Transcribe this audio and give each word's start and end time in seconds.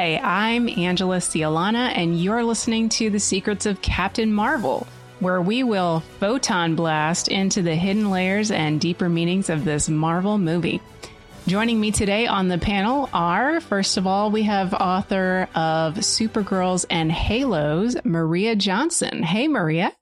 Hi, 0.00 0.18
I'm 0.48 0.66
Angela 0.66 1.18
Sealana, 1.18 1.92
and 1.94 2.18
you're 2.18 2.42
listening 2.42 2.88
to 2.88 3.10
The 3.10 3.20
Secrets 3.20 3.66
of 3.66 3.82
Captain 3.82 4.32
Marvel, 4.32 4.86
where 5.18 5.42
we 5.42 5.62
will 5.62 6.00
photon 6.18 6.74
blast 6.74 7.28
into 7.28 7.60
the 7.60 7.76
hidden 7.76 8.08
layers 8.08 8.50
and 8.50 8.80
deeper 8.80 9.10
meanings 9.10 9.50
of 9.50 9.66
this 9.66 9.90
Marvel 9.90 10.38
movie. 10.38 10.80
Joining 11.46 11.78
me 11.78 11.90
today 11.90 12.26
on 12.26 12.48
the 12.48 12.56
panel 12.56 13.10
are, 13.12 13.60
first 13.60 13.98
of 13.98 14.06
all, 14.06 14.30
we 14.30 14.44
have 14.44 14.72
author 14.72 15.46
of 15.54 15.96
Supergirls 15.96 16.86
and 16.88 17.12
Halos, 17.12 17.94
Maria 18.02 18.56
Johnson. 18.56 19.22
Hey, 19.22 19.48
Maria. 19.48 19.92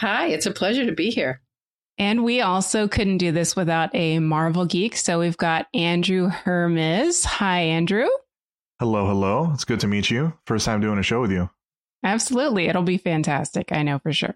Hi, 0.00 0.28
it's 0.28 0.46
a 0.46 0.50
pleasure 0.50 0.86
to 0.86 0.92
be 0.92 1.10
here. 1.10 1.42
And 1.98 2.24
we 2.24 2.40
also 2.40 2.88
couldn't 2.88 3.18
do 3.18 3.32
this 3.32 3.54
without 3.54 3.94
a 3.94 4.18
Marvel 4.18 4.64
geek. 4.64 4.96
So 4.96 5.18
we've 5.18 5.36
got 5.36 5.66
Andrew 5.74 6.28
Hermiz. 6.28 7.26
Hi, 7.26 7.60
Andrew. 7.60 8.08
Hello, 8.78 9.06
hello. 9.06 9.50
It's 9.54 9.64
good 9.64 9.80
to 9.80 9.86
meet 9.86 10.10
you. 10.10 10.32
First 10.46 10.66
time 10.66 10.80
doing 10.80 10.98
a 10.98 11.02
show 11.02 11.20
with 11.20 11.30
you. 11.30 11.50
Absolutely. 12.04 12.66
It'll 12.66 12.82
be 12.82 12.98
fantastic. 12.98 13.70
I 13.70 13.82
know 13.82 13.98
for 13.98 14.12
sure. 14.12 14.34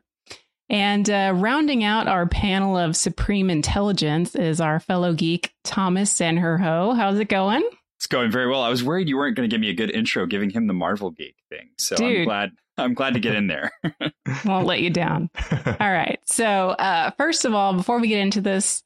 And 0.68 1.08
uh, 1.08 1.32
rounding 1.34 1.84
out 1.84 2.08
our 2.08 2.26
panel 2.26 2.76
of 2.76 2.96
supreme 2.96 3.50
intelligence 3.50 4.34
is 4.34 4.60
our 4.60 4.80
fellow 4.80 5.14
geek, 5.14 5.52
Thomas 5.64 6.12
Sanjurjo. 6.12 6.96
How's 6.96 7.18
it 7.18 7.28
going? 7.28 7.68
It's 7.98 8.06
going 8.06 8.30
very 8.30 8.48
well. 8.48 8.62
I 8.62 8.68
was 8.68 8.84
worried 8.84 9.08
you 9.08 9.16
weren't 9.16 9.36
going 9.36 9.48
to 9.48 9.52
give 9.52 9.60
me 9.60 9.70
a 9.70 9.74
good 9.74 9.90
intro 9.90 10.26
giving 10.26 10.50
him 10.50 10.66
the 10.66 10.72
Marvel 10.74 11.10
geek 11.10 11.36
thing. 11.48 11.70
So 11.78 11.96
Dude. 11.96 12.18
I'm 12.18 12.24
glad 12.24 12.50
I'm 12.78 12.94
glad 12.94 13.14
to 13.14 13.20
get 13.20 13.34
in 13.34 13.46
there. 13.46 13.70
Won't 14.44 14.66
let 14.66 14.80
you 14.82 14.90
down. 14.90 15.30
All 15.80 15.92
right. 15.92 16.20
So, 16.26 16.70
uh, 16.70 17.10
first 17.16 17.44
of 17.46 17.54
all, 17.54 17.72
before 17.72 17.98
we 17.98 18.08
get 18.08 18.18
into 18.20 18.42
this, 18.42 18.82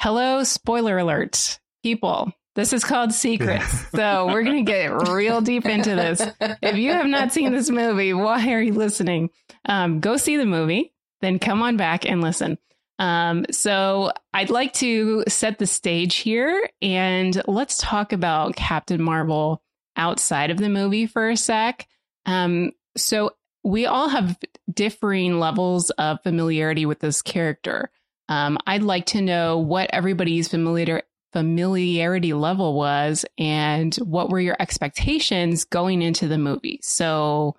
hello, 0.00 0.44
spoiler 0.44 0.96
alert, 0.96 1.60
people. 1.82 2.32
This 2.58 2.72
is 2.72 2.82
called 2.82 3.12
Secrets. 3.12 3.86
So, 3.94 4.26
we're 4.26 4.42
going 4.42 4.66
to 4.66 4.68
get 4.68 5.08
real 5.08 5.40
deep 5.40 5.64
into 5.64 5.94
this. 5.94 6.20
If 6.60 6.76
you 6.76 6.90
have 6.90 7.06
not 7.06 7.32
seen 7.32 7.52
this 7.52 7.70
movie, 7.70 8.12
why 8.12 8.52
are 8.52 8.60
you 8.60 8.72
listening? 8.72 9.30
Um, 9.64 10.00
go 10.00 10.16
see 10.16 10.36
the 10.36 10.44
movie, 10.44 10.92
then 11.20 11.38
come 11.38 11.62
on 11.62 11.76
back 11.76 12.04
and 12.04 12.20
listen. 12.20 12.58
Um, 12.98 13.46
so, 13.52 14.10
I'd 14.34 14.50
like 14.50 14.72
to 14.74 15.22
set 15.28 15.60
the 15.60 15.68
stage 15.68 16.16
here 16.16 16.68
and 16.82 17.40
let's 17.46 17.78
talk 17.78 18.12
about 18.12 18.56
Captain 18.56 19.00
Marvel 19.00 19.62
outside 19.96 20.50
of 20.50 20.58
the 20.58 20.68
movie 20.68 21.06
for 21.06 21.30
a 21.30 21.36
sec. 21.36 21.86
Um, 22.26 22.72
so, 22.96 23.36
we 23.62 23.86
all 23.86 24.08
have 24.08 24.36
differing 24.68 25.38
levels 25.38 25.90
of 25.90 26.24
familiarity 26.24 26.86
with 26.86 26.98
this 26.98 27.22
character. 27.22 27.92
Um, 28.28 28.58
I'd 28.66 28.82
like 28.82 29.06
to 29.06 29.22
know 29.22 29.58
what 29.58 29.90
everybody's 29.92 30.48
familiar 30.48 31.02
familiarity 31.32 32.32
level 32.32 32.74
was 32.74 33.24
and 33.38 33.94
what 33.96 34.30
were 34.30 34.40
your 34.40 34.56
expectations 34.60 35.64
going 35.64 36.02
into 36.02 36.28
the 36.28 36.38
movie. 36.38 36.80
So, 36.82 37.56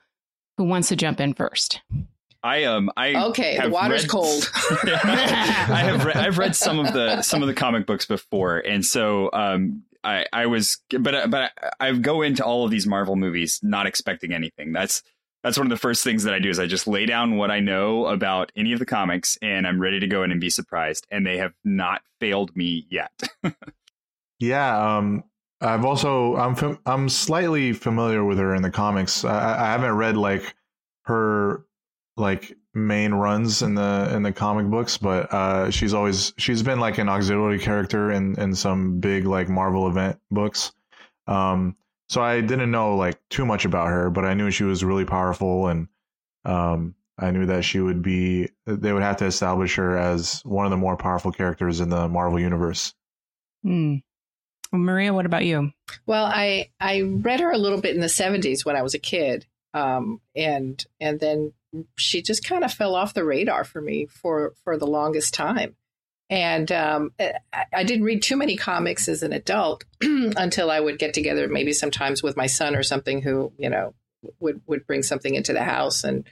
who 0.57 0.63
wants 0.65 0.89
to 0.89 0.95
jump 0.95 1.19
in 1.19 1.33
first? 1.33 1.81
I 2.41 2.63
um 2.65 2.89
I 2.95 3.15
Okay, 3.29 3.59
the 3.61 3.69
water's 3.69 4.03
read- 4.03 4.09
cold. 4.11 4.49
I 4.83 5.83
have 5.85 6.05
re- 6.05 6.13
I've 6.13 6.37
read 6.37 6.55
some 6.55 6.79
of 6.79 6.93
the 6.93 7.21
some 7.21 7.41
of 7.41 7.47
the 7.47 7.53
comic 7.53 7.85
books 7.85 8.05
before, 8.05 8.59
and 8.59 8.83
so 8.85 9.29
um 9.33 9.83
I 10.03 10.25
I 10.31 10.45
was 10.45 10.77
but 10.97 11.29
but 11.29 11.51
I, 11.79 11.87
I 11.89 11.91
go 11.93 12.21
into 12.21 12.43
all 12.45 12.63
of 12.65 12.71
these 12.71 12.87
Marvel 12.87 13.15
movies 13.17 13.59
not 13.61 13.87
expecting 13.87 14.33
anything. 14.33 14.71
That's 14.71 15.03
that's 15.43 15.57
one 15.57 15.67
of 15.67 15.71
the 15.71 15.77
first 15.77 16.03
things 16.03 16.23
that 16.23 16.33
I 16.33 16.39
do 16.39 16.49
is 16.49 16.59
I 16.59 16.67
just 16.67 16.87
lay 16.87 17.05
down 17.05 17.37
what 17.37 17.51
I 17.51 17.59
know 17.59 18.07
about 18.07 18.51
any 18.55 18.73
of 18.73 18.79
the 18.79 18.85
comics, 18.85 19.37
and 19.41 19.65
I'm 19.65 19.81
ready 19.81 19.99
to 19.99 20.07
go 20.07 20.23
in 20.23 20.31
and 20.31 20.41
be 20.41 20.49
surprised. 20.49 21.07
And 21.09 21.25
they 21.25 21.37
have 21.37 21.53
not 21.63 22.01
failed 22.19 22.55
me 22.55 22.85
yet. 22.89 23.11
yeah, 24.39 24.97
um, 24.97 25.23
I've 25.61 25.85
also 25.85 26.35
I'm 26.35 26.55
fam- 26.55 26.79
I'm 26.85 27.09
slightly 27.09 27.73
familiar 27.73 28.23
with 28.23 28.37
her 28.37 28.53
in 28.53 28.61
the 28.61 28.71
comics. 28.71 29.23
I, 29.23 29.59
I 29.59 29.65
haven't 29.71 29.95
read 29.95 30.17
like 30.17 30.55
her 31.03 31.65
like 32.17 32.55
main 32.73 33.13
runs 33.13 33.61
in 33.61 33.75
the 33.75 34.11
in 34.13 34.23
the 34.23 34.31
comic 34.31 34.67
books, 34.67 34.97
but 34.97 35.33
uh, 35.33 35.71
she's 35.71 35.93
always 35.93 36.33
she's 36.37 36.63
been 36.63 36.79
like 36.79 36.97
an 36.97 37.09
auxiliary 37.09 37.59
character 37.59 38.11
in 38.11 38.39
in 38.39 38.55
some 38.55 38.99
big 38.99 39.25
like 39.25 39.49
Marvel 39.49 39.87
event 39.87 40.19
books. 40.29 40.71
Um, 41.27 41.75
so 42.09 42.21
I 42.21 42.41
didn't 42.41 42.71
know 42.71 42.95
like 42.95 43.19
too 43.29 43.45
much 43.45 43.65
about 43.65 43.87
her, 43.87 44.09
but 44.09 44.25
I 44.25 44.33
knew 44.33 44.51
she 44.51 44.63
was 44.63 44.83
really 44.83 45.05
powerful, 45.05 45.67
and 45.67 45.87
um, 46.43 46.95
I 47.17 47.31
knew 47.31 47.45
that 47.45 47.63
she 47.63 47.79
would 47.79 48.01
be. 48.01 48.49
They 48.65 48.91
would 48.91 49.03
have 49.03 49.17
to 49.17 49.25
establish 49.25 49.75
her 49.75 49.97
as 49.97 50.41
one 50.43 50.65
of 50.65 50.71
the 50.71 50.77
more 50.77 50.97
powerful 50.97 51.31
characters 51.31 51.79
in 51.79 51.89
the 51.89 52.07
Marvel 52.07 52.39
universe. 52.39 52.93
Hmm. 53.63 53.97
Maria, 54.71 55.13
what 55.13 55.25
about 55.25 55.45
you? 55.45 55.71
well, 56.05 56.25
I 56.25 56.69
I 56.79 57.01
read 57.01 57.39
her 57.39 57.51
a 57.51 57.57
little 57.57 57.81
bit 57.81 57.95
in 57.95 58.01
the 58.01 58.07
'70s 58.07 58.65
when 58.65 58.75
I 58.75 58.81
was 58.81 58.93
a 58.93 58.99
kid, 58.99 59.45
um, 59.73 60.21
and 60.35 60.83
and 60.99 61.19
then 61.19 61.53
she 61.97 62.21
just 62.21 62.43
kind 62.43 62.63
of 62.63 62.73
fell 62.73 62.95
off 62.95 63.13
the 63.13 63.23
radar 63.23 63.63
for 63.63 63.81
me 63.81 64.07
for 64.07 64.53
for 64.63 64.77
the 64.77 64.87
longest 64.87 65.33
time. 65.33 65.75
And 66.29 66.71
um, 66.71 67.11
I, 67.73 67.83
didn't 67.83 68.05
read 68.05 68.21
too 68.21 68.37
many 68.37 68.55
comics 68.55 69.07
as 69.07 69.23
an 69.23 69.33
adult 69.33 69.83
until 70.01 70.69
I 70.69 70.79
would 70.79 70.99
get 70.99 71.13
together, 71.13 71.47
maybe 71.47 71.73
sometimes 71.73 72.21
with 72.21 72.37
my 72.37 72.45
son 72.45 72.75
or 72.75 72.83
something, 72.83 73.21
who 73.21 73.51
you 73.57 73.69
know 73.69 73.93
would 74.39 74.61
would 74.67 74.85
bring 74.85 75.01
something 75.01 75.33
into 75.33 75.53
the 75.53 75.63
house 75.63 76.03
and 76.03 76.23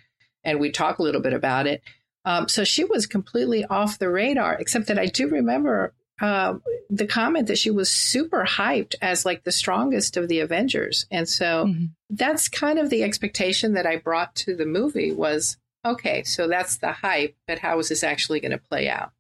and 0.44 0.60
we'd 0.60 0.74
talk 0.76 1.00
a 1.00 1.04
little 1.04 1.22
bit 1.22 1.34
about 1.34 1.66
it. 1.68 1.82
Um, 2.26 2.48
so 2.48 2.64
she 2.64 2.84
was 2.84 3.08
completely 3.08 3.66
off 3.66 3.98
the 4.00 4.10
radar, 4.10 4.54
except 4.56 4.88
that 4.88 5.00
I 5.00 5.08
do 5.08 5.30
remember 5.30 5.94
uh, 6.22 6.56
the 6.90 7.08
comment 7.08 7.48
that 7.48 7.58
she 7.58 7.70
was 7.72 7.90
super 7.90 8.44
hyped 8.44 8.96
as 9.02 9.26
like 9.26 9.44
the 9.44 9.52
strongest 9.52 10.18
of 10.18 10.28
the 10.28 10.40
Avengers. 10.42 11.06
And 11.12 11.28
so 11.30 11.66
Mhm. 11.68 11.90
that's 12.10 12.50
kind 12.50 12.80
of 12.80 12.90
the 12.90 13.04
expectation 13.04 13.74
that 13.74 13.86
I 13.86 13.98
brought 13.98 14.36
to 14.36 14.56
the 14.56 14.66
movie 14.66 15.12
was 15.12 15.58
okay, 15.86 16.24
so 16.24 16.48
that's 16.48 16.78
the 16.78 16.92
hype, 16.92 17.36
but 17.48 17.60
how 17.60 17.80
is 17.80 17.90
this 17.90 18.04
actually 18.04 18.40
going 18.42 18.52
to 18.52 18.58
play 18.58 18.90
out? 18.90 19.12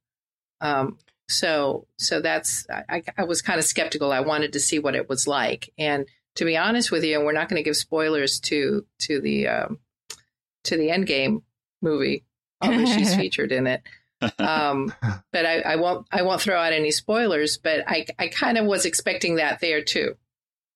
Um, 0.62 0.98
so, 1.30 1.88
so 1.98 2.22
that's 2.22 2.66
I, 2.70 3.04
I 3.18 3.24
was 3.26 3.42
kind 3.42 3.60
of 3.60 3.66
skeptical. 3.66 4.12
I 4.12 4.22
wanted 4.22 4.54
to 4.54 4.60
see 4.60 4.80
what 4.80 4.96
it 4.96 5.10
was 5.10 5.28
like, 5.28 5.72
and 5.78 6.06
to 6.36 6.46
be 6.46 6.56
honest 6.56 6.92
with 6.92 7.04
you, 7.04 7.18
and 7.18 7.26
we're 7.26 7.34
not 7.34 7.50
going 7.50 7.60
to 7.62 7.68
give 7.68 7.76
spoilers 7.76 8.40
to 8.42 8.86
to 9.00 9.20
the 9.20 9.48
um, 9.48 9.80
to 10.66 10.78
the 10.78 10.88
Endgame 10.90 11.42
movie, 11.82 12.24
although 12.62 12.86
she's 12.86 13.16
featured 13.18 13.52
in 13.52 13.68
it. 13.68 13.82
Um, 14.40 14.94
but 15.34 15.46
I, 15.46 15.60
I 15.62 15.76
won't 15.76 16.08
I 16.12 16.22
won't 16.22 16.42
throw 16.42 16.58
out 16.58 16.74
any 16.74 16.92
spoilers. 16.92 17.58
But 17.58 17.84
I 17.88 18.06
I 18.18 18.28
kind 18.30 18.58
of 18.58 18.66
was 18.66 18.86
expecting 18.86 19.36
that 19.36 19.60
there 19.60 19.82
too. 19.84 20.16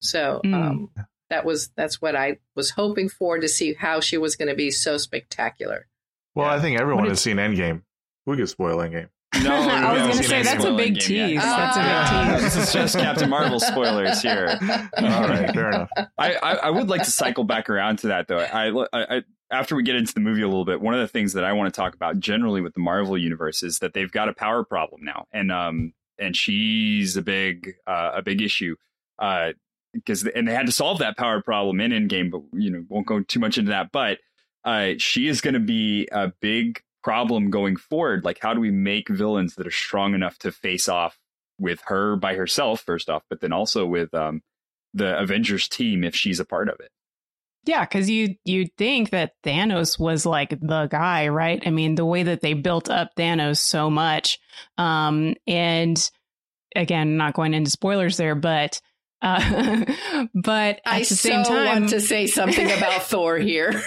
So 0.01 0.41
Mm. 0.43 0.53
um, 0.53 0.89
that 1.29 1.45
was 1.45 1.69
that's 1.77 2.01
what 2.01 2.15
I 2.15 2.39
was 2.55 2.71
hoping 2.71 3.07
for 3.07 3.39
to 3.39 3.47
see 3.47 3.73
how 3.73 4.01
she 4.01 4.17
was 4.17 4.35
going 4.35 4.49
to 4.49 4.55
be 4.55 4.69
so 4.69 4.97
spectacular. 4.97 5.87
Well, 6.35 6.47
Yeah. 6.47 6.55
I 6.55 6.59
think 6.59 6.77
everyone 6.79 7.03
What 7.03 7.09
has 7.09 7.21
seen 7.21 7.37
Endgame. 7.37 7.83
We 8.25 8.35
could 8.35 8.49
spoil 8.49 8.77
Endgame. 8.79 9.09
No, 9.43 9.55
I 9.55 9.93
was 9.93 10.01
no, 10.01 10.11
gonna 10.11 10.23
say, 10.23 10.43
that's 10.43 10.65
a 10.65 10.75
big 10.75 10.99
game 10.99 11.17
yet. 11.17 11.27
tease. 11.27 11.41
That's 11.41 11.77
a 11.77 12.31
big 12.31 12.41
tease. 12.41 12.53
This 12.53 12.67
is 12.67 12.73
just 12.73 12.97
Captain 12.97 13.29
Marvel 13.29 13.59
spoilers 13.59 14.21
here. 14.21 14.57
All 14.97 15.27
right, 15.27 15.53
fair 15.53 15.69
enough. 15.69 15.89
I, 16.17 16.33
I, 16.35 16.53
I 16.55 16.69
would 16.69 16.89
like 16.89 17.03
to 17.03 17.11
cycle 17.11 17.43
back 17.43 17.69
around 17.69 17.99
to 17.99 18.07
that 18.07 18.27
though. 18.27 18.39
I, 18.39 18.69
I, 18.93 19.17
I 19.17 19.21
after 19.51 19.75
we 19.75 19.83
get 19.83 19.95
into 19.95 20.13
the 20.13 20.19
movie 20.19 20.41
a 20.41 20.47
little 20.47 20.65
bit, 20.65 20.81
one 20.81 20.93
of 20.93 20.99
the 20.99 21.07
things 21.07 21.33
that 21.33 21.43
I 21.43 21.53
want 21.53 21.73
to 21.73 21.77
talk 21.77 21.93
about 21.93 22.19
generally 22.19 22.61
with 22.61 22.73
the 22.73 22.79
Marvel 22.79 23.17
universe 23.17 23.63
is 23.63 23.79
that 23.79 23.93
they've 23.93 24.11
got 24.11 24.29
a 24.29 24.33
power 24.33 24.63
problem 24.63 25.01
now, 25.03 25.27
and 25.31 25.51
um 25.51 25.93
and 26.19 26.35
she's 26.35 27.17
a 27.17 27.21
big 27.21 27.75
uh, 27.87 28.11
a 28.15 28.21
big 28.21 28.41
issue. 28.41 28.75
Uh, 29.19 29.53
because 29.93 30.25
and 30.25 30.47
they 30.47 30.53
had 30.53 30.65
to 30.65 30.71
solve 30.71 30.99
that 30.99 31.17
power 31.17 31.41
problem 31.41 31.81
in 31.81 31.91
Endgame, 31.91 32.31
but 32.31 32.41
you 32.53 32.69
know 32.69 32.85
won't 32.89 33.07
go 33.07 33.21
too 33.21 33.39
much 33.39 33.57
into 33.57 33.71
that. 33.71 33.91
But 33.91 34.19
uh, 34.63 34.93
she 34.97 35.27
is 35.27 35.41
going 35.41 35.53
to 35.53 35.59
be 35.59 36.07
a 36.11 36.31
big 36.39 36.81
problem 37.03 37.49
going 37.49 37.75
forward. 37.75 38.23
Like, 38.23 38.39
how 38.39 38.53
do 38.53 38.59
we 38.59 38.71
make 38.71 39.09
villains 39.09 39.55
that 39.55 39.67
are 39.67 39.71
strong 39.71 40.13
enough 40.13 40.37
to 40.39 40.51
face 40.51 40.89
off 40.89 41.17
with 41.59 41.81
her 41.85 42.15
by 42.15 42.35
herself, 42.35 42.81
first 42.81 43.09
off, 43.09 43.23
but 43.29 43.41
then 43.41 43.53
also 43.53 43.85
with 43.85 44.13
um, 44.13 44.41
the 44.93 45.19
Avengers 45.19 45.67
team 45.67 46.03
if 46.03 46.15
she's 46.15 46.39
a 46.39 46.45
part 46.45 46.69
of 46.69 46.79
it? 46.79 46.89
Yeah, 47.63 47.85
because 47.85 48.09
you 48.09 48.35
you'd 48.43 48.75
think 48.75 49.11
that 49.11 49.33
Thanos 49.43 49.99
was 49.99 50.25
like 50.25 50.49
the 50.49 50.87
guy, 50.89 51.27
right? 51.27 51.61
I 51.63 51.69
mean, 51.69 51.93
the 51.93 52.05
way 52.05 52.23
that 52.23 52.41
they 52.41 52.53
built 52.53 52.89
up 52.89 53.11
Thanos 53.15 53.57
so 53.57 53.91
much, 53.91 54.39
um, 54.79 55.35
and 55.45 56.11
again, 56.75 57.17
not 57.17 57.35
going 57.35 57.53
into 57.53 57.69
spoilers 57.69 58.17
there, 58.17 58.35
but 58.35 58.81
Uh, 59.21 59.85
but 60.33 60.77
at 60.77 60.81
I 60.85 60.99
the 60.99 61.05
so 61.05 61.43
time, 61.43 61.81
want 61.81 61.89
to 61.91 62.01
say 62.01 62.25
something 62.25 62.71
about 62.71 63.03
Thor 63.03 63.37
here. 63.37 63.69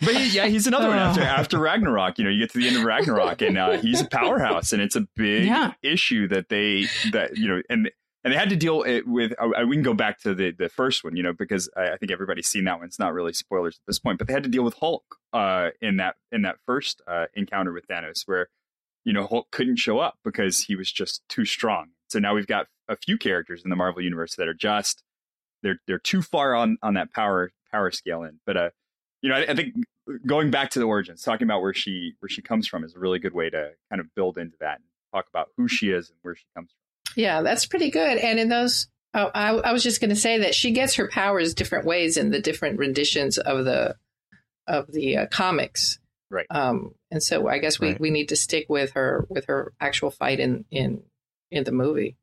but 0.00 0.14
he, 0.14 0.28
yeah, 0.30 0.46
he's 0.46 0.66
another 0.66 0.88
one 0.88 0.98
after 0.98 1.22
after 1.40 1.58
Ragnarok. 1.58 2.18
You 2.18 2.24
know, 2.24 2.30
you 2.30 2.40
get 2.40 2.50
to 2.52 2.58
the 2.58 2.66
end 2.68 2.76
of 2.76 2.84
Ragnarok, 2.84 3.42
and 3.42 3.58
uh, 3.58 3.72
he's 3.78 4.00
a 4.00 4.06
powerhouse, 4.08 4.72
and 4.72 4.80
it's 4.82 4.96
a 4.96 5.06
big 5.16 5.46
Yeah. 5.46 5.72
issue 5.82 6.28
that 6.28 6.48
they 6.48 6.86
that 7.12 7.36
you 7.36 7.48
know, 7.48 7.62
and 7.70 7.90
and 8.24 8.32
they 8.32 8.38
had 8.38 8.48
to 8.50 8.56
deal 8.56 8.82
it 8.82 9.06
with. 9.06 9.32
Uh, 9.38 9.48
we 9.66 9.76
can 9.76 9.82
go 9.82 9.94
back 9.94 10.18
to 10.20 10.34
the 10.34 10.50
the 10.52 10.68
first 10.68 11.04
one, 11.04 11.14
you 11.16 11.22
know, 11.22 11.32
because 11.32 11.68
I, 11.76 11.90
I 11.92 11.96
think 11.96 12.10
everybody's 12.12 12.46
seen 12.48 12.64
that 12.64 12.78
one. 12.78 12.86
It's 12.86 12.98
not 12.98 13.12
really 13.12 13.32
spoilers 13.32 13.74
at 13.76 13.86
this 13.86 13.98
point, 13.98 14.18
but 14.18 14.26
they 14.28 14.32
had 14.34 14.42
to 14.44 14.48
deal 14.48 14.62
with 14.64 14.74
Hulk 14.74 15.04
uh, 15.32 15.70
in 15.80 15.96
that 15.98 16.16
in 16.32 16.42
that 16.42 16.56
first 16.64 17.02
uh, 17.06 17.26
encounter 17.34 17.72
with 17.72 17.86
Thanos, 17.88 18.22
where 18.26 18.48
you 19.04 19.12
know 19.12 19.26
Hulk 19.26 19.48
couldn't 19.50 19.76
show 19.76 19.98
up 19.98 20.18
because 20.24 20.60
he 20.64 20.74
was 20.76 20.90
just 20.90 21.22
too 21.28 21.44
strong. 21.44 21.88
So 22.08 22.18
now 22.18 22.34
we've 22.34 22.46
got 22.46 22.66
a 22.88 22.96
few 22.96 23.18
characters 23.18 23.62
in 23.64 23.70
the 23.70 23.76
Marvel 23.76 24.00
universe 24.02 24.36
that 24.36 24.46
are 24.48 24.54
just 24.54 25.02
they're 25.62 25.80
they're 25.86 25.98
too 25.98 26.22
far 26.22 26.54
on 26.54 26.78
on 26.82 26.94
that 26.94 27.12
power 27.12 27.50
power 27.70 27.90
scale 27.90 28.22
in. 28.22 28.40
But 28.46 28.56
uh, 28.56 28.70
you 29.24 29.30
know, 29.30 29.36
I, 29.36 29.52
I 29.52 29.54
think 29.54 29.74
going 30.26 30.50
back 30.50 30.68
to 30.72 30.78
the 30.78 30.84
origins, 30.84 31.22
talking 31.22 31.46
about 31.46 31.62
where 31.62 31.72
she 31.72 32.12
where 32.20 32.28
she 32.28 32.42
comes 32.42 32.68
from 32.68 32.84
is 32.84 32.94
a 32.94 32.98
really 32.98 33.18
good 33.18 33.32
way 33.32 33.48
to 33.48 33.70
kind 33.88 33.98
of 33.98 34.14
build 34.14 34.36
into 34.36 34.56
that 34.60 34.76
and 34.76 34.84
talk 35.14 35.24
about 35.30 35.48
who 35.56 35.66
she 35.66 35.88
is 35.88 36.10
and 36.10 36.18
where 36.20 36.36
she 36.36 36.44
comes 36.54 36.70
from. 36.70 37.22
Yeah, 37.22 37.40
that's 37.40 37.64
pretty 37.64 37.90
good. 37.90 38.18
And 38.18 38.38
in 38.38 38.50
those, 38.50 38.86
oh, 39.14 39.30
I, 39.34 39.48
I 39.54 39.72
was 39.72 39.82
just 39.82 40.02
going 40.02 40.10
to 40.10 40.16
say 40.16 40.40
that 40.40 40.54
she 40.54 40.72
gets 40.72 40.96
her 40.96 41.08
powers 41.08 41.54
different 41.54 41.86
ways 41.86 42.18
in 42.18 42.32
the 42.32 42.40
different 42.40 42.78
renditions 42.78 43.38
of 43.38 43.64
the 43.64 43.96
of 44.66 44.92
the 44.92 45.16
uh, 45.16 45.26
comics. 45.28 45.98
Right. 46.30 46.46
Um, 46.50 46.94
and 47.10 47.22
so 47.22 47.48
I 47.48 47.56
guess 47.58 47.80
we, 47.80 47.92
Right. 47.92 48.00
we 48.00 48.10
need 48.10 48.28
to 48.28 48.36
stick 48.36 48.66
with 48.68 48.92
her 48.92 49.26
with 49.30 49.46
her 49.46 49.72
actual 49.80 50.10
fight 50.10 50.38
in 50.38 50.66
in 50.70 51.02
in 51.50 51.64
the 51.64 51.72
movie. 51.72 52.18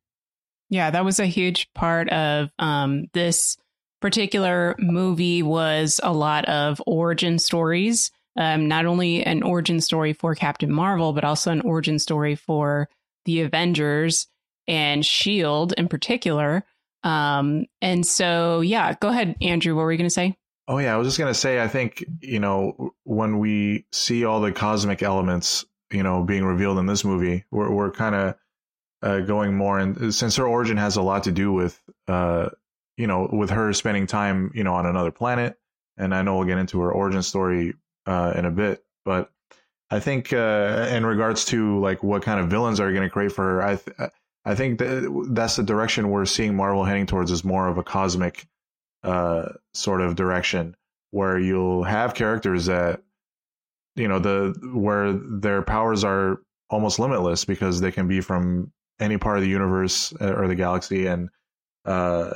Yeah, 0.70 0.92
that 0.92 1.04
was 1.04 1.20
a 1.20 1.26
huge 1.26 1.68
part 1.74 2.10
of 2.10 2.52
um, 2.60 3.08
this 3.14 3.58
particular 4.02 4.76
movie 4.80 5.44
was 5.44 6.00
a 6.04 6.12
lot 6.12 6.46
of 6.46 6.82
origin 6.86 7.40
stories. 7.40 8.12
Um, 8.38 8.68
not 8.68 8.86
only 8.86 9.24
an 9.24 9.44
origin 9.44 9.82
story 9.82 10.14
for 10.14 10.36
Captain 10.36 10.72
Marvel, 10.72 11.14
but 11.14 11.24
also 11.24 11.52
an 11.52 11.62
origin 11.62 12.00
story 12.00 12.36
for 12.36 12.90
the 13.26 13.42
Avengers 13.42 14.28
and 14.68 15.06
Shield 15.06 15.74
in 15.78 15.88
particular. 15.88 16.64
Um, 17.04 17.66
and 17.82 18.06
so, 18.06 18.62
yeah, 18.62 18.94
go 19.00 19.10
ahead, 19.10 19.36
Andrew. 19.42 19.76
What 19.76 19.84
were 19.84 19.92
you 19.92 19.98
going 19.98 20.10
to 20.10 20.14
say? 20.14 20.38
Oh 20.68 20.78
yeah, 20.78 20.94
I 20.94 20.98
was 20.98 21.08
just 21.08 21.20
gonna 21.20 21.34
say. 21.34 21.62
I 21.62 21.68
think 21.68 22.02
you 22.22 22.40
know 22.40 22.94
when 23.04 23.40
we 23.40 23.86
see 23.92 24.24
all 24.24 24.40
the 24.40 24.54
cosmic 24.54 25.04
elements, 25.04 25.66
you 25.92 26.02
know, 26.02 26.24
being 26.24 26.46
revealed 26.46 26.78
in 26.78 26.86
this 26.86 27.04
movie, 27.04 27.44
we're 27.52 27.70
we're 27.70 27.92
kind 27.92 28.16
of 28.16 28.36
uh, 29.02 29.20
going 29.20 29.56
more, 29.56 29.80
and 29.80 30.14
since 30.14 30.36
her 30.38 30.48
origin 30.48 30.78
has 30.78 30.96
a 30.96 31.02
lot 31.02 31.26
to 31.26 31.32
do 31.34 31.52
with, 31.52 31.82
uh, 32.08 32.50
you 33.02 33.08
know, 33.08 33.28
with 33.32 33.50
her 33.50 33.74
spending 33.74 34.06
time, 34.06 34.52
you 34.54 34.64
know, 34.64 34.76
on 34.76 34.86
another 34.86 35.10
planet, 35.10 35.58
and 35.98 36.14
I 36.14 36.22
know 36.22 36.38
we'll 36.38 36.48
get 36.48 36.60
into 36.60 36.80
her 36.82 36.92
origin 36.92 37.24
story 37.24 37.74
uh, 38.06 38.34
in 38.36 38.46
a 38.46 38.52
bit, 38.52 38.84
but 39.04 39.32
I 39.90 40.00
think 40.00 40.32
uh, 40.32 40.88
in 40.92 41.04
regards 41.04 41.44
to 41.46 41.80
like 41.80 42.04
what 42.04 42.22
kind 42.22 42.40
of 42.40 42.48
villains 42.48 42.80
are 42.80 42.92
going 42.92 43.04
to 43.04 43.10
create 43.10 43.32
for 43.32 43.44
her, 43.44 43.64
I 43.64 43.76
th- 43.78 44.12
I 44.46 44.54
think 44.54 44.78
that 44.80 45.28
that's 45.32 45.56
the 45.56 45.64
direction 45.64 46.10
we're 46.10 46.26
seeing 46.26 46.56
Marvel 46.56 46.84
heading 46.84 47.08
towards 47.08 47.32
is 47.32 47.44
more 47.44 47.68
of 47.68 47.80
a 47.80 47.84
cosmic 47.84 48.46
uh, 49.04 49.50
sort 49.74 50.02
of 50.02 50.16
direction 50.16 50.76
where 51.10 51.40
you'll 51.40 51.84
have 51.84 52.14
characters 52.14 52.68
that 52.68 53.02
you 53.96 54.08
know 54.08 54.20
the 54.20 54.54
where 54.74 55.14
their 55.14 55.64
powers 55.64 56.04
are 56.04 56.40
almost 56.70 57.00
limitless 57.00 57.46
because 57.46 57.82
they 57.82 57.92
can 57.92 58.08
be 58.08 58.22
from 58.22 58.72
any 59.00 59.18
part 59.18 59.38
of 59.38 59.44
the 59.44 59.50
universe 59.50 60.14
uh, 60.22 60.34
or 60.34 60.48
the 60.48 60.56
galaxy. 60.56 61.08
And 61.08 61.30
uh 61.86 62.32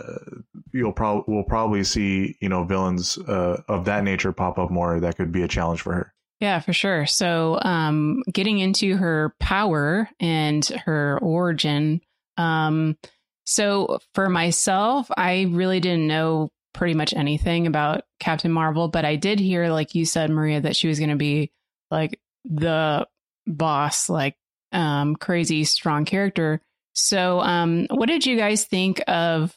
you'll 0.74 0.92
probably 0.92 1.24
we'll 1.34 1.44
probably 1.44 1.84
see 1.84 2.36
you 2.42 2.50
know 2.50 2.64
villains 2.64 3.18
uh 3.18 3.62
of 3.68 3.86
that 3.86 4.04
nature 4.04 4.32
pop 4.32 4.58
up 4.58 4.72
more 4.72 5.00
that 5.00 5.16
could 5.16 5.32
be 5.32 5.44
a 5.44 5.48
challenge 5.48 5.82
for 5.82 5.94
her 5.94 6.14
Yeah, 6.42 6.60
for 6.60 6.74
sure. 6.74 7.06
So, 7.06 7.60
um, 7.62 8.24
getting 8.32 8.60
into 8.60 8.98
her 8.98 9.34
power 9.40 10.10
and 10.20 10.66
her 10.86 11.18
origin. 11.22 12.02
Um, 12.38 12.98
so 13.46 14.00
for 14.14 14.28
myself, 14.30 15.10
I 15.16 15.48
really 15.50 15.80
didn't 15.80 16.08
know 16.08 16.52
pretty 16.74 16.94
much 16.94 17.14
anything 17.14 17.68
about 17.68 18.04
Captain 18.20 18.52
Marvel, 18.52 18.90
but 18.90 19.06
I 19.06 19.16
did 19.16 19.40
hear, 19.40 19.70
like 19.70 19.96
you 19.96 20.06
said, 20.06 20.30
Maria, 20.30 20.60
that 20.62 20.76
she 20.76 20.90
was 20.90 21.00
going 21.00 21.12
to 21.12 21.16
be 21.16 21.52
like 21.90 22.20
the 22.44 23.08
boss, 23.48 24.10
like 24.10 24.36
um, 24.74 25.16
crazy 25.16 25.64
strong 25.64 26.04
character. 26.04 26.62
So, 26.96 27.42
um, 27.42 27.88
what 27.92 28.08
did 28.08 28.26
you 28.26 28.38
guys 28.38 28.66
think 28.66 29.04
of 29.08 29.56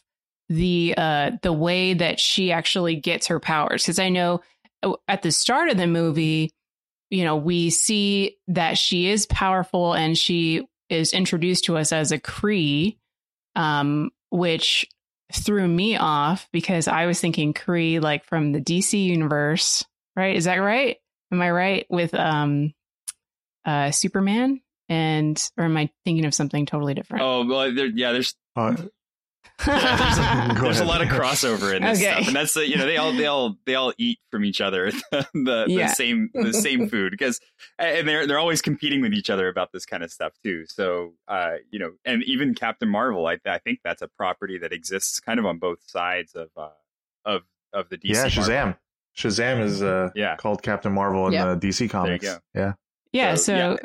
the 0.49 0.95
uh, 0.97 1.31
the 1.43 1.53
way 1.53 1.95
that 1.95 2.19
she 2.19 2.53
actually 2.53 2.97
gets 2.97 3.29
her 3.29 3.41
powers? 3.41 3.85
Because 3.85 4.01
I 4.01 4.09
know 4.09 4.41
uh, 4.83 4.95
at 5.07 5.23
the 5.23 5.31
start 5.31 5.71
of 5.71 5.77
the 5.77 5.87
movie, 5.87 6.51
you 7.11 7.25
know, 7.25 7.37
we 7.37 7.71
see 7.71 8.37
that 8.49 8.77
she 8.77 9.09
is 9.09 9.25
powerful 9.27 9.95
and 9.95 10.19
she 10.19 10.67
is 10.91 11.13
introduced 11.13 11.65
to 11.65 11.77
us 11.77 11.93
as 11.93 12.11
a 12.13 12.19
Kree, 12.19 12.99
um, 13.55 14.11
which 14.31 14.87
threw 15.33 15.69
me 15.69 15.97
off 15.97 16.49
because 16.53 16.89
I 16.89 17.07
was 17.07 17.21
thinking 17.21 17.53
Cree 17.53 18.01
like 18.01 18.25
from 18.25 18.53
the 18.53 18.61
DC 18.61 19.01
universe, 19.05 19.85
right? 20.17 20.35
Is 20.35 20.45
that 20.45 20.57
right? 20.57 20.97
Am 21.31 21.41
I 21.41 21.51
right 21.51 21.87
with 21.89 22.15
um, 22.15 22.73
uh, 23.65 23.91
Superman? 23.91 24.61
And 24.89 25.51
or 25.59 25.65
am 25.65 25.77
I 25.77 25.91
thinking 26.05 26.25
of 26.25 26.33
something 26.35 26.65
totally 26.67 26.95
different? 26.95 27.23
Oh 27.23 27.45
well, 27.47 27.73
there, 27.75 27.87
yeah. 27.87 28.13
There's 28.13 28.35
uh, 28.57 28.75
yeah, 29.67 29.97
there's, 29.97 30.19
a, 30.59 30.61
there's 30.63 30.81
a 30.81 30.85
lot 30.85 31.03
of 31.03 31.09
crossover 31.09 31.75
in 31.75 31.83
this 31.83 32.01
Okay. 32.01 32.13
stuff, 32.13 32.27
and 32.29 32.37
that's 32.37 32.55
the, 32.55 32.67
you 32.67 32.77
know 32.77 32.87
they 32.87 32.97
all 32.97 33.13
they 33.13 33.27
all 33.27 33.57
they 33.67 33.75
all 33.75 33.93
eat 33.99 34.19
from 34.31 34.45
each 34.45 34.61
other 34.61 34.91
the 35.11 35.27
the, 35.35 35.65
Yeah. 35.69 35.87
the 35.89 35.93
same 35.95 36.31
the 36.33 36.53
same 36.53 36.89
food 36.91 37.11
because 37.11 37.41
and 37.79 38.07
they're 38.09 38.27
they're 38.27 38.39
always 38.39 38.63
competing 38.63 39.01
with 39.01 39.13
each 39.13 39.31
other 39.31 39.49
about 39.49 39.73
this 39.73 39.85
kind 39.85 40.03
of 40.03 40.13
stuff 40.13 40.33
too. 40.43 40.65
So 40.67 41.15
uh 41.27 41.55
you 41.71 41.79
know, 41.79 41.93
and 42.05 42.23
even 42.25 42.55
Captain 42.55 42.89
Marvel, 42.89 43.27
I 43.27 43.39
I 43.47 43.59
think 43.59 43.81
that's 43.83 44.01
a 44.03 44.09
property 44.09 44.59
that 44.59 44.73
exists 44.73 45.19
kind 45.21 45.39
of 45.41 45.47
on 45.47 45.59
both 45.59 45.79
sides 45.87 46.35
of 46.35 46.49
uh 46.57 46.69
of 47.25 47.43
of 47.73 47.89
the 47.89 47.99
DC. 47.99 48.15
yeah 48.15 48.23
Marvel. 48.23 48.43
shazam 48.45 48.77
shazam 49.17 49.61
is 49.61 49.83
uh 49.83 50.11
Yeah. 50.15 50.37
called 50.37 50.63
captain 50.63 50.93
marvel 50.93 51.27
in 51.27 51.33
Yeah. 51.33 51.55
the 51.55 51.67
dc 51.69 51.91
comics 51.91 52.25
go. 52.25 52.39
yeah 52.55 52.73
yeah. 53.13 53.35
So, 53.35 53.77
So, 53.77 53.79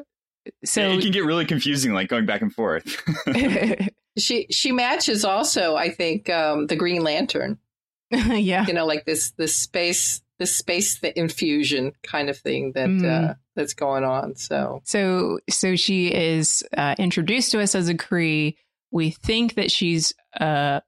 so, 0.65 0.81
Yeah, 0.81 0.95
it 0.97 1.01
can 1.01 1.11
get 1.11 1.25
really 1.25 1.45
confusing, 1.45 1.93
like 1.93 2.09
going 2.09 2.25
back 2.25 2.41
and 2.41 2.53
forth. 2.53 3.01
She 4.15 4.45
she 4.51 4.71
matches 4.71 5.25
also, 5.25 5.75
I 5.75 5.89
think, 5.89 6.29
um, 6.29 6.67
the 6.67 6.75
Green 6.75 7.01
Lantern. 7.03 7.57
yeah. 8.11 8.63
You 8.67 8.73
know, 8.73 8.85
like 8.85 9.05
this 9.05 9.31
this 9.31 9.55
space 9.55 10.21
this 10.37 10.55
space 10.55 10.99
the 10.99 11.17
infusion 11.17 11.93
kind 12.03 12.29
of 12.29 12.37
thing 12.37 12.73
that 12.73 12.89
Mm. 12.89 13.31
uh, 13.31 13.33
that's 13.55 13.73
going 13.73 14.03
on. 14.03 14.35
So 14.35 14.81
So, 14.85 15.39
so 15.49 15.75
she 15.75 16.13
is 16.13 16.63
uh, 16.77 16.93
introduced 16.99 17.51
to 17.53 17.59
us 17.61 17.73
as 17.73 17.89
a 17.89 17.95
Kree. 17.95 18.55
We 18.91 19.09
think 19.09 19.55
that 19.55 19.71
she's 19.71 20.13
uh, 20.39 20.81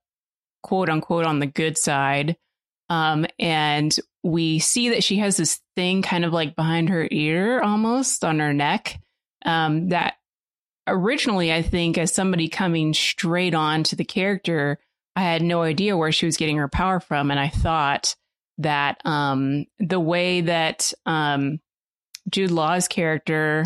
quote 0.62 0.90
unquote 0.90 1.26
on 1.26 1.40
the 1.40 1.48
good 1.48 1.80
side, 1.80 2.38
um, 2.90 3.26
and 3.40 3.96
we 4.22 4.60
see 4.60 4.90
that 4.90 5.04
she 5.04 5.18
has 5.18 5.38
this 5.38 5.60
thing 5.76 6.04
kind 6.04 6.26
of 6.26 6.32
like 6.32 6.56
behind 6.56 6.90
her 6.90 7.08
ear, 7.10 7.60
almost 7.62 8.24
on 8.24 8.38
her 8.38 8.54
neck. 8.54 9.00
Um, 9.46 9.90
that 9.90 10.16
originally, 10.88 11.54
I 11.54 11.62
think, 11.62 11.98
as 11.98 12.14
somebody 12.14 12.48
coming 12.50 12.94
straight 12.94 13.54
on 13.56 13.84
to 13.84 13.96
the 13.96 14.06
character, 14.06 14.80
I 15.16 15.22
had 15.22 15.42
no 15.42 15.62
idea 15.62 15.96
where 15.96 16.12
she 16.12 16.26
was 16.26 16.38
getting 16.38 16.58
her 16.58 16.68
power 16.68 17.00
from, 17.00 17.32
and 17.32 17.40
I 17.40 17.48
thought 17.50 18.16
that 18.58 19.02
um, 19.06 19.66
the 19.80 20.00
way 20.00 20.42
that 20.42 20.92
um, 21.06 21.60
Jude 22.30 22.52
Law's 22.52 22.88
character 22.88 23.66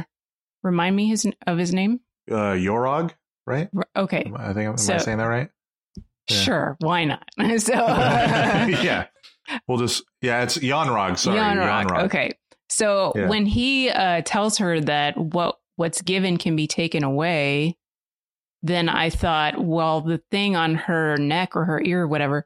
remind 0.63 0.95
me 0.95 1.07
his 1.07 1.25
of 1.47 1.57
his 1.57 1.73
name. 1.73 2.01
uh 2.29 2.51
yorog 2.53 3.11
right 3.47 3.69
R- 3.75 3.87
Okay, 3.95 4.29
I- 4.35 4.53
think 4.53 4.67
am 4.67 4.77
So- 4.77 4.95
i 4.95 4.97
saying 4.97 5.17
that 5.19 5.25
right 5.25 5.49
Yeah. 6.29 6.37
sure, 6.37 6.77
why 6.81 7.05
not? 7.05 7.23
so 7.59 7.73
yeah 7.73 9.05
we'll 9.67 9.77
just 9.77 10.03
yeah 10.21 10.43
it's 10.43 10.61
Yon-Rogg. 10.61 11.17
sorry 11.17 11.39
Yanrog. 11.39 11.65
Yon-Rogg. 11.65 12.03
Okay, 12.05 12.33
so 12.69 13.13
Yeah. 13.15 13.29
when 13.29 13.45
he 13.45 13.89
uh, 13.89 14.21
tells 14.25 14.57
her 14.57 14.81
that 14.81 15.17
what 15.17 15.57
what's 15.79 16.01
given 16.01 16.35
can 16.37 16.57
be 16.57 16.67
taken 16.67 17.05
away, 17.05 17.77
then 18.61 18.89
I 18.89 19.09
thought, 19.09 19.63
well, 19.63 20.01
the 20.01 20.21
thing 20.29 20.57
on 20.57 20.75
her 20.75 21.15
neck 21.15 21.55
or 21.55 21.63
her 21.63 21.81
ear 21.81 22.01
or 22.01 22.07
whatever 22.07 22.45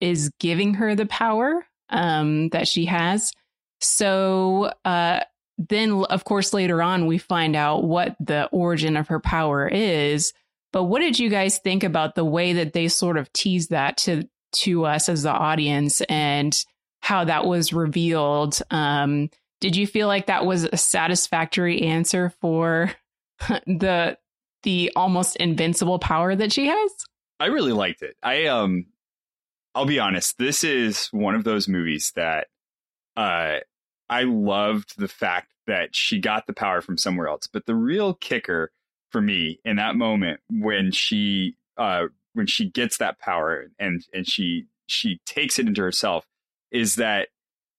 is 0.00 0.32
giving 0.40 0.74
her 0.74 0.96
the 0.96 1.06
power 1.06 1.64
um, 1.90 2.48
that 2.48 2.66
she 2.66 2.86
has. 2.86 3.32
So 3.80 4.72
uh, 4.84 5.20
then, 5.58 6.04
of 6.10 6.24
course, 6.24 6.52
later 6.52 6.82
on, 6.82 7.06
we 7.06 7.18
find 7.18 7.54
out 7.54 7.84
what 7.84 8.16
the 8.18 8.46
origin 8.46 8.96
of 8.96 9.06
her 9.08 9.20
power 9.20 9.68
is. 9.68 10.32
But 10.72 10.84
what 10.84 10.98
did 10.98 11.20
you 11.20 11.28
guys 11.28 11.58
think 11.58 11.84
about 11.84 12.16
the 12.16 12.24
way 12.24 12.54
that 12.54 12.72
they 12.72 12.88
sort 12.88 13.16
of 13.16 13.32
teased 13.32 13.70
that 13.70 13.96
to 13.98 14.28
to 14.54 14.84
us 14.84 15.08
as 15.08 15.22
the 15.22 15.30
audience 15.30 16.00
and 16.08 16.64
how 17.00 17.24
that 17.24 17.46
was 17.46 17.72
revealed? 17.72 18.58
Um, 18.72 19.30
did 19.62 19.76
you 19.76 19.86
feel 19.86 20.08
like 20.08 20.26
that 20.26 20.44
was 20.44 20.64
a 20.64 20.76
satisfactory 20.76 21.82
answer 21.82 22.34
for 22.40 22.92
the 23.66 24.18
the 24.64 24.92
almost 24.94 25.36
invincible 25.36 26.00
power 26.00 26.34
that 26.34 26.52
she 26.52 26.66
has? 26.66 26.92
I 27.40 27.46
really 27.46 27.72
liked 27.72 28.02
it. 28.02 28.16
I 28.22 28.46
um 28.46 28.86
I'll 29.74 29.86
be 29.86 30.00
honest, 30.00 30.36
this 30.36 30.64
is 30.64 31.06
one 31.06 31.34
of 31.36 31.44
those 31.44 31.68
movies 31.68 32.12
that 32.16 32.48
uh 33.16 33.58
I 34.10 34.24
loved 34.24 34.98
the 34.98 35.08
fact 35.08 35.52
that 35.68 35.94
she 35.94 36.18
got 36.18 36.46
the 36.48 36.52
power 36.52 36.82
from 36.82 36.98
somewhere 36.98 37.28
else. 37.28 37.46
But 37.46 37.64
the 37.64 37.76
real 37.76 38.14
kicker 38.14 38.72
for 39.10 39.20
me 39.20 39.60
in 39.64 39.76
that 39.76 39.94
moment 39.94 40.40
when 40.50 40.90
she 40.90 41.54
uh 41.76 42.06
when 42.34 42.48
she 42.48 42.68
gets 42.68 42.98
that 42.98 43.20
power 43.20 43.68
and 43.78 44.04
and 44.12 44.28
she 44.28 44.66
she 44.88 45.20
takes 45.24 45.60
it 45.60 45.68
into 45.68 45.82
herself 45.82 46.26
is 46.72 46.96
that 46.96 47.28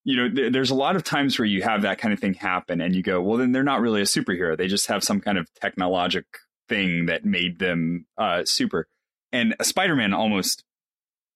you 0.03 0.15
know 0.15 0.29
th- 0.29 0.51
there's 0.51 0.69
a 0.69 0.75
lot 0.75 0.95
of 0.95 1.03
times 1.03 1.38
where 1.39 1.45
you 1.45 1.62
have 1.62 1.83
that 1.83 1.98
kind 1.98 2.13
of 2.13 2.19
thing 2.19 2.33
happen 2.33 2.81
and 2.81 2.95
you 2.95 3.03
go 3.03 3.22
well 3.22 3.38
then 3.38 3.51
they're 3.51 3.63
not 3.63 3.81
really 3.81 4.01
a 4.01 4.05
superhero. 4.05 4.57
They 4.57 4.67
just 4.67 4.88
have 4.88 5.03
some 5.03 5.22
kind 5.22 5.38
of 5.38 5.48
technologic 5.55 6.25
thing 6.69 7.07
that 7.07 7.25
made 7.25 7.60
them 7.60 8.05
uh 8.17 8.45
super. 8.45 8.88
And 9.31 9.55
spider-man 9.62 10.13
almost 10.13 10.63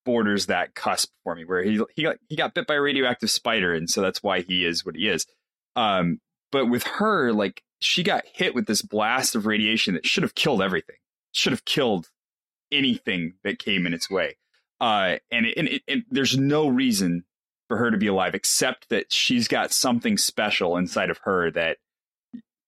borders 0.05 0.45
that 0.45 0.75
cusp 0.75 1.09
for 1.23 1.35
me 1.35 1.45
where 1.45 1.63
he 1.63 1.81
he 1.95 2.03
got, 2.03 2.17
he 2.29 2.35
got 2.35 2.53
bit 2.53 2.67
by 2.67 2.75
a 2.75 2.81
radioactive 2.81 3.29
spider 3.29 3.73
and 3.73 3.89
so 3.89 4.01
that's 4.01 4.23
why 4.23 4.41
he 4.41 4.65
is 4.65 4.85
what 4.85 4.95
he 4.95 5.07
is. 5.07 5.25
Um 5.75 6.19
but 6.51 6.67
with 6.67 6.83
her 6.83 7.33
like 7.33 7.63
she 7.79 8.03
got 8.03 8.25
hit 8.33 8.55
with 8.55 8.65
this 8.65 8.81
blast 8.81 9.35
of 9.35 9.45
radiation 9.45 9.93
that 9.93 10.05
should 10.05 10.23
have 10.23 10.35
killed 10.35 10.61
everything 10.61 10.95
should 11.31 11.53
have 11.53 11.65
killed 11.65 12.09
anything 12.71 13.33
that 13.43 13.59
came 13.59 13.85
in 13.85 13.93
its 13.93 14.09
way. 14.09 14.37
Uh 14.79 15.17
and, 15.31 15.45
it, 15.45 15.57
and, 15.57 15.67
it, 15.67 15.81
and 15.87 16.03
there's 16.09 16.37
no 16.37 16.67
reason 16.67 17.23
for 17.67 17.77
her 17.77 17.91
to 17.91 17.97
be 17.97 18.07
alive 18.07 18.33
except 18.33 18.89
that 18.89 19.11
she's 19.11 19.47
got 19.47 19.71
something 19.71 20.17
special 20.17 20.77
inside 20.77 21.09
of 21.09 21.19
her 21.19 21.51
that 21.51 21.77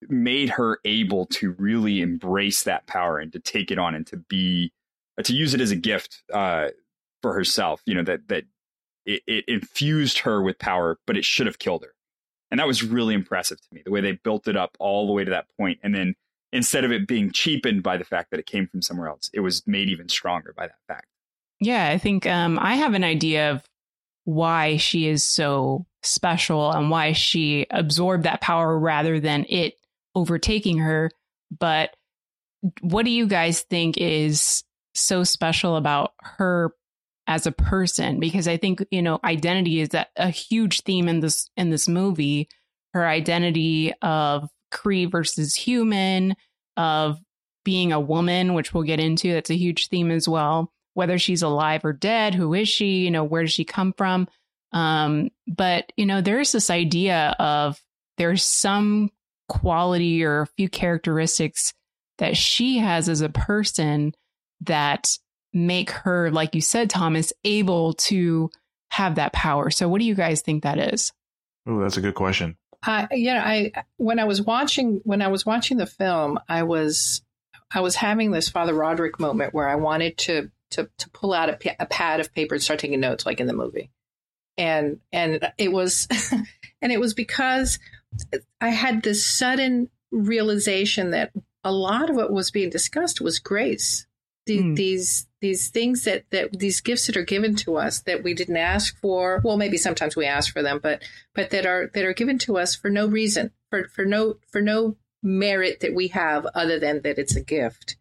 made 0.07 0.49
her 0.49 0.79
able 0.85 1.25
to 1.25 1.51
really 1.53 2.01
embrace 2.01 2.63
that 2.63 2.87
power 2.87 3.17
and 3.17 3.33
to 3.33 3.39
take 3.39 3.71
it 3.71 3.79
on 3.79 3.95
and 3.95 4.07
to 4.07 4.17
be 4.17 4.71
to 5.23 5.33
use 5.33 5.53
it 5.53 5.59
as 5.59 5.71
a 5.71 5.75
gift 5.75 6.23
uh, 6.33 6.69
for 7.21 7.33
herself. 7.33 7.81
You 7.85 7.95
know 7.95 8.03
that 8.03 8.27
that 8.29 8.45
it, 9.05 9.21
it 9.27 9.45
infused 9.47 10.19
her 10.19 10.41
with 10.41 10.59
power, 10.59 10.97
but 11.05 11.17
it 11.17 11.25
should 11.25 11.47
have 11.47 11.59
killed 11.59 11.83
her, 11.83 11.93
and 12.51 12.59
that 12.59 12.67
was 12.67 12.83
really 12.83 13.13
impressive 13.13 13.59
to 13.59 13.67
me. 13.73 13.81
The 13.83 13.91
way 13.91 14.01
they 14.01 14.13
built 14.13 14.47
it 14.47 14.55
up 14.55 14.77
all 14.79 15.07
the 15.07 15.13
way 15.13 15.23
to 15.23 15.31
that 15.31 15.47
point, 15.57 15.79
and 15.83 15.93
then 15.93 16.15
instead 16.51 16.83
of 16.83 16.91
it 16.91 17.07
being 17.07 17.31
cheapened 17.31 17.83
by 17.83 17.97
the 17.97 18.05
fact 18.05 18.31
that 18.31 18.39
it 18.39 18.45
came 18.45 18.67
from 18.67 18.81
somewhere 18.81 19.09
else, 19.09 19.29
it 19.33 19.41
was 19.41 19.65
made 19.67 19.89
even 19.89 20.09
stronger 20.09 20.53
by 20.55 20.67
that 20.67 20.79
fact. 20.87 21.07
Yeah, 21.59 21.89
I 21.89 21.97
think 21.97 22.25
um, 22.25 22.57
I 22.57 22.75
have 22.75 22.93
an 22.93 23.03
idea 23.03 23.51
of 23.51 23.63
why 24.29 24.77
she 24.77 25.07
is 25.07 25.23
so 25.23 25.87
special 26.03 26.71
and 26.71 26.91
why 26.91 27.13
she 27.13 27.65
absorbed 27.71 28.23
that 28.23 28.41
power 28.41 28.77
rather 28.77 29.19
than 29.19 29.43
it 29.49 29.73
overtaking 30.13 30.77
her. 30.77 31.09
But 31.57 31.95
what 32.81 33.05
do 33.05 33.11
you 33.11 33.25
guys 33.25 33.61
think 33.61 33.97
is 33.97 34.63
so 34.93 35.23
special 35.23 35.75
about 35.75 36.13
her 36.21 36.73
as 37.25 37.47
a 37.47 37.51
person? 37.51 38.19
Because 38.19 38.47
I 38.47 38.57
think, 38.57 38.85
you 38.91 39.01
know, 39.01 39.19
identity 39.23 39.79
is 39.79 39.89
that 39.89 40.09
a 40.15 40.29
huge 40.29 40.81
theme 40.81 41.07
in 41.07 41.21
this 41.21 41.49
in 41.57 41.71
this 41.71 41.87
movie. 41.87 42.49
Her 42.93 43.07
identity 43.07 43.93
of 44.01 44.47
Kree 44.71 45.09
versus 45.09 45.55
human, 45.55 46.35
of 46.77 47.19
being 47.65 47.91
a 47.91 47.99
woman, 47.99 48.53
which 48.53 48.73
we'll 48.73 48.83
get 48.83 48.99
into. 48.99 49.33
That's 49.33 49.49
a 49.49 49.57
huge 49.57 49.89
theme 49.89 50.11
as 50.11 50.27
well. 50.27 50.71
Whether 50.99 51.17
she's 51.17 51.41
alive 51.41 51.85
or 51.85 51.93
dead, 51.93 52.35
who 52.35 52.53
is 52.53 52.67
she? 52.67 53.05
You 53.05 53.11
know, 53.11 53.23
where 53.23 53.43
does 53.43 53.53
she 53.53 53.63
come 53.63 53.93
from? 53.93 54.27
Um, 54.73 55.29
but 55.47 55.93
you 55.95 56.05
know, 56.05 56.19
there's 56.19 56.51
this 56.51 56.69
idea 56.69 57.37
of 57.39 57.79
there's 58.17 58.43
some 58.43 59.09
quality 59.47 60.25
or 60.25 60.41
a 60.41 60.47
few 60.57 60.67
characteristics 60.67 61.73
that 62.17 62.35
she 62.35 62.79
has 62.79 63.07
as 63.07 63.21
a 63.21 63.29
person 63.29 64.13
that 64.59 65.17
make 65.53 65.89
her, 65.89 66.29
like 66.31 66.53
you 66.53 66.59
said, 66.59 66.89
Thomas, 66.89 67.31
able 67.45 67.93
to 67.93 68.49
have 68.91 69.15
that 69.15 69.31
power. 69.31 69.69
So, 69.69 69.87
what 69.87 69.99
do 69.99 70.05
you 70.05 70.15
guys 70.15 70.41
think 70.41 70.63
that 70.63 70.79
is? 70.79 71.13
Oh, 71.65 71.79
that's 71.79 71.95
a 71.95 72.01
good 72.01 72.15
question. 72.15 72.57
Uh, 72.85 73.07
know, 73.11 73.39
I 73.39 73.71
when 73.95 74.19
I 74.19 74.25
was 74.25 74.41
watching 74.41 74.99
when 75.05 75.21
I 75.21 75.29
was 75.29 75.45
watching 75.45 75.77
the 75.77 75.85
film, 75.85 76.39
I 76.49 76.63
was 76.63 77.21
I 77.73 77.79
was 77.79 77.95
having 77.95 78.31
this 78.31 78.49
Father 78.49 78.73
Roderick 78.73 79.17
moment 79.17 79.53
where 79.53 79.69
I 79.69 79.75
wanted 79.75 80.17
to 80.19 80.51
to 80.71 80.89
to 80.97 81.09
pull 81.09 81.33
out 81.33 81.49
a, 81.49 81.75
a 81.79 81.85
pad 81.85 82.19
of 82.19 82.33
paper 82.33 82.55
and 82.55 82.63
start 82.63 82.79
taking 82.79 82.99
notes, 82.99 83.25
like 83.25 83.39
in 83.39 83.47
the 83.47 83.53
movie, 83.53 83.91
and 84.57 84.99
and 85.11 85.51
it 85.57 85.71
was 85.71 86.07
and 86.81 86.91
it 86.91 86.99
was 86.99 87.13
because 87.13 87.79
I 88.59 88.69
had 88.69 89.03
this 89.03 89.25
sudden 89.25 89.89
realization 90.11 91.11
that 91.11 91.31
a 91.63 91.71
lot 91.71 92.09
of 92.09 92.15
what 92.15 92.31
was 92.31 92.51
being 92.51 92.69
discussed 92.69 93.21
was 93.21 93.39
grace. 93.39 94.05
The, 94.45 94.59
mm. 94.59 94.75
These 94.75 95.27
these 95.41 95.69
things 95.69 96.05
that 96.05 96.25
that 96.31 96.57
these 96.57 96.81
gifts 96.81 97.07
that 97.07 97.17
are 97.17 97.23
given 97.23 97.55
to 97.57 97.77
us 97.77 98.01
that 98.01 98.23
we 98.23 98.33
didn't 98.33 98.57
ask 98.57 98.97
for. 98.99 99.41
Well, 99.43 99.57
maybe 99.57 99.77
sometimes 99.77 100.15
we 100.15 100.25
ask 100.25 100.51
for 100.51 100.63
them, 100.63 100.79
but 100.81 101.03
but 101.35 101.51
that 101.51 101.65
are 101.65 101.91
that 101.93 102.05
are 102.05 102.13
given 102.13 102.39
to 102.39 102.57
us 102.57 102.75
for 102.75 102.89
no 102.89 103.05
reason, 103.05 103.51
for 103.69 103.87
for 103.89 104.05
no 104.05 104.37
for 104.51 104.61
no 104.61 104.97
merit 105.21 105.81
that 105.81 105.93
we 105.93 106.07
have 106.09 106.47
other 106.55 106.79
than 106.79 107.01
that 107.01 107.19
it's 107.19 107.35
a 107.35 107.43
gift. 107.43 107.97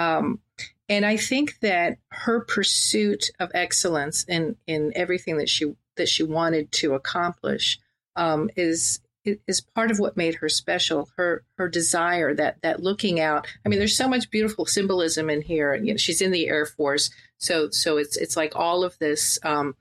Um, 0.00 0.40
and 0.88 1.04
I 1.04 1.18
think 1.18 1.60
that 1.60 1.98
her 2.08 2.40
pursuit 2.40 3.30
of 3.38 3.50
excellence 3.54 4.24
in 4.24 4.56
in 4.66 4.92
everything 4.96 5.36
that 5.36 5.48
she 5.48 5.74
that 5.96 6.08
she 6.08 6.22
wanted 6.22 6.72
to 6.72 6.94
accomplish 6.94 7.78
um, 8.16 8.50
is 8.56 9.00
is 9.24 9.60
part 9.60 9.90
of 9.90 9.98
what 9.98 10.16
made 10.16 10.36
her 10.36 10.48
special. 10.48 11.10
Her 11.16 11.44
her 11.58 11.68
desire 11.68 12.34
that 12.34 12.56
that 12.62 12.82
looking 12.82 13.20
out. 13.20 13.46
I 13.64 13.68
mean, 13.68 13.78
there's 13.78 13.96
so 13.96 14.08
much 14.08 14.30
beautiful 14.30 14.64
symbolism 14.64 15.28
in 15.28 15.42
here. 15.42 15.74
You 15.74 15.92
know, 15.92 15.98
she's 15.98 16.22
in 16.22 16.30
the 16.30 16.48
Air 16.48 16.64
Force, 16.64 17.10
so 17.36 17.68
so 17.70 17.98
it's 17.98 18.16
it's 18.16 18.36
like 18.38 18.56
all 18.56 18.82
of 18.82 18.98
this 18.98 19.38
um, 19.44 19.76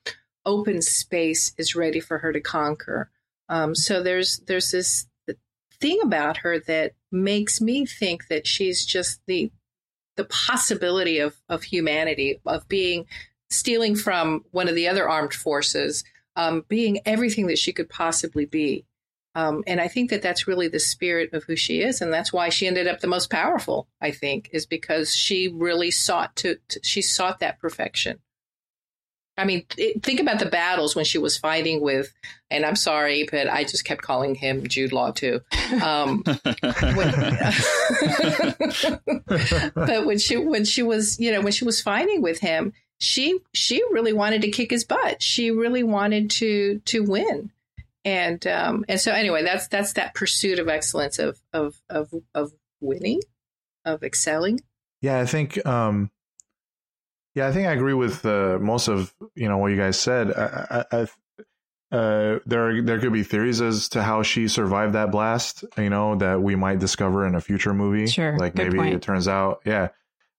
open 0.46 0.82
space 0.82 1.54
is 1.58 1.76
ready 1.76 2.02
for 2.02 2.18
her 2.18 2.34
to 2.34 2.42
conquer. 2.42 3.10
Um, 3.48 3.74
so 3.74 4.04
there's 4.04 4.40
there's 4.40 4.72
this 4.72 5.08
thing 5.80 6.00
about 6.04 6.38
her 6.38 6.60
that 6.60 6.94
makes 7.12 7.62
me 7.62 7.86
think 7.86 8.28
that 8.28 8.46
she's 8.46 8.86
just 8.86 9.22
the 9.26 9.52
the 10.20 10.26
possibility 10.26 11.20
of 11.20 11.34
of 11.48 11.64
humanity 11.64 12.42
of 12.46 12.68
being 12.68 13.06
stealing 13.50 13.96
from 13.96 14.44
one 14.52 14.68
of 14.68 14.76
the 14.76 14.90
other 14.90 15.08
armed 15.08 15.34
forces, 15.34 16.04
um, 16.36 16.66
being 16.68 17.00
everything 17.06 17.48
that 17.48 17.58
she 17.58 17.72
could 17.72 17.90
possibly 17.90 18.44
be. 18.44 18.86
Um, 19.34 19.64
and 19.66 19.80
I 19.80 19.88
think 19.88 20.10
that 20.10 20.22
that's 20.22 20.46
really 20.46 20.68
the 20.68 20.80
spirit 20.80 21.34
of 21.34 21.46
who 21.46 21.56
she 21.56 21.82
is, 21.82 22.02
and 22.02 22.12
that's 22.12 22.34
why 22.34 22.50
she 22.50 22.68
ended 22.68 22.86
up 22.86 23.00
the 23.00 23.08
most 23.08 23.30
powerful. 23.30 23.88
I 24.02 24.12
think 24.12 24.50
is 24.52 24.66
because 24.66 25.16
she 25.16 25.48
really 25.48 25.90
sought 25.90 26.36
to, 26.38 26.58
to 26.68 26.82
she 26.84 27.02
sought 27.02 27.40
that 27.40 27.62
perfection. 27.62 28.20
I 29.40 29.46
mean, 29.46 29.66
it, 29.78 30.04
think 30.04 30.20
about 30.20 30.40
the 30.40 30.46
battles 30.46 30.96
when 30.96 31.06
she 31.06 31.18
was 31.18 31.38
fighting 31.38 31.82
with, 31.82 32.14
and 32.52 32.66
I'm 32.66 32.76
sorry, 32.76 33.28
but 33.30 33.48
I 33.48 33.64
just 33.64 33.86
kept 33.86 34.02
calling 34.02 34.36
him 34.36 34.68
Jude 34.68 34.92
Law 34.92 35.12
too. 35.12 35.42
Um, 35.82 36.24
when, 36.26 36.44
but 39.76 40.06
when 40.06 40.20
she 40.20 40.38
when 40.38 40.66
she 40.66 40.84
was 40.84 41.20
you 41.20 41.32
know 41.32 41.42
when 41.42 41.54
she 41.54 41.66
was 41.66 41.82
fighting 41.82 42.22
with 42.22 42.40
him, 42.40 42.74
she 43.00 43.40
she 43.54 43.82
really 43.92 44.14
wanted 44.14 44.42
to 44.44 44.52
kick 44.52 44.72
his 44.72 44.84
butt. 44.84 45.22
She 45.22 45.52
really 45.52 45.84
wanted 45.84 46.30
to 46.32 46.82
to 46.86 47.04
win 47.04 47.52
and 48.06 48.46
um, 48.48 48.86
and 48.88 49.00
so 49.00 49.12
anyway, 49.12 49.44
that's 49.44 49.68
that's 49.68 49.94
that 49.94 50.14
pursuit 50.14 50.60
of 50.60 50.68
excellence 50.68 51.20
of 51.20 51.40
of 51.54 51.80
of 51.90 52.14
of 52.34 52.54
winning, 52.80 53.22
of 53.86 54.04
excelling. 54.04 54.62
Yeah, 55.02 55.20
I 55.20 55.26
think. 55.26 55.66
Um, 55.66 56.10
yeah, 57.36 57.48
I 57.48 57.52
think 57.52 57.68
I 57.68 57.74
agree 57.74 57.94
with 57.94 58.26
uh, 58.26 58.58
most 58.60 58.88
of 58.88 59.14
you 59.36 59.48
know 59.48 59.58
what 59.58 59.68
you 59.72 59.78
guys 59.78 60.00
said. 60.00 60.32
I, 60.32 60.86
I, 60.92 60.98
I 61.02 61.08
uh, 61.96 62.40
there 62.46 62.82
there 62.82 63.00
could 63.00 63.14
be 63.14 63.24
theories 63.24 63.62
as 63.62 63.90
to 63.90 64.04
how 64.04 64.22
she 64.22 64.48
survived 64.48 64.94
that 64.94 65.12
blast. 65.12 65.64
You 65.78 65.90
know 65.90 66.16
that 66.16 66.42
we 66.42 66.56
might 66.56 66.80
discover 66.80 67.26
in 67.26 67.36
a 67.36 67.42
future 67.42 67.74
movie. 67.74 68.08
Sure, 68.08 68.38
like 68.38 68.56
maybe 68.56 68.78
point. 68.78 68.96
it 68.96 69.02
turns 69.02 69.28
out, 69.28 69.62
yeah, 69.66 69.90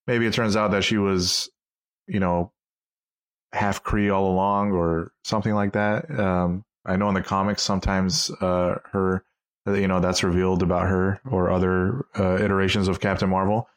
maybe 0.07 0.25
it 0.25 0.33
turns 0.33 0.55
out 0.55 0.71
that 0.71 0.83
she 0.83 0.97
was, 0.97 1.49
you 2.07 2.19
know, 2.19 2.51
half 3.51 3.83
Kree 3.83 4.13
all 4.13 4.31
along 4.31 4.71
or 4.71 5.11
something 5.23 5.53
like 5.53 5.73
that. 5.73 6.09
Um, 6.17 6.63
I 6.85 6.95
know 6.95 7.09
in 7.09 7.15
the 7.15 7.21
comics 7.21 7.61
sometimes 7.61 8.31
uh, 8.41 8.79
her, 8.91 9.23
you 9.67 9.87
know, 9.87 9.99
that's 9.99 10.23
revealed 10.23 10.63
about 10.63 10.87
her 10.87 11.19
or 11.29 11.51
other 11.51 12.05
uh, 12.17 12.37
iterations 12.37 12.87
of 12.87 12.99
Captain 12.99 13.29
Marvel. 13.29 13.67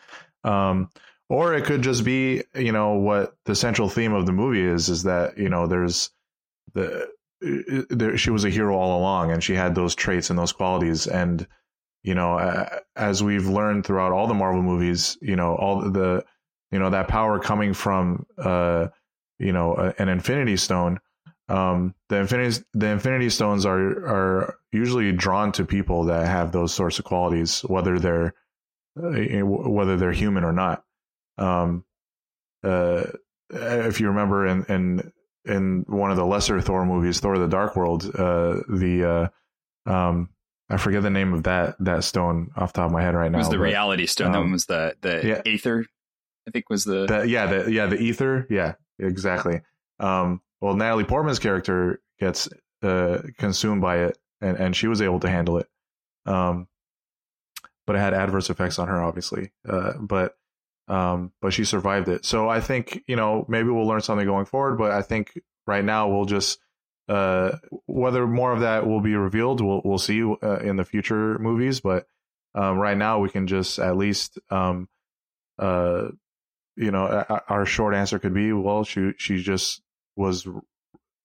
Um, 0.44 0.90
or 1.28 1.54
it 1.54 1.64
could 1.64 1.82
just 1.82 2.04
be, 2.04 2.42
you 2.54 2.72
know, 2.72 2.94
what 2.94 3.36
the 3.44 3.54
central 3.54 3.88
theme 3.88 4.12
of 4.12 4.26
the 4.26 4.32
movie 4.32 4.62
is, 4.62 4.88
is 4.88 5.04
that, 5.04 5.38
you 5.38 5.48
know, 5.48 5.66
there's 5.66 6.10
the, 6.74 7.08
there, 7.40 8.16
she 8.16 8.30
was 8.30 8.44
a 8.44 8.50
hero 8.50 8.76
all 8.76 8.98
along 8.98 9.30
and 9.30 9.42
she 9.42 9.54
had 9.54 9.74
those 9.74 9.94
traits 9.94 10.30
and 10.30 10.38
those 10.38 10.52
qualities. 10.52 11.06
And, 11.06 11.46
you 12.02 12.14
know, 12.14 12.68
as 12.96 13.22
we've 13.22 13.46
learned 13.46 13.86
throughout 13.86 14.12
all 14.12 14.26
the 14.26 14.34
Marvel 14.34 14.62
movies, 14.62 15.16
you 15.20 15.36
know, 15.36 15.54
all 15.54 15.90
the, 15.90 16.24
you 16.70 16.78
know, 16.78 16.90
that 16.90 17.08
power 17.08 17.38
coming 17.38 17.72
from, 17.72 18.26
uh, 18.38 18.88
you 19.38 19.52
know, 19.52 19.92
an 19.98 20.08
Infinity 20.08 20.56
Stone 20.56 21.00
um, 21.48 21.94
the 22.08 22.16
infinity 22.16 22.64
the 22.72 22.86
infinity 22.86 23.28
stones 23.28 23.66
are 23.66 24.06
are 24.06 24.58
usually 24.72 25.12
drawn 25.12 25.52
to 25.52 25.64
people 25.64 26.04
that 26.04 26.26
have 26.26 26.52
those 26.52 26.72
sorts 26.72 26.98
of 26.98 27.04
qualities 27.04 27.60
whether 27.60 27.98
they're 27.98 28.34
uh, 28.96 29.10
whether 29.44 29.96
they're 29.96 30.12
human 30.12 30.44
or 30.44 30.52
not. 30.52 30.84
Um, 31.38 31.84
uh, 32.62 33.04
if 33.50 34.00
you 34.00 34.08
remember 34.08 34.46
in 34.46 34.64
in 34.64 35.12
in 35.44 35.84
one 35.86 36.10
of 36.10 36.16
the 36.16 36.24
lesser 36.24 36.60
Thor 36.60 36.84
movies, 36.84 37.20
Thor: 37.20 37.38
The 37.38 37.48
Dark 37.48 37.76
World, 37.76 38.04
uh, 38.14 38.60
the 38.68 39.30
uh, 39.86 39.90
um, 39.90 40.30
I 40.70 40.76
forget 40.78 41.02
the 41.02 41.10
name 41.10 41.34
of 41.34 41.44
that 41.44 41.76
that 41.80 42.04
stone 42.04 42.50
off 42.56 42.72
the 42.72 42.80
top 42.80 42.86
of 42.86 42.92
my 42.92 43.02
head 43.02 43.14
right 43.14 43.30
now. 43.30 43.38
It 43.38 43.40
was 43.40 43.48
the 43.50 43.58
but, 43.58 43.64
reality 43.64 44.06
stone. 44.06 44.28
Um, 44.28 44.32
that 44.32 44.40
one 44.40 44.52
was 44.52 44.66
the 44.66 44.96
the 45.00 45.26
yeah, 45.26 45.52
aether. 45.52 45.84
I 46.46 46.50
think 46.50 46.68
was 46.68 46.84
the, 46.84 47.06
the 47.06 47.28
yeah 47.28 47.46
the 47.46 47.72
yeah 47.72 47.86
the 47.86 47.96
ether 47.96 48.46
yeah 48.50 48.74
exactly. 48.98 49.60
Um, 49.98 50.40
well, 50.60 50.74
Natalie 50.74 51.04
Portman's 51.04 51.38
character 51.38 52.00
gets 52.18 52.48
uh, 52.82 53.22
consumed 53.38 53.82
by 53.82 53.98
it, 54.04 54.18
and 54.40 54.56
and 54.56 54.76
she 54.76 54.86
was 54.86 55.02
able 55.02 55.20
to 55.20 55.28
handle 55.28 55.58
it. 55.58 55.68
Um, 56.26 56.68
but 57.86 57.96
it 57.96 57.98
had 57.98 58.14
adverse 58.14 58.48
effects 58.48 58.78
on 58.78 58.88
her, 58.88 59.02
obviously. 59.02 59.52
Uh, 59.68 59.92
but 59.98 60.34
um, 60.88 61.32
but 61.40 61.52
she 61.52 61.64
survived 61.64 62.08
it. 62.08 62.24
So 62.24 62.48
I 62.48 62.60
think 62.60 63.02
you 63.06 63.16
know 63.16 63.44
maybe 63.48 63.68
we'll 63.68 63.86
learn 63.86 64.00
something 64.00 64.26
going 64.26 64.46
forward. 64.46 64.76
But 64.78 64.90
I 64.90 65.02
think 65.02 65.38
right 65.66 65.84
now 65.84 66.08
we'll 66.08 66.24
just 66.24 66.58
uh, 67.08 67.56
whether 67.86 68.26
more 68.26 68.52
of 68.52 68.60
that 68.60 68.86
will 68.86 69.00
be 69.00 69.14
revealed, 69.14 69.60
we'll 69.60 69.82
we'll 69.84 69.98
see 69.98 70.22
uh, 70.22 70.58
in 70.58 70.76
the 70.76 70.84
future 70.84 71.38
movies. 71.38 71.80
But 71.80 72.06
um, 72.54 72.78
right 72.78 72.96
now 72.96 73.18
we 73.18 73.28
can 73.28 73.46
just 73.46 73.78
at 73.78 73.96
least 73.96 74.38
um, 74.50 74.88
uh, 75.58 76.08
you 76.76 76.90
know 76.90 77.24
our 77.48 77.66
short 77.66 77.94
answer 77.94 78.18
could 78.18 78.34
be 78.34 78.52
well 78.52 78.84
she 78.84 79.12
she 79.16 79.42
just 79.42 79.82
was 80.16 80.46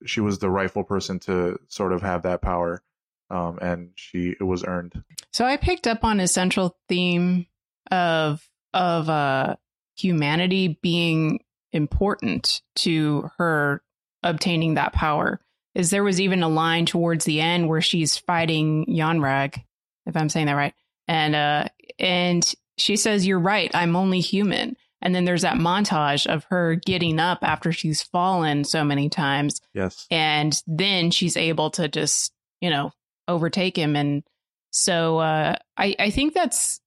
she 0.05 0.21
was 0.21 0.39
the 0.39 0.49
rightful 0.49 0.83
person 0.83 1.19
to 1.19 1.59
sort 1.67 1.91
of 1.91 2.01
have 2.01 2.23
that 2.23 2.41
power 2.41 2.81
um, 3.29 3.59
and 3.61 3.91
she 3.95 4.35
it 4.39 4.43
was 4.43 4.63
earned. 4.63 5.03
So 5.31 5.45
I 5.45 5.57
picked 5.57 5.87
up 5.87 6.03
on 6.03 6.19
a 6.19 6.27
central 6.27 6.77
theme 6.87 7.45
of 7.91 8.47
of 8.73 9.09
uh, 9.09 9.55
humanity 9.95 10.79
being 10.81 11.43
important 11.71 12.61
to 12.75 13.29
her 13.38 13.81
obtaining 14.23 14.75
that 14.75 14.93
power. 14.93 15.39
Is 15.75 15.91
there 15.91 16.03
was 16.03 16.19
even 16.19 16.43
a 16.43 16.49
line 16.49 16.85
towards 16.85 17.25
the 17.25 17.39
end 17.41 17.69
where 17.69 17.81
she's 17.81 18.17
fighting 18.17 18.85
Yon-Rogg, 18.91 19.61
if 20.07 20.17
I'm 20.17 20.29
saying 20.29 20.47
that 20.47 20.53
right, 20.53 20.73
and 21.07 21.35
uh, 21.35 21.65
and 21.99 22.43
she 22.77 22.95
says, 22.95 23.27
"You're 23.27 23.39
right. 23.39 23.69
I'm 23.73 23.95
only 23.95 24.19
human." 24.19 24.75
And 25.01 25.15
then 25.15 25.25
there's 25.25 25.43
that 25.43 25.55
montage 25.55 26.27
of 26.27 26.43
her 26.45 26.75
getting 26.75 27.19
up 27.19 27.39
after 27.41 27.71
she's 27.71 28.01
fallen 28.01 28.63
so 28.63 28.83
many 28.83 29.09
times. 29.09 29.61
Yes. 29.73 30.05
And 30.11 30.61
then 30.67 31.11
she's 31.11 31.38
able 31.38 31.69
to 31.71 31.88
just, 31.88 32.33
you 32.59 32.69
know, 32.69 32.91
overtake 33.27 33.77
him. 33.77 33.95
And 33.95 34.23
so 34.71 35.19
uh, 35.19 35.55
I, 35.77 35.95
I 35.97 36.09
think 36.09 36.33
that's 36.33 36.81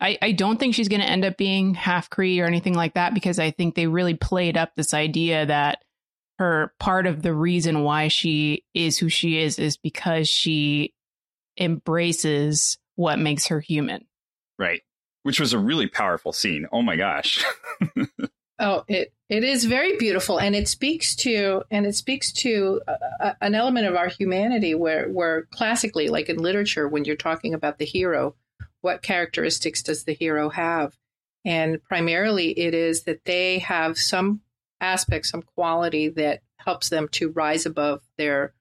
I, 0.00 0.18
I 0.20 0.32
don't 0.32 0.58
think 0.58 0.74
she's 0.74 0.88
going 0.88 1.00
to 1.00 1.08
end 1.08 1.24
up 1.24 1.36
being 1.36 1.74
half 1.74 2.10
Kree 2.10 2.42
or 2.42 2.46
anything 2.46 2.74
like 2.74 2.94
that 2.94 3.14
because 3.14 3.38
I 3.38 3.50
think 3.50 3.74
they 3.74 3.86
really 3.86 4.14
played 4.14 4.56
up 4.56 4.74
this 4.74 4.92
idea 4.92 5.46
that 5.46 5.82
her 6.38 6.74
part 6.78 7.06
of 7.06 7.22
the 7.22 7.32
reason 7.32 7.82
why 7.82 8.08
she 8.08 8.64
is 8.74 8.98
who 8.98 9.08
she 9.08 9.38
is 9.38 9.58
is 9.58 9.78
because 9.78 10.28
she 10.28 10.92
embraces 11.58 12.78
what 12.96 13.18
makes 13.18 13.46
her 13.46 13.60
human. 13.60 14.04
Right. 14.58 14.82
Which 15.22 15.40
was 15.40 15.54
a 15.54 15.58
really 15.58 15.88
powerful 15.88 16.32
scene. 16.32 16.66
Oh 16.72 16.82
my 16.82 16.96
gosh. 16.96 17.42
oh, 18.58 18.84
it 18.88 19.12
it 19.28 19.42
is 19.42 19.64
very 19.64 19.96
beautiful 19.96 20.38
and 20.38 20.54
it 20.54 20.68
speaks 20.68 21.16
to 21.16 21.62
and 21.70 21.86
it 21.86 21.94
speaks 21.94 22.32
to 22.32 22.80
a, 22.86 22.92
a, 23.20 23.36
an 23.40 23.54
element 23.54 23.86
of 23.86 23.96
our 23.96 24.08
humanity 24.08 24.74
where 24.74 25.08
where 25.08 25.42
classically 25.52 26.08
like 26.08 26.28
in 26.28 26.36
literature 26.36 26.86
when 26.86 27.04
you're 27.04 27.16
talking 27.16 27.54
about 27.54 27.78
the 27.78 27.84
hero 27.84 28.34
what 28.86 29.02
characteristics 29.02 29.82
does 29.82 30.04
the 30.04 30.14
hero 30.14 30.48
have? 30.48 30.96
And 31.44 31.82
primarily 31.82 32.56
it 32.56 32.72
is 32.72 33.02
that 33.02 33.24
they 33.24 33.58
have 33.58 33.98
some 33.98 34.42
aspect, 34.80 35.26
some 35.26 35.42
quality 35.42 36.08
that 36.10 36.42
helps 36.58 36.88
them 36.88 37.08
to 37.08 37.32
rise 37.32 37.66
above 37.66 38.02
their 38.16 38.54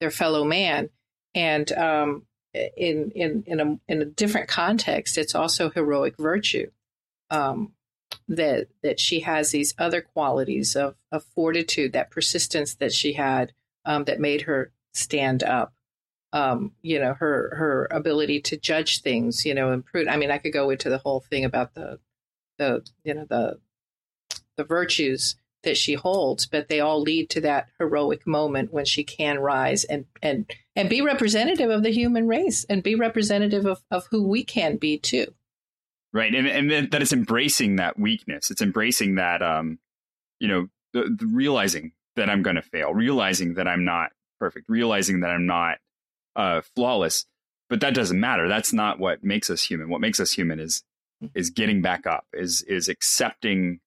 their 0.00 0.10
fellow 0.10 0.42
man. 0.42 0.90
And 1.32 1.70
um, 1.70 2.26
in 2.52 3.12
in 3.12 3.44
in 3.46 3.60
a 3.60 3.78
in 3.86 4.02
a 4.02 4.04
different 4.04 4.48
context, 4.48 5.16
it's 5.16 5.36
also 5.36 5.70
heroic 5.70 6.16
virtue. 6.18 6.72
Um, 7.30 7.72
that 8.26 8.66
that 8.82 8.98
she 8.98 9.20
has 9.20 9.52
these 9.52 9.74
other 9.78 10.00
qualities 10.00 10.74
of 10.74 10.96
of 11.12 11.22
fortitude, 11.36 11.92
that 11.92 12.10
persistence 12.10 12.74
that 12.74 12.92
she 12.92 13.12
had 13.12 13.52
um, 13.84 14.04
that 14.04 14.18
made 14.18 14.42
her 14.42 14.72
stand 14.92 15.44
up 15.44 15.72
um, 16.32 16.72
you 16.82 16.98
know, 16.98 17.14
her 17.14 17.54
her 17.56 17.88
ability 17.90 18.40
to 18.42 18.56
judge 18.56 19.02
things, 19.02 19.44
you 19.46 19.54
know, 19.54 19.72
improve. 19.72 20.08
I 20.08 20.16
mean, 20.16 20.30
I 20.30 20.38
could 20.38 20.52
go 20.52 20.70
into 20.70 20.90
the 20.90 20.98
whole 20.98 21.20
thing 21.20 21.44
about 21.44 21.74
the 21.74 21.98
the 22.58 22.86
you 23.04 23.14
know 23.14 23.24
the 23.24 23.58
the 24.56 24.64
virtues 24.64 25.36
that 25.64 25.76
she 25.76 25.94
holds, 25.94 26.46
but 26.46 26.68
they 26.68 26.80
all 26.80 27.00
lead 27.00 27.30
to 27.30 27.40
that 27.40 27.68
heroic 27.78 28.26
moment 28.26 28.72
when 28.72 28.84
she 28.84 29.04
can 29.04 29.38
rise 29.38 29.84
and 29.84 30.04
and 30.22 30.50
and 30.76 30.88
be 30.88 31.00
representative 31.00 31.70
of 31.70 31.82
the 31.82 31.90
human 31.90 32.28
race 32.28 32.64
and 32.68 32.82
be 32.82 32.94
representative 32.94 33.66
of, 33.66 33.82
of 33.90 34.06
who 34.10 34.26
we 34.26 34.44
can 34.44 34.76
be 34.76 34.98
too. 34.98 35.34
Right, 36.12 36.34
and 36.34 36.46
and 36.46 36.92
that 36.92 37.02
it's 37.02 37.12
embracing 37.12 37.76
that 37.76 37.98
weakness. 37.98 38.50
It's 38.50 38.62
embracing 38.62 39.16
that, 39.16 39.42
um, 39.42 39.78
you 40.40 40.48
know, 40.48 40.68
the, 40.92 41.14
the 41.16 41.26
realizing 41.26 41.92
that 42.16 42.30
I'm 42.30 42.42
going 42.42 42.56
to 42.56 42.62
fail, 42.62 42.94
realizing 42.94 43.54
that 43.54 43.68
I'm 43.68 43.84
not 43.84 44.10
perfect, 44.38 44.68
realizing 44.68 45.20
that 45.20 45.30
I'm 45.30 45.46
not 45.46 45.78
uh, 46.38 46.62
flawless, 46.74 47.26
but 47.68 47.80
that 47.80 47.92
doesn't 47.92 48.18
matter. 48.18 48.48
That's 48.48 48.72
not 48.72 48.98
what 48.98 49.22
makes 49.22 49.50
us 49.50 49.62
human. 49.62 49.90
What 49.90 50.00
makes 50.00 50.20
us 50.20 50.32
human 50.32 50.60
is 50.60 50.82
is 51.34 51.50
getting 51.50 51.82
back 51.82 52.06
up, 52.06 52.24
is 52.32 52.62
is 52.62 52.88
accepting 52.88 53.80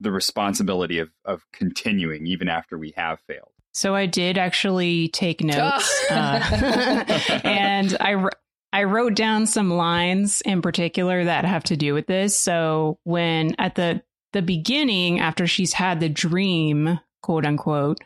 the 0.00 0.12
responsibility 0.12 1.00
of 1.00 1.10
of 1.24 1.44
continuing 1.52 2.26
even 2.26 2.48
after 2.48 2.78
we 2.78 2.94
have 2.96 3.20
failed. 3.26 3.50
So 3.74 3.94
I 3.94 4.06
did 4.06 4.38
actually 4.38 5.08
take 5.08 5.40
notes, 5.42 6.10
uh, 6.10 7.40
and 7.44 7.96
I 8.00 8.24
I 8.72 8.84
wrote 8.84 9.14
down 9.14 9.46
some 9.46 9.70
lines 9.70 10.40
in 10.42 10.62
particular 10.62 11.24
that 11.24 11.44
have 11.44 11.64
to 11.64 11.76
do 11.76 11.92
with 11.92 12.06
this. 12.06 12.36
So 12.36 12.98
when 13.02 13.56
at 13.58 13.74
the 13.74 14.02
the 14.32 14.42
beginning, 14.42 15.18
after 15.18 15.46
she's 15.46 15.72
had 15.72 15.98
the 15.98 16.08
dream, 16.08 17.00
quote 17.22 17.44
unquote, 17.44 17.98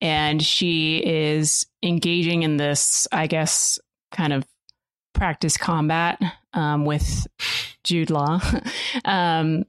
and 0.00 0.42
she 0.42 0.98
is 0.98 1.66
engaging 1.82 2.42
in 2.42 2.56
this, 2.56 3.06
I 3.12 3.26
guess, 3.26 3.78
kind 4.12 4.32
of 4.32 4.46
practice 5.14 5.56
combat 5.56 6.20
um, 6.52 6.84
with 6.84 7.26
Jude 7.84 8.10
Law. 8.10 8.40
um, 9.04 9.64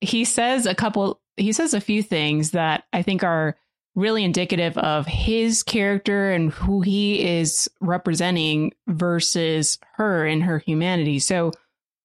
he 0.00 0.24
says 0.24 0.66
a 0.66 0.74
couple, 0.74 1.20
he 1.36 1.52
says 1.52 1.74
a 1.74 1.80
few 1.80 2.02
things 2.02 2.52
that 2.52 2.84
I 2.92 3.02
think 3.02 3.22
are 3.22 3.56
really 3.94 4.24
indicative 4.24 4.78
of 4.78 5.06
his 5.06 5.62
character 5.62 6.30
and 6.30 6.52
who 6.52 6.80
he 6.80 7.38
is 7.38 7.68
representing 7.80 8.72
versus 8.86 9.78
her 9.94 10.26
and 10.26 10.42
her 10.42 10.58
humanity. 10.58 11.18
So 11.18 11.52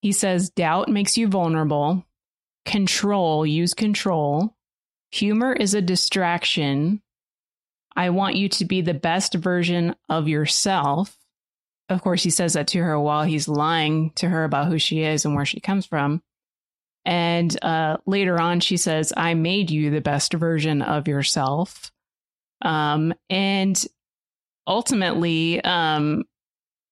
he 0.01 0.11
says, 0.11 0.49
doubt 0.49 0.89
makes 0.89 1.17
you 1.17 1.27
vulnerable, 1.27 2.05
control, 2.65 3.45
use 3.45 3.73
control. 3.73 4.55
Humor 5.11 5.53
is 5.53 5.73
a 5.73 5.81
distraction. 5.81 7.01
I 7.95 8.10
want 8.10 8.36
you 8.36 8.49
to 8.49 8.65
be 8.65 8.81
the 8.81 8.93
best 8.93 9.34
version 9.34 9.95
of 10.10 10.27
yourself. 10.27 11.17
Of 11.88 12.01
course, 12.01 12.23
he 12.23 12.29
says 12.29 12.53
that 12.53 12.67
to 12.69 12.79
her 12.79 12.99
while 12.99 13.23
he's 13.23 13.47
lying 13.47 14.12
to 14.15 14.27
her 14.27 14.43
about 14.43 14.67
who 14.67 14.79
she 14.79 15.01
is 15.01 15.23
and 15.23 15.36
where 15.36 15.45
she 15.45 15.60
comes 15.60 15.86
from. 15.86 16.21
And 17.05 17.55
uh, 17.63 17.97
later 18.08 18.41
on, 18.41 18.60
she 18.60 18.77
says, 18.77 19.13
I 19.15 19.36
made 19.36 19.69
you 19.69 19.91
the 19.91 20.01
best 20.01 20.34
version 20.34 20.81
of 20.81 21.08
yourself. 21.08 21.91
Um, 22.63 23.13
and 23.29 23.86
ultimately, 24.65 25.63
um, 25.63 26.23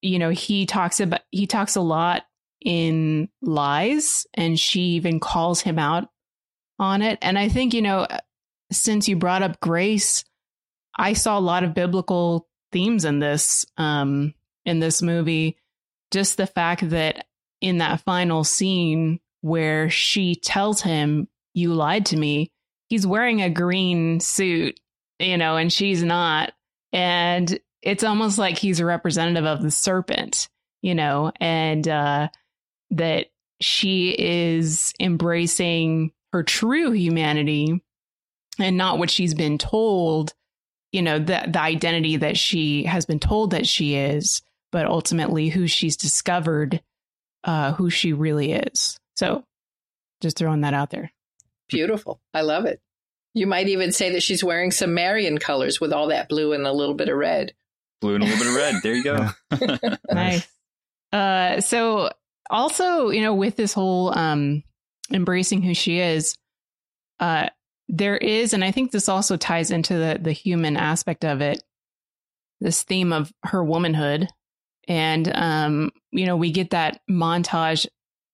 you 0.01 0.19
know, 0.19 0.29
he 0.29 0.67
talks 0.67 0.99
about, 0.99 1.21
he 1.31 1.47
talks 1.47 1.75
a 1.75 1.81
lot 1.81 2.23
in 2.61 3.29
lies, 3.41 4.27
and 4.35 4.59
she 4.59 4.81
even 4.81 5.19
calls 5.19 5.61
him 5.61 5.79
out 5.79 6.07
on 6.77 7.01
it. 7.01 7.17
And 7.21 7.39
I 7.39 7.49
think, 7.49 7.73
you 7.73 7.81
know, 7.81 8.07
since 8.71 9.07
you 9.07 9.15
brought 9.15 9.41
up 9.41 9.59
grace, 9.59 10.23
I 10.95 11.13
saw 11.13 11.37
a 11.37 11.41
lot 11.41 11.63
of 11.63 11.73
biblical 11.73 12.47
themes 12.71 13.05
in 13.05 13.19
this 13.19 13.65
um 13.77 14.33
in 14.65 14.79
this 14.79 15.01
movie. 15.01 15.57
Just 16.11 16.37
the 16.37 16.47
fact 16.47 16.89
that 16.89 17.25
in 17.61 17.79
that 17.79 18.01
final 18.01 18.43
scene 18.43 19.19
where 19.41 19.89
she 19.89 20.35
tells 20.35 20.81
him, 20.81 21.27
You 21.53 21.73
lied 21.73 22.07
to 22.07 22.17
me, 22.17 22.51
he's 22.89 23.07
wearing 23.07 23.41
a 23.41 23.49
green 23.49 24.19
suit, 24.19 24.79
you 25.19 25.37
know, 25.37 25.57
and 25.57 25.71
she's 25.71 26.03
not. 26.03 26.53
And 26.91 27.59
it's 27.81 28.03
almost 28.03 28.37
like 28.37 28.57
he's 28.57 28.79
a 28.79 28.85
representative 28.85 29.45
of 29.45 29.61
the 29.61 29.71
serpent, 29.71 30.47
you 30.81 30.95
know, 30.95 31.31
and 31.39 31.87
uh, 31.87 32.29
that 32.91 33.27
she 33.59 34.15
is 34.17 34.93
embracing 34.99 36.11
her 36.31 36.43
true 36.43 36.91
humanity 36.91 37.83
and 38.59 38.77
not 38.77 38.99
what 38.99 39.09
she's 39.09 39.33
been 39.33 39.57
told 39.57 40.33
you 40.93 41.01
know, 41.01 41.19
the, 41.19 41.43
the 41.47 41.59
identity 41.59 42.17
that 42.17 42.37
she 42.37 42.83
has 42.83 43.05
been 43.05 43.19
told 43.19 43.51
that 43.51 43.67
she 43.67 43.95
is, 43.95 44.41
but 44.71 44.85
ultimately 44.85 45.49
who 45.49 45.67
she's 45.67 45.97
discovered 45.97 46.81
uh, 47.43 47.73
who 47.73 47.89
she 47.89 48.13
really 48.13 48.53
is. 48.53 48.97
So 49.15 49.25
So 49.25 49.43
just 50.21 50.37
throwing 50.37 50.61
that 50.61 50.73
out 50.73 50.91
there. 50.91 51.11
Beautiful. 51.67 52.21
I 52.33 52.41
love 52.41 52.65
it. 52.65 52.79
You 53.33 53.47
might 53.47 53.67
even 53.67 53.91
say 53.91 54.11
that 54.11 54.23
she's 54.23 54.43
wearing 54.43 54.71
some 54.71 54.93
Marian 54.93 55.39
colors 55.39 55.81
with 55.81 55.91
all 55.91 56.07
that 56.07 56.29
blue 56.29 56.53
and 56.53 56.65
a 56.67 56.71
little 56.71 56.93
bit 56.93 57.09
of 57.09 57.17
red. 57.17 57.53
Blue 57.99 58.15
and 58.15 58.23
a 58.23 58.27
little 58.27 58.39
bit 58.39 58.47
of 58.47 58.55
red. 58.55 58.75
There 58.83 58.93
you 58.93 59.03
go. 59.03 59.97
nice. 60.13 60.47
Uh, 61.11 61.61
so 61.61 62.11
also, 62.49 63.09
you 63.09 63.21
know, 63.21 63.33
with 63.33 63.55
this 63.55 63.73
whole 63.73 64.17
um, 64.17 64.63
embracing 65.11 65.63
who 65.63 65.73
she 65.73 65.99
is, 65.99 66.37
uh, 67.19 67.49
there 67.89 68.17
is, 68.17 68.53
and 68.53 68.63
I 68.63 68.71
think 68.71 68.91
this 68.91 69.09
also 69.09 69.37
ties 69.37 69.71
into 69.71 69.93
the 69.95 70.19
the 70.21 70.31
human 70.31 70.77
aspect 70.77 71.25
of 71.25 71.41
it. 71.41 71.63
This 72.59 72.83
theme 72.83 73.11
of 73.11 73.33
her 73.43 73.63
womanhood, 73.63 74.29
and 74.87 75.31
um, 75.35 75.91
you 76.11 76.25
know, 76.25 76.37
we 76.37 76.51
get 76.51 76.71
that 76.71 77.01
montage 77.09 77.87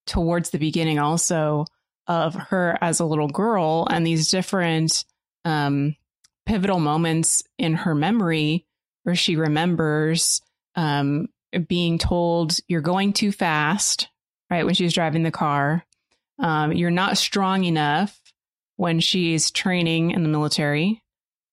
towards 0.05 0.49
the 0.49 0.59
beginning 0.59 0.99
also 0.99 1.65
of 2.07 2.33
her 2.33 2.77
as 2.81 2.99
a 2.99 3.05
little 3.05 3.27
girl 3.27 3.87
and 3.89 4.05
these 4.05 4.31
different 4.31 5.05
um, 5.45 5.95
pivotal 6.45 6.79
moments 6.79 7.43
in 7.59 7.75
her 7.75 7.93
memory 7.93 8.65
where 9.03 9.15
she 9.15 9.35
remembers 9.35 10.41
um, 10.75 11.27
being 11.67 11.99
told 11.99 12.57
you're 12.67 12.81
going 12.81 13.13
too 13.13 13.31
fast, 13.31 14.07
right? 14.49 14.65
When 14.65 14.73
she's 14.73 14.93
driving 14.93 15.21
the 15.21 15.31
car, 15.31 15.85
um, 16.39 16.73
you're 16.73 16.89
not 16.89 17.17
strong 17.17 17.63
enough 17.63 18.18
when 18.79 19.01
she's 19.01 19.51
training 19.51 20.11
in 20.11 20.23
the 20.23 20.29
military. 20.29 21.03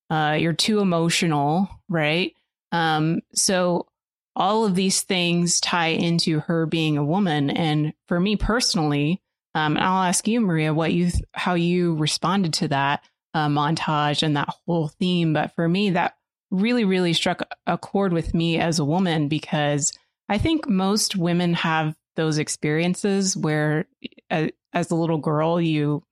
Uh, 0.08 0.36
you're 0.38 0.52
too 0.52 0.78
emotional, 0.78 1.68
right? 1.88 2.32
Um, 2.70 3.18
so 3.34 3.88
all 4.36 4.64
of 4.64 4.76
these 4.76 5.02
things 5.02 5.60
tie 5.60 5.88
into 5.88 6.38
her 6.38 6.66
being 6.66 6.96
a 6.96 7.04
woman. 7.04 7.50
And 7.50 7.94
for 8.06 8.20
me 8.20 8.36
personally, 8.36 9.20
um, 9.56 9.76
I'll 9.76 10.04
ask 10.04 10.28
you, 10.28 10.40
Maria, 10.40 10.72
what 10.72 10.92
you 10.92 11.10
th- 11.10 11.24
how 11.32 11.54
you 11.54 11.96
responded 11.96 12.52
to 12.54 12.68
that 12.68 13.02
uh, 13.34 13.48
montage 13.48 14.22
and 14.22 14.36
that 14.36 14.54
whole 14.64 14.86
theme. 14.86 15.32
But 15.32 15.52
for 15.56 15.68
me, 15.68 15.90
that 15.90 16.14
really, 16.52 16.84
really 16.84 17.12
struck 17.12 17.42
a 17.66 17.76
chord 17.76 18.12
with 18.12 18.34
me 18.34 18.60
as 18.60 18.78
a 18.78 18.84
woman 18.84 19.26
because 19.26 19.92
I 20.28 20.38
think 20.38 20.68
most 20.68 21.16
women 21.16 21.54
have 21.54 21.96
those 22.14 22.38
experiences 22.38 23.36
where, 23.36 23.88
uh, 24.30 24.46
as 24.72 24.92
a 24.92 24.94
little 24.94 25.18
girl, 25.18 25.60
you 25.60 26.04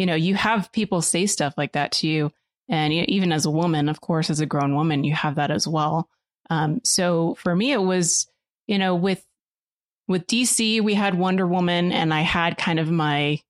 you 0.00 0.06
know 0.06 0.14
you 0.14 0.34
have 0.34 0.72
people 0.72 1.02
say 1.02 1.26
stuff 1.26 1.52
like 1.58 1.72
that 1.72 1.92
to 1.92 2.08
you, 2.08 2.32
and 2.70 2.94
you 2.94 3.02
know, 3.02 3.06
even 3.08 3.32
as 3.32 3.44
a 3.44 3.50
woman, 3.50 3.86
of 3.86 4.00
course, 4.00 4.30
as 4.30 4.40
a 4.40 4.46
grown 4.46 4.74
woman, 4.74 5.04
you 5.04 5.12
have 5.12 5.34
that 5.34 5.50
as 5.50 5.68
well. 5.68 6.08
Um, 6.48 6.80
so 6.84 7.34
for 7.34 7.54
me, 7.54 7.72
it 7.72 7.82
was 7.82 8.26
you 8.66 8.78
know 8.78 8.94
with 8.94 9.22
with 10.08 10.26
DC, 10.26 10.80
we 10.80 10.94
had 10.94 11.18
Wonder 11.18 11.46
Woman, 11.46 11.92
and 11.92 12.14
I 12.14 12.22
had 12.22 12.56
kind 12.56 12.80
of 12.80 12.90
my 12.90 13.40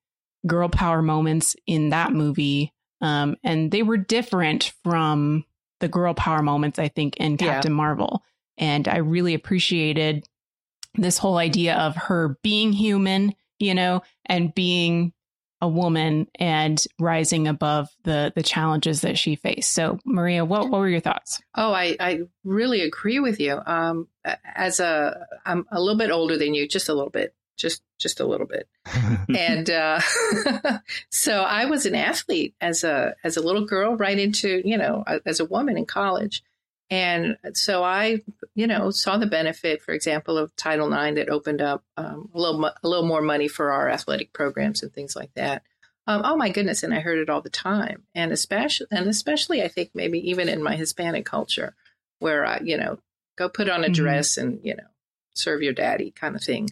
girl 0.44 0.68
power 0.68 1.02
moments 1.02 1.54
in 1.68 1.90
that 1.90 2.12
movie. 2.12 2.72
Um, 3.00 3.36
and 3.44 3.70
they 3.70 3.84
were 3.84 3.96
different 3.96 4.72
from 4.82 5.44
the 5.78 5.88
girl 5.88 6.14
power 6.14 6.42
moments, 6.42 6.80
I 6.80 6.88
think, 6.88 7.16
in 7.18 7.36
Captain 7.36 7.70
yeah. 7.70 7.76
Marvel. 7.76 8.24
And 8.58 8.88
I 8.88 8.98
really 8.98 9.34
appreciated 9.34 10.26
this 10.96 11.16
whole 11.16 11.38
idea 11.38 11.76
of 11.76 11.94
her 11.94 12.36
being 12.42 12.72
human, 12.72 13.36
you 13.60 13.72
know, 13.72 14.02
and 14.26 14.52
being 14.52 15.12
a 15.60 15.68
woman 15.68 16.26
and 16.36 16.84
rising 16.98 17.46
above 17.46 17.88
the 18.04 18.32
the 18.34 18.42
challenges 18.42 19.02
that 19.02 19.18
she 19.18 19.36
faced. 19.36 19.72
So, 19.72 19.98
Maria, 20.04 20.44
what 20.44 20.70
what 20.70 20.80
were 20.80 20.88
your 20.88 21.00
thoughts? 21.00 21.40
Oh, 21.54 21.72
I 21.72 21.96
I 22.00 22.20
really 22.44 22.80
agree 22.80 23.20
with 23.20 23.40
you. 23.40 23.60
Um, 23.64 24.08
as 24.44 24.80
a 24.80 25.26
I'm 25.44 25.66
a 25.70 25.80
little 25.80 25.98
bit 25.98 26.10
older 26.10 26.36
than 26.36 26.54
you, 26.54 26.66
just 26.66 26.88
a 26.88 26.94
little 26.94 27.10
bit, 27.10 27.34
just 27.56 27.82
just 27.98 28.20
a 28.20 28.26
little 28.26 28.46
bit, 28.46 28.68
and 29.36 29.68
uh, 29.68 30.00
so 31.10 31.42
I 31.42 31.66
was 31.66 31.86
an 31.86 31.94
athlete 31.94 32.54
as 32.60 32.84
a 32.84 33.14
as 33.22 33.36
a 33.36 33.42
little 33.42 33.66
girl, 33.66 33.96
right 33.96 34.18
into 34.18 34.62
you 34.64 34.78
know 34.78 35.04
as 35.26 35.40
a 35.40 35.44
woman 35.44 35.76
in 35.76 35.86
college, 35.86 36.42
and 36.90 37.36
so 37.52 37.84
I, 37.84 38.20
you 38.56 38.66
know, 38.66 38.90
saw 38.90 39.16
the 39.16 39.26
benefit, 39.26 39.80
for 39.80 39.92
example, 39.92 40.36
of 40.36 40.54
Title 40.56 40.92
IX 40.92 41.14
that 41.14 41.28
opened 41.28 41.62
up 41.62 41.84
um, 41.96 42.28
a 42.34 42.38
little 42.38 42.64
a 42.64 42.74
little 42.82 43.06
more 43.06 43.22
money 43.22 43.46
for 43.46 43.70
our 43.70 43.88
athletic 43.88 44.32
programs 44.32 44.82
and 44.82 44.92
things 44.92 45.14
like 45.14 45.32
that. 45.34 45.62
Um, 46.08 46.22
oh 46.24 46.36
my 46.36 46.48
goodness! 46.48 46.82
And 46.82 46.92
I 46.92 46.98
heard 46.98 47.20
it 47.20 47.30
all 47.30 47.42
the 47.42 47.50
time, 47.50 48.02
and 48.14 48.32
especially 48.32 48.88
and 48.90 49.06
especially 49.06 49.62
I 49.62 49.68
think 49.68 49.90
maybe 49.94 50.30
even 50.30 50.48
in 50.48 50.62
my 50.62 50.74
Hispanic 50.74 51.24
culture, 51.24 51.76
where 52.18 52.44
I, 52.44 52.60
you 52.64 52.76
know, 52.76 52.98
go 53.36 53.48
put 53.48 53.70
on 53.70 53.84
a 53.84 53.84
mm-hmm. 53.84 53.92
dress 53.92 54.36
and 54.36 54.58
you 54.64 54.74
know 54.74 54.88
serve 55.32 55.62
your 55.62 55.72
daddy 55.72 56.10
kind 56.10 56.34
of 56.34 56.42
thing. 56.42 56.70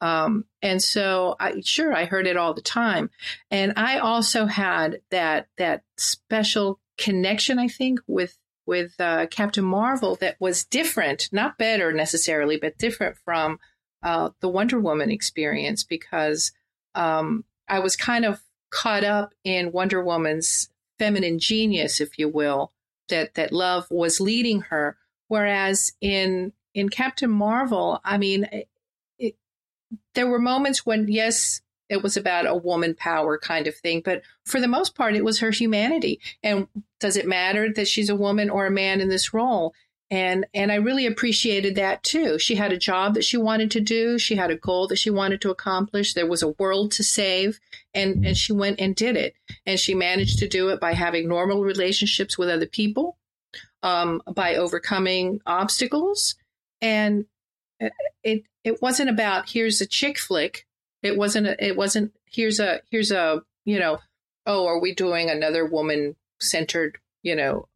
Um, 0.00 0.46
and 0.60 0.82
so 0.82 1.36
I 1.38 1.60
sure 1.60 1.94
I 1.94 2.06
heard 2.06 2.26
it 2.26 2.36
all 2.36 2.54
the 2.54 2.62
time, 2.62 3.10
and 3.52 3.74
I 3.76 3.98
also 3.98 4.46
had 4.46 5.02
that 5.12 5.46
that 5.58 5.84
special 5.96 6.80
connection 6.98 7.60
I 7.60 7.68
think 7.68 8.00
with 8.08 8.36
with 8.66 8.94
uh, 9.00 9.26
Captain 9.26 9.64
Marvel 9.64 10.16
that 10.16 10.36
was 10.40 10.64
different, 10.64 11.28
not 11.32 11.58
better 11.58 11.92
necessarily, 11.92 12.56
but 12.56 12.78
different 12.78 13.16
from 13.24 13.58
uh, 14.02 14.30
the 14.40 14.48
Wonder 14.48 14.78
Woman 14.80 15.10
experience 15.10 15.84
because 15.84 16.52
um, 16.94 17.44
I 17.68 17.78
was 17.78 17.96
kind 17.96 18.24
of 18.24 18.40
caught 18.70 19.04
up 19.04 19.34
in 19.44 19.72
Wonder 19.72 20.02
Woman's 20.02 20.68
feminine 20.98 21.38
genius, 21.38 22.00
if 22.00 22.18
you 22.18 22.28
will, 22.28 22.72
that 23.08 23.34
that 23.34 23.52
love 23.52 23.86
was 23.90 24.20
leading 24.20 24.62
her. 24.62 24.96
Whereas 25.28 25.92
in 26.00 26.52
in 26.74 26.88
Captain 26.88 27.30
Marvel, 27.30 28.00
I 28.04 28.18
mean, 28.18 28.48
it, 29.18 29.36
there 30.14 30.26
were 30.26 30.38
moments 30.38 30.86
when 30.86 31.08
yes, 31.08 31.60
it 31.92 32.02
was 32.02 32.16
about 32.16 32.46
a 32.46 32.56
woman 32.56 32.94
power 32.94 33.36
kind 33.36 33.66
of 33.66 33.76
thing. 33.76 34.00
But 34.02 34.22
for 34.46 34.60
the 34.60 34.66
most 34.66 34.94
part, 34.94 35.14
it 35.14 35.24
was 35.24 35.40
her 35.40 35.50
humanity. 35.50 36.20
And 36.42 36.66
does 37.00 37.18
it 37.18 37.28
matter 37.28 37.70
that 37.70 37.86
she's 37.86 38.08
a 38.08 38.16
woman 38.16 38.48
or 38.48 38.64
a 38.64 38.70
man 38.70 39.02
in 39.02 39.10
this 39.10 39.34
role? 39.34 39.74
And 40.10 40.46
and 40.54 40.72
I 40.72 40.76
really 40.76 41.04
appreciated 41.04 41.74
that 41.74 42.02
too. 42.02 42.38
She 42.38 42.54
had 42.54 42.72
a 42.72 42.78
job 42.78 43.14
that 43.14 43.24
she 43.24 43.36
wanted 43.36 43.70
to 43.72 43.80
do. 43.80 44.18
She 44.18 44.36
had 44.36 44.50
a 44.50 44.56
goal 44.56 44.88
that 44.88 44.98
she 44.98 45.10
wanted 45.10 45.42
to 45.42 45.50
accomplish. 45.50 46.14
There 46.14 46.26
was 46.26 46.42
a 46.42 46.54
world 46.58 46.92
to 46.92 47.02
save, 47.02 47.60
and 47.92 48.24
and 48.24 48.36
she 48.36 48.54
went 48.54 48.80
and 48.80 48.96
did 48.96 49.16
it. 49.16 49.34
And 49.66 49.78
she 49.78 49.94
managed 49.94 50.38
to 50.38 50.48
do 50.48 50.70
it 50.70 50.80
by 50.80 50.94
having 50.94 51.28
normal 51.28 51.62
relationships 51.62 52.38
with 52.38 52.48
other 52.48 52.66
people, 52.66 53.18
um, 53.82 54.22
by 54.34 54.56
overcoming 54.56 55.40
obstacles, 55.46 56.36
and 56.80 57.26
it 58.22 58.44
it 58.64 58.82
wasn't 58.82 59.10
about 59.10 59.50
here's 59.50 59.80
a 59.80 59.86
chick 59.86 60.18
flick 60.18 60.66
it 61.02 61.16
wasn't. 61.16 61.48
A, 61.48 61.64
it 61.64 61.76
wasn't. 61.76 62.12
Here's 62.26 62.60
a. 62.60 62.80
Here's 62.90 63.10
a. 63.10 63.42
You 63.64 63.78
know. 63.78 63.98
Oh, 64.44 64.66
are 64.66 64.80
we 64.80 64.94
doing 64.94 65.30
another 65.30 65.64
woman 65.64 66.16
centered? 66.40 66.98
You 67.22 67.36
know, 67.36 67.68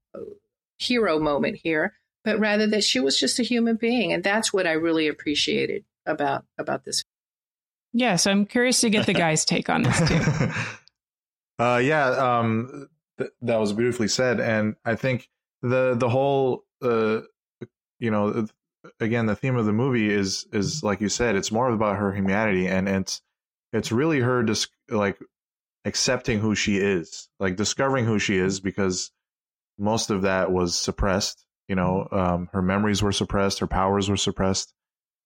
hero 0.78 1.18
moment 1.18 1.58
here. 1.62 1.94
But 2.24 2.40
rather 2.40 2.66
that 2.68 2.82
she 2.82 2.98
was 2.98 3.18
just 3.18 3.38
a 3.38 3.44
human 3.44 3.76
being, 3.76 4.12
and 4.12 4.24
that's 4.24 4.52
what 4.52 4.66
I 4.66 4.72
really 4.72 5.06
appreciated 5.06 5.84
about 6.06 6.44
about 6.58 6.84
this. 6.84 7.04
Yeah, 7.92 8.16
so 8.16 8.30
I'm 8.30 8.46
curious 8.46 8.80
to 8.80 8.90
get 8.90 9.06
the 9.06 9.14
guy's 9.14 9.44
take 9.44 9.70
on 9.70 9.82
this 9.82 9.98
too. 10.08 10.50
uh, 11.62 11.78
yeah, 11.78 12.08
um, 12.08 12.88
th- 13.18 13.30
that 13.42 13.56
was 13.56 13.72
beautifully 13.72 14.08
said, 14.08 14.40
and 14.40 14.76
I 14.84 14.96
think 14.96 15.28
the 15.62 15.94
the 15.94 16.08
whole, 16.08 16.64
uh, 16.82 17.20
you 17.98 18.10
know, 18.10 18.46
again 19.00 19.26
the 19.26 19.36
theme 19.36 19.56
of 19.56 19.66
the 19.66 19.72
movie 19.72 20.10
is 20.10 20.46
is 20.52 20.82
like 20.82 21.00
you 21.00 21.08
said 21.08 21.36
it's 21.36 21.52
more 21.52 21.70
about 21.70 21.96
her 21.96 22.12
humanity 22.12 22.66
and 22.66 22.88
it's 22.88 23.22
it's 23.72 23.92
really 23.92 24.20
her 24.20 24.42
just 24.42 24.68
like 24.90 25.18
accepting 25.84 26.40
who 26.40 26.54
she 26.54 26.78
is 26.78 27.28
like 27.38 27.56
discovering 27.56 28.04
who 28.04 28.18
she 28.18 28.36
is 28.36 28.60
because 28.60 29.10
most 29.78 30.10
of 30.10 30.22
that 30.22 30.50
was 30.50 30.74
suppressed 30.74 31.44
you 31.68 31.74
know 31.74 32.06
um, 32.12 32.48
her 32.52 32.62
memories 32.62 33.02
were 33.02 33.12
suppressed 33.12 33.58
her 33.58 33.66
powers 33.66 34.08
were 34.08 34.16
suppressed. 34.16 34.72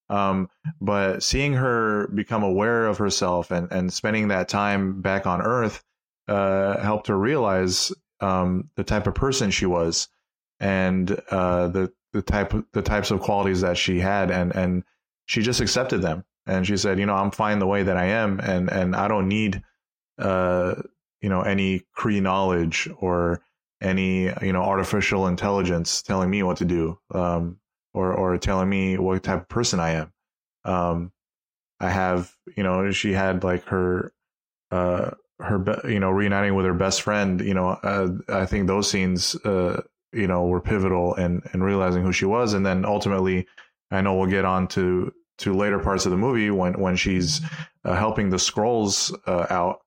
Um, 0.09 0.51
but 0.81 1.23
seeing 1.23 1.53
her 1.53 2.09
become 2.09 2.43
aware 2.43 2.87
of 2.87 2.99
herself 2.99 3.53
and 3.53 3.71
and 3.71 3.93
spending 3.93 4.29
that 4.29 4.49
time 4.49 5.01
back 5.03 5.25
on 5.25 5.41
earth 5.41 5.85
uh, 6.27 6.81
helped 6.81 7.07
her 7.07 7.17
realize 7.17 7.93
um, 8.21 8.71
the 8.75 8.83
type 8.83 9.07
of 9.07 9.15
person 9.15 9.53
she 9.53 9.67
was 9.67 10.09
and 10.59 11.11
uh, 11.31 11.69
the 11.69 11.93
the 12.13 12.23
type 12.23 12.53
the 12.73 12.83
types 12.83 13.11
of 13.11 13.21
qualities 13.21 13.61
that 13.61 13.77
she 13.77 14.01
had 14.01 14.31
and 14.31 14.55
and 14.55 14.85
she 15.27 15.43
just 15.43 15.61
accepted 15.61 16.03
them. 16.03 16.25
And 16.47 16.67
she 16.67 16.77
said 16.77 16.99
you 16.99 17.07
know 17.07 17.15
i'm 17.15 17.31
fine 17.31 17.59
the 17.59 17.67
way 17.67 17.83
that 17.83 17.97
i 17.97 18.07
am 18.07 18.41
and 18.41 18.71
and 18.71 18.97
i 18.97 19.07
don't 19.09 19.29
need 19.29 19.63
uh 20.19 20.75
you 21.21 21.29
know 21.29 21.43
any 21.43 21.83
Kree 21.97 22.21
knowledge 22.21 22.89
or 22.99 23.43
any 23.81 24.25
you 24.43 24.53
know 24.53 24.63
artificial 24.63 25.27
intelligence 25.27 26.03
telling 26.03 26.31
me 26.31 26.43
what 26.43 26.57
to 26.57 26.65
do 26.65 26.99
um 27.15 27.59
or 27.95 28.13
or 28.13 28.37
telling 28.39 28.69
me 28.69 28.99
what 28.99 29.23
type 29.23 29.43
of 29.43 29.49
person 29.49 29.81
i 29.81 29.91
am. 29.91 30.13
Um 30.65 31.13
i 31.79 31.91
have 31.91 32.35
you 32.57 32.63
know 32.63 32.91
she 32.91 33.13
had 33.13 33.45
like 33.45 33.65
her 33.67 34.13
uh 34.71 35.11
her 35.39 35.81
you 35.89 36.01
know 36.01 36.11
reuniting 36.11 36.55
with 36.55 36.67
her 36.67 36.75
best 36.75 37.03
friend 37.03 37.41
you 37.41 37.55
know 37.55 37.69
uh, 37.69 38.09
i 38.29 38.47
think 38.47 38.67
those 38.67 38.91
scenes 38.91 39.35
uh 39.45 39.81
you 40.13 40.27
know 40.27 40.47
were 40.47 40.61
pivotal 40.61 41.15
in 41.15 41.43
in 41.55 41.63
realizing 41.63 42.03
who 42.03 42.13
she 42.13 42.25
was. 42.25 42.55
And 42.55 42.65
then 42.65 42.85
ultimately 42.85 43.47
i 43.93 44.01
know 44.01 44.15
we'll 44.15 44.31
get 44.31 44.45
on 44.45 44.69
to 44.69 45.13
to 45.41 45.55
later 45.55 45.79
parts 45.79 46.05
of 46.05 46.13
the 46.13 46.19
movie 46.19 46.51
when 46.51 46.75
when 46.75 46.97
she's 46.97 47.41
uh, 47.85 47.95
helping 47.95 48.31
the 48.31 48.37
Skrulls 48.37 49.13
uh, 49.27 49.47
out, 49.49 49.81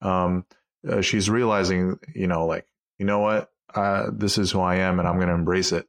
um, 0.00 0.46
uh, 0.88 1.00
she's 1.00 1.28
realizing, 1.28 1.98
you 2.14 2.28
know, 2.28 2.46
like 2.46 2.66
you 2.98 3.04
know 3.04 3.18
what, 3.18 3.50
uh, 3.74 4.06
this 4.12 4.38
is 4.38 4.52
who 4.52 4.60
I 4.60 4.76
am, 4.76 4.98
and 4.98 5.08
I'm 5.08 5.16
going 5.16 5.28
to 5.28 5.34
embrace 5.34 5.72
it. 5.72 5.86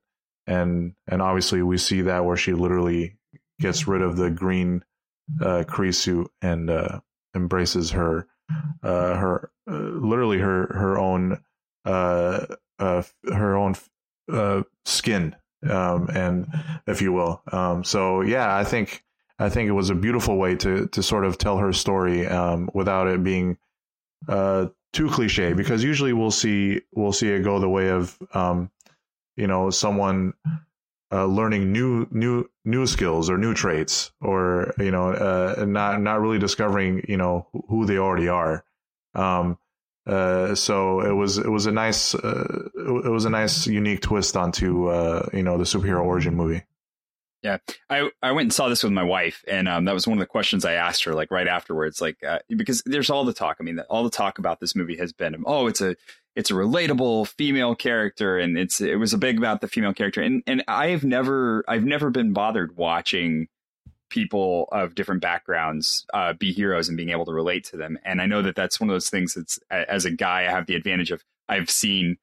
And 0.47 0.93
and 1.07 1.21
obviously 1.21 1.61
we 1.61 1.77
see 1.77 2.01
that 2.01 2.25
where 2.25 2.37
she 2.37 2.53
literally 2.53 3.17
gets 3.59 3.87
rid 3.87 4.01
of 4.01 4.17
the 4.17 4.31
green 4.31 4.83
uh, 5.39 5.63
Kree 5.67 5.93
suit 5.93 6.29
and 6.41 6.69
uh, 6.69 6.99
embraces 7.35 7.91
her 7.91 8.27
uh, 8.81 9.15
her 9.15 9.51
uh, 9.69 9.73
literally 9.73 10.39
her 10.39 10.67
her 10.73 10.97
own 10.97 11.39
uh, 12.83 13.03
her 13.33 13.55
own 13.55 13.75
uh, 14.31 14.63
skin 14.85 15.35
um, 15.69 16.09
and 16.13 16.47
if 16.87 17.01
you 17.01 17.13
will. 17.13 17.41
Um, 17.51 17.83
so 17.83 18.21
yeah, 18.21 18.55
I 18.55 18.63
think 18.63 19.03
I 19.39 19.49
think 19.49 19.69
it 19.69 19.73
was 19.73 19.89
a 19.89 19.95
beautiful 19.95 20.37
way 20.37 20.55
to 20.57 20.87
to 20.87 21.03
sort 21.03 21.25
of 21.25 21.37
tell 21.37 21.57
her 21.57 21.73
story 21.73 22.27
um, 22.27 22.69
without 22.73 23.07
it 23.07 23.23
being 23.23 23.57
uh, 24.27 24.67
too 24.91 25.09
cliche. 25.09 25.53
Because 25.53 25.83
usually 25.83 26.13
we'll 26.13 26.31
see 26.31 26.81
we'll 26.93 27.13
see 27.13 27.29
it 27.29 27.43
go 27.43 27.59
the 27.59 27.69
way 27.69 27.89
of 27.89 28.17
um, 28.33 28.69
you 29.35 29.47
know 29.47 29.69
someone 29.69 30.33
uh, 31.11 31.25
learning 31.25 31.71
new 31.71 32.07
new 32.11 32.49
new 32.65 32.85
skills 32.87 33.29
or 33.29 33.37
new 33.37 33.53
traits, 33.53 34.11
or 34.21 34.73
you 34.77 34.91
know 34.91 35.11
uh, 35.11 35.65
not 35.65 36.01
not 36.01 36.21
really 36.21 36.39
discovering 36.39 37.05
you 37.07 37.17
know 37.17 37.47
who 37.69 37.85
they 37.85 37.97
already 37.97 38.27
are. 38.27 38.63
Um, 39.15 39.57
uh, 40.05 40.53
so 40.55 41.01
it 41.01 41.13
was 41.13 41.37
it 41.37 41.49
was 41.49 41.65
a 41.65 41.71
nice 41.71 42.13
uh, 42.13 42.69
it 42.75 43.11
was 43.11 43.25
a 43.25 43.29
nice 43.29 43.67
unique 43.67 44.01
twist 44.01 44.35
onto 44.35 44.87
uh, 44.87 45.27
you 45.33 45.43
know 45.43 45.57
the 45.57 45.63
superhero 45.63 46.03
origin 46.03 46.35
movie. 46.35 46.63
Yeah, 47.41 47.57
I 47.89 48.09
I 48.21 48.31
went 48.31 48.45
and 48.45 48.53
saw 48.53 48.69
this 48.69 48.83
with 48.83 48.93
my 48.93 49.03
wife, 49.03 49.43
and 49.47 49.67
um, 49.67 49.85
that 49.85 49.93
was 49.93 50.07
one 50.07 50.17
of 50.17 50.21
the 50.21 50.25
questions 50.27 50.65
I 50.65 50.73
asked 50.73 51.03
her 51.05 51.13
like 51.13 51.31
right 51.31 51.47
afterwards, 51.47 52.01
like 52.01 52.23
uh, 52.23 52.39
because 52.49 52.81
there's 52.85 53.09
all 53.09 53.25
the 53.25 53.33
talk. 53.33 53.57
I 53.59 53.63
mean, 53.63 53.79
all 53.89 54.03
the 54.03 54.09
talk 54.09 54.39
about 54.39 54.59
this 54.59 54.75
movie 54.75 54.97
has 54.97 55.13
been, 55.13 55.43
oh, 55.45 55.67
it's 55.67 55.81
a 55.81 55.95
it's 56.35 56.51
a 56.51 56.53
relatable 56.53 57.27
female 57.27 57.75
character, 57.75 58.37
and 58.37 58.57
it's 58.57 58.81
it 58.81 58.95
was 58.95 59.13
a 59.13 59.17
big 59.17 59.37
about 59.37 59.61
the 59.61 59.67
female 59.67 59.93
character, 59.93 60.21
and 60.21 60.43
and 60.47 60.63
I've 60.67 61.03
never 61.03 61.63
I've 61.67 61.85
never 61.85 62.09
been 62.09 62.33
bothered 62.33 62.75
watching 62.75 63.47
people 64.13 64.67
of 64.71 64.93
different 64.93 65.21
backgrounds 65.21 66.05
uh, 66.13 66.33
be 66.33 66.53
heroes 66.53 66.87
and 66.87 66.95
being 66.95 67.09
able 67.09 67.25
to 67.25 67.33
relate 67.33 67.63
to 67.63 67.77
them. 67.77 67.97
And 68.05 68.21
I 68.21 68.27
know 68.27 68.43
that 68.43 68.55
that's 68.55 68.79
one 68.79 68.87
of 68.87 68.93
those 68.93 69.09
things 69.09 69.33
that's 69.33 69.59
as 69.71 70.05
a 70.05 70.11
guy, 70.11 70.41
I 70.41 70.51
have 70.51 70.67
the 70.67 70.75
advantage 70.75 71.09
of 71.09 71.23
I've 71.49 71.71
seen 71.71 72.17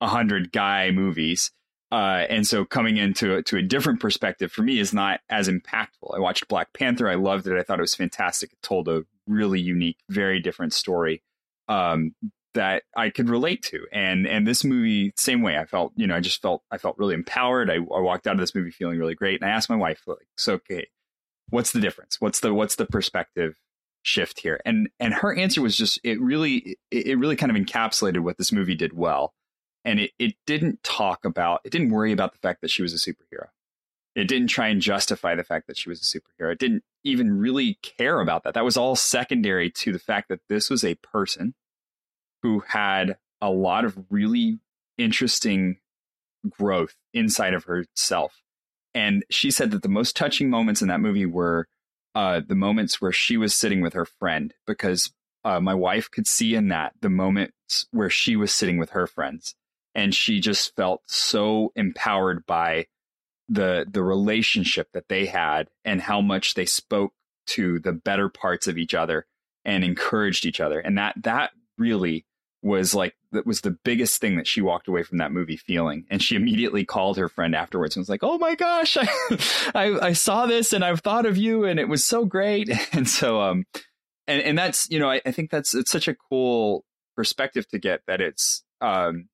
a 0.00 0.08
hundred 0.08 0.52
guy 0.52 0.90
movies. 0.90 1.50
Uh, 1.92 2.24
and 2.30 2.46
so 2.46 2.64
coming 2.64 2.96
into 2.96 3.42
to 3.42 3.58
a 3.58 3.62
different 3.62 4.00
perspective 4.00 4.50
for 4.50 4.62
me 4.62 4.78
is 4.78 4.94
not 4.94 5.20
as 5.28 5.48
impactful. 5.48 6.14
I 6.14 6.18
watched 6.18 6.48
Black 6.48 6.72
Panther. 6.72 7.10
I 7.10 7.16
loved 7.16 7.46
it. 7.46 7.58
I 7.58 7.62
thought 7.62 7.78
it 7.78 7.82
was 7.82 7.94
fantastic. 7.94 8.52
It 8.52 8.62
told 8.62 8.88
a 8.88 9.04
really 9.26 9.60
unique, 9.60 9.98
very 10.08 10.40
different 10.40 10.72
story 10.72 11.22
um, 11.68 12.14
that 12.54 12.84
I 12.96 13.10
could 13.10 13.28
relate 13.28 13.62
to. 13.64 13.86
And 13.92 14.26
and 14.26 14.46
this 14.46 14.64
movie, 14.64 15.12
same 15.16 15.42
way. 15.42 15.58
I 15.58 15.66
felt, 15.66 15.92
you 15.94 16.06
know, 16.06 16.16
I 16.16 16.20
just 16.20 16.40
felt 16.40 16.62
I 16.70 16.78
felt 16.78 16.96
really 16.98 17.14
empowered. 17.14 17.70
I, 17.70 17.74
I 17.74 18.00
walked 18.00 18.26
out 18.26 18.34
of 18.34 18.40
this 18.40 18.54
movie 18.54 18.70
feeling 18.70 18.98
really 18.98 19.14
great. 19.14 19.42
And 19.42 19.50
I 19.50 19.54
asked 19.54 19.68
my 19.68 19.76
wife, 19.76 20.00
like, 20.06 20.26
so 20.36 20.54
okay, 20.54 20.86
what's 21.50 21.72
the 21.72 21.80
difference? 21.80 22.20
What's 22.20 22.40
the 22.40 22.54
what's 22.54 22.76
the 22.76 22.86
perspective 22.86 23.56
shift 24.02 24.40
here? 24.40 24.60
And 24.64 24.88
and 25.00 25.14
her 25.14 25.34
answer 25.34 25.62
was 25.62 25.76
just 25.76 25.98
it 26.04 26.20
really 26.20 26.76
it 26.90 27.18
really 27.18 27.36
kind 27.36 27.54
of 27.54 27.62
encapsulated 27.62 28.20
what 28.20 28.38
this 28.38 28.52
movie 28.52 28.74
did 28.74 28.92
well. 28.92 29.34
And 29.84 30.00
it, 30.00 30.12
it 30.18 30.34
didn't 30.46 30.82
talk 30.82 31.24
about 31.24 31.60
it 31.64 31.70
didn't 31.70 31.90
worry 31.90 32.12
about 32.12 32.32
the 32.32 32.38
fact 32.38 32.60
that 32.62 32.70
she 32.70 32.82
was 32.82 32.94
a 32.94 32.96
superhero. 32.96 33.48
It 34.14 34.28
didn't 34.28 34.48
try 34.48 34.68
and 34.68 34.80
justify 34.80 35.34
the 35.34 35.42
fact 35.42 35.66
that 35.66 35.76
she 35.76 35.88
was 35.88 36.00
a 36.00 36.04
superhero. 36.04 36.52
It 36.52 36.60
didn't 36.60 36.84
even 37.02 37.36
really 37.36 37.78
care 37.82 38.20
about 38.20 38.44
that. 38.44 38.54
That 38.54 38.64
was 38.64 38.76
all 38.76 38.94
secondary 38.94 39.70
to 39.70 39.92
the 39.92 39.98
fact 39.98 40.28
that 40.28 40.40
this 40.48 40.70
was 40.70 40.84
a 40.84 40.94
person 40.96 41.54
who 42.42 42.60
had 42.60 43.16
a 43.40 43.50
lot 43.50 43.84
of 43.84 43.98
really 44.10 44.60
interesting 44.98 45.78
growth 46.48 46.94
inside 47.12 47.54
of 47.54 47.64
herself 47.64 48.43
and 48.94 49.24
she 49.30 49.50
said 49.50 49.70
that 49.72 49.82
the 49.82 49.88
most 49.88 50.16
touching 50.16 50.50
moments 50.50 50.82
in 50.82 50.88
that 50.88 51.00
movie 51.00 51.26
were 51.26 51.66
uh, 52.14 52.40
the 52.46 52.54
moments 52.54 53.00
where 53.00 53.12
she 53.12 53.36
was 53.36 53.54
sitting 53.54 53.80
with 53.80 53.94
her 53.94 54.04
friend, 54.04 54.54
because 54.66 55.12
uh, 55.44 55.60
my 55.60 55.74
wife 55.74 56.10
could 56.10 56.26
see 56.26 56.54
in 56.54 56.68
that 56.68 56.92
the 57.00 57.10
moments 57.10 57.86
where 57.90 58.10
she 58.10 58.36
was 58.36 58.52
sitting 58.52 58.78
with 58.78 58.90
her 58.90 59.06
friends, 59.06 59.54
and 59.94 60.14
she 60.14 60.40
just 60.40 60.74
felt 60.76 61.02
so 61.06 61.72
empowered 61.76 62.46
by 62.46 62.86
the 63.48 63.86
the 63.90 64.02
relationship 64.02 64.88
that 64.92 65.08
they 65.08 65.26
had 65.26 65.68
and 65.84 66.00
how 66.00 66.20
much 66.20 66.54
they 66.54 66.64
spoke 66.64 67.12
to 67.46 67.78
the 67.80 67.92
better 67.92 68.28
parts 68.28 68.66
of 68.66 68.78
each 68.78 68.94
other 68.94 69.26
and 69.64 69.84
encouraged 69.84 70.46
each 70.46 70.60
other, 70.60 70.78
and 70.80 70.96
that 70.96 71.14
that 71.22 71.50
really 71.76 72.24
was 72.64 72.94
like 72.94 73.14
that 73.32 73.46
was 73.46 73.60
the 73.60 73.76
biggest 73.84 74.20
thing 74.20 74.36
that 74.36 74.46
she 74.46 74.62
walked 74.62 74.88
away 74.88 75.02
from 75.02 75.18
that 75.18 75.32
movie 75.32 75.56
feeling. 75.56 76.04
And 76.10 76.22
she 76.22 76.34
immediately 76.34 76.84
called 76.84 77.18
her 77.18 77.28
friend 77.28 77.54
afterwards 77.54 77.94
and 77.94 78.00
was 78.00 78.08
like 78.08 78.22
oh 78.22 78.38
my 78.38 78.54
gosh 78.54 78.96
I, 79.00 79.08
I, 79.74 80.06
I 80.06 80.12
saw 80.14 80.46
this 80.46 80.72
and 80.72 80.84
i've 80.84 81.00
thought 81.00 81.26
of 81.26 81.36
you 81.36 81.64
and 81.64 81.78
it 81.78 81.88
was 81.88 82.04
so 82.04 82.24
great. 82.24 82.70
And 82.92 83.08
so 83.08 83.40
um 83.40 83.64
and 84.26 84.40
and 84.40 84.58
that's 84.58 84.88
you 84.90 84.98
know 84.98 85.10
I, 85.10 85.20
I 85.26 85.30
think 85.30 85.50
that's 85.50 85.74
it's 85.74 85.90
such 85.90 86.08
a 86.08 86.14
cool 86.14 86.84
perspective 87.16 87.68
to 87.68 87.78
get 87.78 88.00
that 88.06 88.20
it's 88.20 88.64
um 88.80 89.28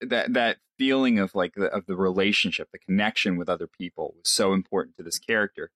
that 0.00 0.32
that 0.32 0.58
feeling 0.76 1.18
of 1.20 1.34
like 1.34 1.54
the, 1.54 1.66
of 1.66 1.86
the 1.86 1.96
relationship 1.96 2.68
the 2.72 2.78
connection 2.78 3.36
with 3.36 3.48
other 3.48 3.68
people 3.68 4.14
was 4.16 4.28
so 4.28 4.52
important 4.52 4.96
to 4.96 5.02
this 5.02 5.18
character 5.18 5.70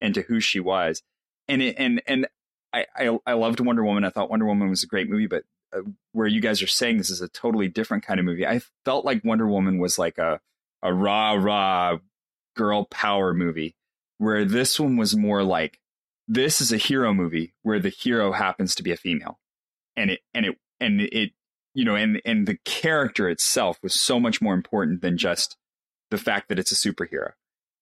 and 0.00 0.14
to 0.14 0.22
who 0.22 0.38
she 0.38 0.60
was. 0.60 1.02
And 1.48 1.62
it, 1.62 1.76
and 1.78 2.02
and 2.06 2.28
I, 2.72 2.86
I, 2.96 3.18
I 3.26 3.32
loved 3.34 3.60
Wonder 3.60 3.84
Woman. 3.84 4.04
I 4.04 4.10
thought 4.10 4.30
Wonder 4.30 4.46
Woman 4.46 4.68
was 4.68 4.82
a 4.82 4.88
great 4.88 5.08
movie, 5.08 5.26
but 5.26 5.44
Uh, 5.74 5.80
where 6.12 6.26
you 6.26 6.40
guys 6.40 6.62
are 6.62 6.68
saying 6.68 6.98
this 6.98 7.10
is 7.10 7.20
a 7.20 7.28
totally 7.28 7.68
different 7.68 8.04
kind 8.04 8.20
of 8.20 8.26
movie. 8.26 8.46
I 8.46 8.60
felt 8.84 9.04
like 9.04 9.24
Wonder 9.24 9.46
Woman 9.46 9.78
was 9.78 9.98
like 9.98 10.18
a 10.18 10.40
a 10.82 10.92
rah 10.92 11.32
rah 11.32 11.98
girl 12.54 12.84
power 12.84 13.34
movie, 13.34 13.74
where 14.18 14.44
this 14.44 14.78
one 14.78 14.96
was 14.96 15.16
more 15.16 15.42
like 15.42 15.80
this 16.28 16.60
is 16.60 16.72
a 16.72 16.76
hero 16.76 17.12
movie 17.12 17.54
where 17.62 17.80
the 17.80 17.88
hero 17.88 18.32
happens 18.32 18.74
to 18.76 18.82
be 18.82 18.92
a 18.92 18.96
female, 18.96 19.38
and 19.96 20.10
it 20.10 20.20
and 20.32 20.46
it 20.46 20.58
and 20.80 21.00
it 21.00 21.32
you 21.74 21.84
know 21.84 21.96
and 21.96 22.20
and 22.24 22.46
the 22.46 22.58
character 22.64 23.28
itself 23.28 23.78
was 23.82 23.94
so 23.94 24.20
much 24.20 24.40
more 24.40 24.54
important 24.54 25.02
than 25.02 25.18
just 25.18 25.56
the 26.10 26.18
fact 26.18 26.48
that 26.48 26.58
it's 26.58 26.72
a 26.72 26.74
superhero. 26.76 27.32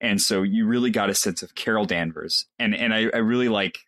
And 0.02 0.20
so 0.20 0.42
you 0.42 0.66
really 0.66 0.90
got 0.90 1.10
a 1.10 1.14
sense 1.14 1.42
of 1.42 1.54
Carol 1.54 1.86
Danvers. 1.86 2.46
And 2.58 2.74
and 2.74 2.92
I, 2.92 3.08
I, 3.14 3.18
really 3.18 3.48
like 3.48 3.78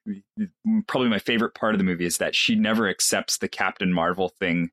probably 0.87 1.09
my 1.09 1.19
favorite 1.19 1.55
part 1.55 1.75
of 1.75 1.79
the 1.79 1.85
movie 1.85 2.07
is 2.07 2.19
that 2.19 2.37
she 2.37 2.55
never 2.55 2.89
accepts 2.89 3.39
the 3.39 3.49
Captain 3.49 3.93
Marvel 3.93 4.29
thing 4.29 4.71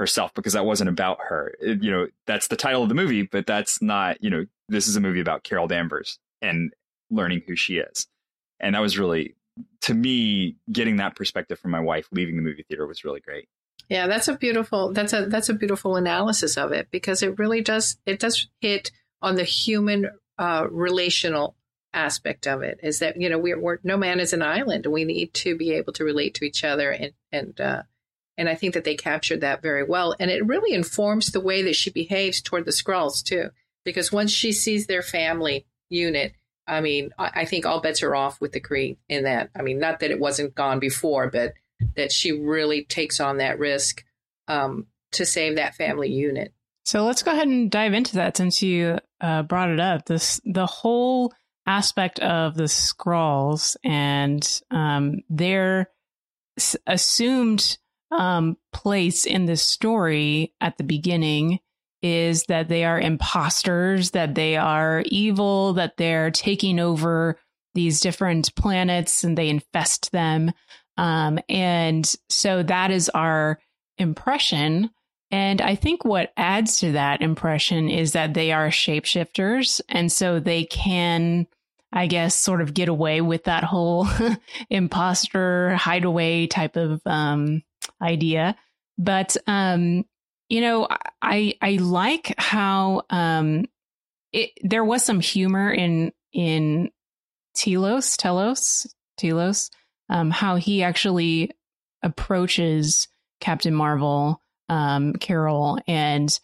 herself 0.00 0.34
because 0.34 0.54
that 0.54 0.66
wasn't 0.66 0.90
about 0.90 1.18
her. 1.28 1.54
It, 1.60 1.82
you 1.82 1.92
know, 1.92 2.08
that's 2.26 2.48
the 2.48 2.56
title 2.56 2.82
of 2.82 2.88
the 2.88 2.96
movie, 2.96 3.22
but 3.22 3.46
that's 3.46 3.80
not, 3.80 4.22
you 4.22 4.30
know, 4.30 4.46
this 4.68 4.88
is 4.88 4.96
a 4.96 5.00
movie 5.00 5.20
about 5.20 5.44
Carol 5.44 5.68
Danvers 5.68 6.18
and 6.42 6.72
learning 7.08 7.42
who 7.46 7.54
she 7.54 7.76
is. 7.76 8.08
And 8.58 8.74
that 8.74 8.80
was 8.80 8.98
really 8.98 9.36
to 9.82 9.94
me 9.94 10.56
getting 10.72 10.96
that 10.96 11.14
perspective 11.14 11.58
from 11.58 11.70
my 11.70 11.80
wife 11.80 12.08
leaving 12.10 12.36
the 12.36 12.42
movie 12.42 12.64
theater 12.66 12.86
was 12.86 13.04
really 13.04 13.20
great. 13.20 13.48
Yeah, 13.88 14.08
that's 14.08 14.26
a 14.26 14.36
beautiful 14.36 14.92
that's 14.92 15.12
a 15.12 15.26
that's 15.26 15.48
a 15.48 15.54
beautiful 15.54 15.94
analysis 15.94 16.56
of 16.56 16.72
it 16.72 16.88
because 16.90 17.22
it 17.22 17.38
really 17.38 17.60
does 17.60 17.96
it 18.06 18.18
does 18.18 18.48
hit 18.60 18.90
on 19.22 19.36
the 19.36 19.44
human 19.44 20.10
uh, 20.40 20.66
relational 20.70 21.54
aspect 21.92 22.46
of 22.46 22.62
it 22.62 22.80
is 22.82 23.00
that 23.00 23.20
you 23.20 23.28
know 23.28 23.38
we're, 23.38 23.60
we're, 23.60 23.78
no 23.84 23.96
man 23.96 24.20
is 24.20 24.32
an 24.32 24.42
island. 24.42 24.86
And 24.86 24.92
we 24.92 25.04
need 25.04 25.34
to 25.34 25.56
be 25.56 25.72
able 25.72 25.92
to 25.94 26.04
relate 26.04 26.34
to 26.34 26.44
each 26.44 26.64
other 26.64 26.90
and 26.90 27.12
and 27.30 27.60
uh, 27.60 27.82
and 28.38 28.48
I 28.48 28.54
think 28.54 28.74
that 28.74 28.84
they 28.84 28.94
captured 28.94 29.42
that 29.42 29.60
very 29.60 29.84
well. 29.84 30.16
And 30.18 30.30
it 30.30 30.46
really 30.46 30.74
informs 30.74 31.26
the 31.26 31.42
way 31.42 31.62
that 31.62 31.76
she 31.76 31.90
behaves 31.90 32.40
toward 32.40 32.64
the 32.64 32.70
Skrulls 32.70 33.22
too 33.22 33.50
because 33.84 34.10
once 34.10 34.30
she 34.30 34.52
sees 34.52 34.86
their 34.86 35.02
family 35.02 35.66
unit 35.90 36.32
I 36.66 36.80
mean 36.80 37.10
I, 37.18 37.30
I 37.34 37.44
think 37.44 37.66
all 37.66 37.82
bets 37.82 38.02
are 38.02 38.16
off 38.16 38.40
with 38.40 38.52
the 38.52 38.60
Kree 38.60 38.96
in 39.08 39.24
that. 39.24 39.50
I 39.54 39.62
mean 39.62 39.78
not 39.78 40.00
that 40.00 40.10
it 40.10 40.20
wasn't 40.20 40.54
gone 40.54 40.80
before 40.80 41.28
but 41.28 41.52
that 41.96 42.12
she 42.12 42.32
really 42.32 42.84
takes 42.84 43.20
on 43.20 43.38
that 43.38 43.58
risk 43.58 44.04
um, 44.48 44.86
to 45.12 45.26
save 45.26 45.56
that 45.56 45.74
family 45.74 46.10
unit 46.10 46.54
so 46.84 47.04
let's 47.04 47.22
go 47.22 47.32
ahead 47.32 47.48
and 47.48 47.70
dive 47.70 47.94
into 47.94 48.16
that 48.16 48.36
since 48.36 48.62
you 48.62 48.98
uh, 49.20 49.42
brought 49.42 49.70
it 49.70 49.80
up. 49.80 50.06
This 50.06 50.40
the 50.44 50.66
whole 50.66 51.32
aspect 51.66 52.18
of 52.20 52.54
the 52.54 52.64
Skrulls 52.64 53.76
and 53.84 54.60
um, 54.70 55.20
their 55.28 55.90
s- 56.58 56.76
assumed 56.86 57.78
um, 58.10 58.56
place 58.72 59.26
in 59.26 59.46
the 59.46 59.56
story 59.56 60.52
at 60.60 60.78
the 60.78 60.84
beginning 60.84 61.60
is 62.02 62.44
that 62.44 62.68
they 62.68 62.84
are 62.84 62.98
imposters, 62.98 64.12
that 64.12 64.34
they 64.34 64.56
are 64.56 65.02
evil, 65.06 65.74
that 65.74 65.96
they're 65.96 66.30
taking 66.30 66.80
over 66.80 67.38
these 67.74 68.00
different 68.00 68.54
planets 68.56 69.22
and 69.22 69.36
they 69.36 69.48
infest 69.48 70.10
them. 70.12 70.50
Um, 70.96 71.38
and 71.48 72.12
so 72.28 72.62
that 72.64 72.90
is 72.90 73.08
our 73.10 73.60
impression 73.98 74.90
and 75.30 75.60
I 75.60 75.74
think 75.74 76.04
what 76.04 76.32
adds 76.36 76.80
to 76.80 76.92
that 76.92 77.22
impression 77.22 77.88
is 77.88 78.12
that 78.12 78.34
they 78.34 78.52
are 78.52 78.68
shapeshifters. 78.68 79.80
And 79.88 80.10
so 80.10 80.40
they 80.40 80.64
can 80.64 81.46
I 81.92 82.06
guess, 82.06 82.36
sort 82.36 82.60
of 82.60 82.72
get 82.72 82.88
away 82.88 83.20
with 83.20 83.44
that 83.44 83.64
whole 83.64 84.06
imposter 84.70 85.74
hideaway 85.74 86.46
type 86.46 86.76
of 86.76 87.00
um, 87.04 87.62
idea. 88.00 88.56
But 88.96 89.36
um, 89.46 90.04
you 90.48 90.60
know, 90.60 90.86
I 91.20 91.54
I 91.60 91.72
like 91.80 92.34
how 92.38 93.02
um, 93.10 93.64
it 94.32 94.50
there 94.62 94.84
was 94.84 95.04
some 95.04 95.20
humor 95.20 95.72
in 95.72 96.12
in 96.32 96.90
Talos, 97.56 98.16
Talos, 98.16 98.86
Talos, 99.20 99.70
um, 100.08 100.30
how 100.30 100.56
he 100.56 100.84
actually 100.84 101.50
approaches 102.02 103.08
Captain 103.40 103.74
Marvel, 103.74 104.40
um, 104.70 105.14
Carol, 105.14 105.78
and 105.86 106.38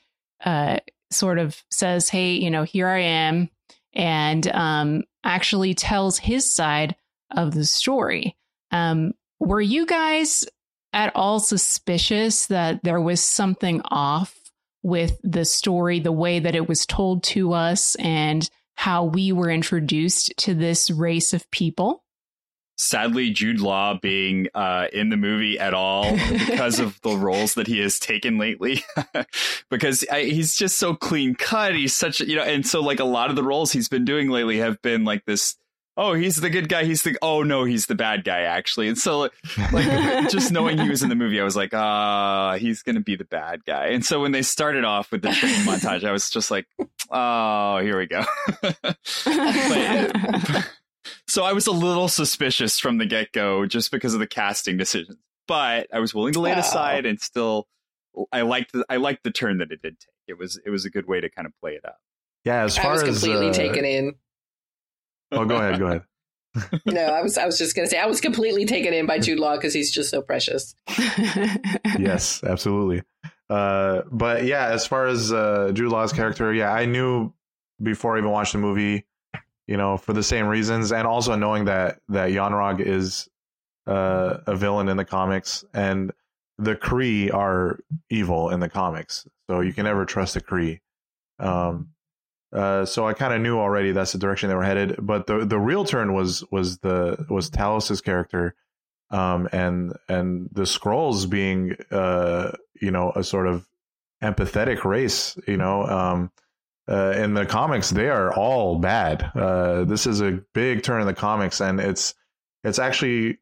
uh, 0.45 0.79
sort 1.11 1.39
of 1.39 1.63
says, 1.71 2.09
"Hey, 2.11 2.33
you 2.33 2.51
know, 2.51 2.65
here 2.65 2.89
I 2.89 3.01
am," 3.01 3.49
and 3.95 4.47
um, 4.49 5.05
actually 5.25 5.75
tells 5.75 6.19
his 6.19 6.53
side 6.53 6.97
of 7.31 7.55
the 7.55 7.65
story. 7.65 8.37
Um, 8.73 9.13
were 9.39 9.61
you 9.61 9.87
guys 9.87 10.45
at 10.93 11.15
all 11.15 11.39
suspicious 11.39 12.47
that 12.47 12.83
there 12.83 13.01
was 13.01 13.23
something 13.23 13.81
off 13.85 14.35
with 14.83 15.19
the 15.23 15.45
story, 15.45 16.01
the 16.01 16.13
way 16.13 16.41
that 16.41 16.55
it 16.55 16.69
was 16.69 16.85
told 16.85 17.23
to 17.23 17.53
us, 17.53 17.95
and 17.97 18.51
how 18.75 19.05
we 19.05 19.31
were 19.31 19.51
introduced 19.51 20.33
to 20.39 20.53
this 20.53 20.91
race 20.91 21.33
of 21.33 21.51
people? 21.53 22.03
Sadly 22.77 23.31
Jude 23.31 23.61
Law 23.61 23.99
being 24.01 24.49
uh, 24.55 24.87
in 24.93 25.09
the 25.09 25.17
movie 25.17 25.59
at 25.59 25.75
all 25.75 26.13
because 26.13 26.79
of 26.79 27.01
the 27.03 27.17
roles 27.17 27.55
that 27.55 27.67
he 27.67 27.81
has 27.81 27.99
taken 27.99 28.39
lately. 28.39 28.83
because 29.71 30.05
I, 30.11 30.25
he's 30.25 30.57
just 30.57 30.79
so 30.79 30.95
clean 30.95 31.35
cut. 31.35 31.75
He's 31.75 31.95
such 31.95 32.21
you 32.21 32.37
know, 32.37 32.43
and 32.43 32.67
so 32.67 32.83
like 32.83 33.01
a 33.01 33.05
lot 33.05 33.31
of 33.31 33.37
the 33.37 33.43
roles 33.43 33.73
he's 33.73 33.89
been 33.89 34.05
doing 34.05 34.31
lately 34.31 34.59
have 34.59 34.81
been 34.83 35.05
like 35.05 35.25
this. 35.25 35.57
Oh, 35.99 36.13
he's 36.13 36.37
the 36.37 36.51
good 36.51 36.69
guy. 36.69 36.85
He's 36.85 37.03
the 37.03 37.17
oh 37.23 37.43
no, 37.43 37.65
he's 37.65 37.87
the 37.87 37.95
bad 37.95 38.23
guy 38.23 38.43
actually. 38.43 38.89
And 38.89 38.99
so 38.99 39.19
like 39.19 39.33
just 40.31 40.53
knowing 40.53 40.79
he 40.79 40.91
was 40.91 41.03
in 41.03 41.09
the 41.09 41.15
movie, 41.15 41.41
I 41.41 41.45
was 41.45 41.57
like, 41.57 41.71
ah, 41.73 42.51
uh, 42.51 42.59
he's 42.59 42.83
gonna 42.83 43.01
be 43.01 43.17
the 43.17 43.25
bad 43.25 43.65
guy. 43.65 43.87
And 43.87 44.05
so 44.05 44.21
when 44.21 44.33
they 44.33 44.43
started 44.43 44.85
off 44.85 45.11
with 45.11 45.23
the 45.23 45.33
training 45.33 45.63
montage, 45.63 46.05
I 46.05 46.13
was 46.13 46.29
just 46.29 46.51
like, 46.51 46.67
oh, 47.11 47.79
here 47.79 47.99
we 47.99 48.07
go. 48.07 48.25
but, 48.63 48.99
so 51.27 51.45
I 51.45 51.53
was 51.53 51.67
a 51.67 51.73
little 51.73 52.09
suspicious 52.09 52.79
from 52.79 52.99
the 52.99 53.07
get 53.07 53.33
go 53.33 53.67
just 53.67 53.91
because 53.91 54.15
of 54.15 54.21
the 54.21 54.27
casting 54.27 54.77
decisions. 54.77 55.19
But 55.49 55.89
I 55.93 56.01
was 56.01 56.15
willing 56.15 56.33
to 56.33 56.41
lay 56.41 56.53
it 56.53 56.59
aside 56.59 57.07
and 57.07 57.21
still 57.21 57.69
I 58.33 58.43
liked 58.43 58.73
the, 58.73 58.85
I 58.89 58.97
liked 58.97 59.23
the 59.23 59.31
turn 59.31 59.59
that 59.59 59.71
it 59.71 59.83
did 59.83 60.01
take. 60.01 60.09
It 60.29 60.39
was 60.39 60.59
it 60.65 60.71
was 60.71 60.85
a 60.85 60.91
good 60.91 61.07
way 61.07 61.21
to 61.21 61.31
kind 61.31 61.47
of 61.47 61.53
play 61.61 61.73
it 61.73 61.85
up. 61.85 61.99
Yeah, 62.45 62.65
as 62.65 62.77
far 62.77 62.91
I 62.91 62.93
was 62.95 63.03
as 63.03 63.21
completely 63.21 63.51
uh, 63.51 63.53
taken 63.53 63.85
in. 63.85 64.15
Oh, 65.33 65.45
go 65.45 65.57
ahead, 65.57 65.79
go 65.79 65.87
ahead. 65.87 66.03
no, 66.87 67.03
I 67.03 67.23
was 67.23 67.37
I 67.39 67.47
was 67.47 67.59
just 67.59 67.77
gonna 67.77 67.89
say 67.89 67.99
I 67.99 68.07
was 68.07 68.21
completely 68.21 68.65
taken 68.65 68.95
in 68.95 69.07
by 69.07 69.19
Jude 69.19 69.39
Law 69.39 69.57
because 69.57 69.75
he's 69.75 69.91
just 69.91 70.11
so 70.11 70.23
precious. 70.23 70.75
yes, 71.99 72.43
absolutely. 72.43 73.03
Uh, 73.49 74.03
but 74.11 74.45
yeah, 74.45 74.69
as 74.69 74.87
far 74.87 75.07
as 75.07 75.33
uh, 75.33 75.71
Jude 75.73 75.93
Law's 75.93 76.13
character, 76.13 76.53
yeah, 76.53 76.73
I 76.73 76.87
knew 76.87 77.33
before 77.83 78.17
I 78.17 78.19
even 78.19 78.31
watched 78.31 78.53
the 78.53 78.59
movie 78.59 79.07
you 79.67 79.77
know, 79.77 79.97
for 79.97 80.13
the 80.13 80.23
same 80.23 80.47
reasons, 80.47 80.93
and 80.93 81.07
also 81.07 81.35
knowing 81.35 81.65
that 81.67 82.01
that 82.09 82.33
Yon-Rogg 82.33 82.81
is 82.81 83.29
uh, 83.87 84.39
a 84.47 84.57
villain 84.57 84.89
in 84.89 84.97
the 84.97 85.05
comics, 85.05 85.65
and 85.75 86.13
the 86.59 86.77
Kree 86.77 87.33
are 87.33 87.79
evil 88.11 88.51
in 88.51 88.61
the 88.61 88.69
comics, 88.69 89.27
so 89.49 89.61
you 89.61 89.73
can 89.73 89.85
never 89.85 90.05
trust 90.05 90.35
the 90.35 90.41
Kree. 90.41 90.81
Um, 91.39 91.91
uh, 92.53 92.85
so 92.85 93.07
I 93.07 93.13
kind 93.13 93.35
of 93.35 93.41
knew 93.41 93.59
already 93.59 93.93
that's 93.93 94.13
the 94.13 94.19
direction 94.19 94.49
they 94.49 94.55
were 94.55 94.65
headed. 94.65 94.97
But 94.99 95.27
the 95.27 95.45
the 95.45 95.59
real 95.59 95.85
turn 95.85 96.15
was 96.15 96.45
was 96.51 96.79
the 96.79 97.27
was 97.29 97.51
Talos's 97.51 98.01
character, 98.01 98.55
um, 99.11 99.49
and 99.53 99.95
and 100.09 100.49
the 100.53 100.63
Skrulls 100.63 101.29
being 101.29 101.77
uh, 101.91 102.53
you 102.81 102.91
know 102.91 103.13
a 103.15 103.25
sort 103.25 103.47
of 103.47 103.67
empathetic 104.23 104.85
race, 104.85 105.37
you 105.47 105.57
know. 105.57 105.83
Um, 105.85 106.31
uh, 106.89 107.15
in 107.17 107.35
the 107.35 107.47
comics 107.47 107.91
they 107.91 108.09
are 108.09 108.33
all 108.35 108.79
bad. 108.79 109.31
Uh, 109.35 109.85
this 109.85 110.07
is 110.07 110.21
a 110.21 110.41
big 110.55 110.83
turn 110.83 111.01
in 111.01 111.07
the 111.07 111.15
comics, 111.15 111.61
and 111.61 111.81
it's 111.81 112.15
it's 112.65 112.79
actually 112.79 113.39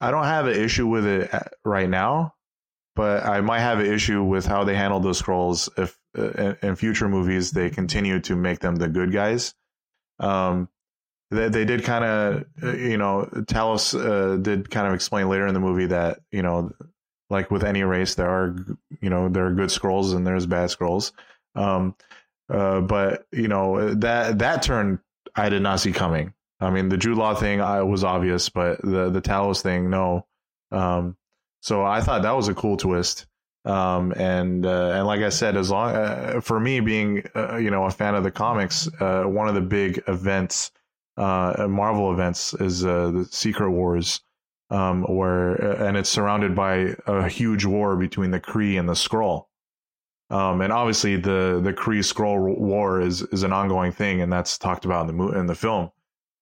I 0.00 0.10
don't 0.10 0.24
have 0.24 0.46
an 0.46 0.56
issue 0.56 0.86
with 0.86 1.06
it 1.06 1.32
uh, 1.32 1.40
right 1.64 1.88
now, 1.88 2.34
but 2.96 3.24
I 3.24 3.40
might 3.40 3.60
have 3.60 3.80
an 3.80 3.86
issue 3.86 4.22
with 4.22 4.46
how 4.46 4.64
they 4.64 4.74
handle 4.74 5.00
those 5.00 5.20
Skrulls 5.20 5.68
if 5.78 5.98
uh, 6.18 6.54
in, 6.62 6.76
future 6.76 7.08
movies 7.08 7.52
they 7.52 7.70
continue 7.70 8.20
to 8.20 8.34
make 8.34 8.60
them 8.60 8.76
the 8.76 8.88
good 8.88 9.12
guys. 9.12 9.54
Um, 10.18 10.68
they, 11.30 11.48
they 11.48 11.64
did 11.64 11.84
kind 11.84 12.04
of 12.04 12.44
uh, 12.62 12.76
you 12.76 12.98
know 12.98 13.28
Talos 13.32 13.94
uh, 13.94 14.36
did 14.36 14.70
kind 14.70 14.86
of 14.86 14.94
explain 14.94 15.28
later 15.28 15.46
in 15.46 15.54
the 15.54 15.60
movie 15.60 15.86
that 15.86 16.20
you 16.30 16.42
know 16.42 16.72
like 17.30 17.50
with 17.50 17.62
any 17.62 17.84
race 17.84 18.16
there 18.16 18.28
are 18.28 18.56
you 19.00 19.08
know 19.08 19.28
there 19.28 19.46
are 19.46 19.52
good 19.52 19.68
Skrulls 19.68 20.14
and 20.14 20.26
there's 20.26 20.46
bad 20.46 20.70
Skrulls. 20.70 21.12
Um, 21.54 21.94
uh, 22.50 22.80
but 22.80 23.26
you 23.32 23.48
know 23.48 23.94
that 23.94 24.38
that 24.38 24.62
turn 24.62 25.00
I 25.34 25.48
did 25.48 25.62
not 25.62 25.80
see 25.80 25.92
coming. 25.92 26.34
I 26.60 26.70
mean, 26.70 26.88
the 26.88 26.98
Jude 26.98 27.16
Law 27.16 27.34
thing 27.34 27.60
I 27.60 27.82
was 27.82 28.04
obvious, 28.04 28.48
but 28.48 28.82
the 28.82 29.10
the 29.10 29.22
Talos 29.22 29.62
thing, 29.62 29.90
no. 29.90 30.26
Um, 30.72 31.16
so 31.62 31.84
I 31.84 32.00
thought 32.00 32.22
that 32.22 32.36
was 32.36 32.48
a 32.48 32.54
cool 32.54 32.76
twist. 32.76 33.26
Um, 33.64 34.12
and 34.12 34.64
uh, 34.64 34.90
and 34.94 35.06
like 35.06 35.20
I 35.20 35.28
said, 35.28 35.56
as 35.56 35.70
long 35.70 35.94
uh, 35.94 36.40
for 36.40 36.58
me 36.58 36.80
being 36.80 37.22
uh, 37.36 37.56
you 37.56 37.70
know 37.70 37.84
a 37.84 37.90
fan 37.90 38.14
of 38.14 38.24
the 38.24 38.30
comics, 38.30 38.88
uh, 39.00 39.24
one 39.24 39.48
of 39.48 39.54
the 39.54 39.60
big 39.60 40.02
events, 40.06 40.70
Marvel 41.16 42.12
events, 42.12 42.54
is 42.54 42.80
the 42.80 43.28
Secret 43.30 43.70
Wars, 43.70 44.22
um, 44.70 45.02
where 45.04 45.54
and 45.54 45.96
it's 45.96 46.08
surrounded 46.08 46.54
by 46.54 46.94
a 47.06 47.28
huge 47.28 47.66
war 47.66 47.96
between 47.96 48.30
the 48.30 48.40
Kree 48.40 48.78
and 48.78 48.88
the 48.88 48.94
Skrull. 48.94 49.46
Um, 50.30 50.60
and 50.60 50.72
obviously 50.72 51.16
the 51.16 51.60
the 51.62 51.72
Kree 51.72 51.98
Skrull 51.98 52.56
War 52.56 53.00
is 53.00 53.22
is 53.32 53.42
an 53.42 53.52
ongoing 53.52 53.90
thing, 53.90 54.20
and 54.20 54.32
that's 54.32 54.58
talked 54.58 54.84
about 54.84 55.08
in 55.10 55.16
the 55.16 55.28
in 55.38 55.46
the 55.46 55.54
film. 55.54 55.90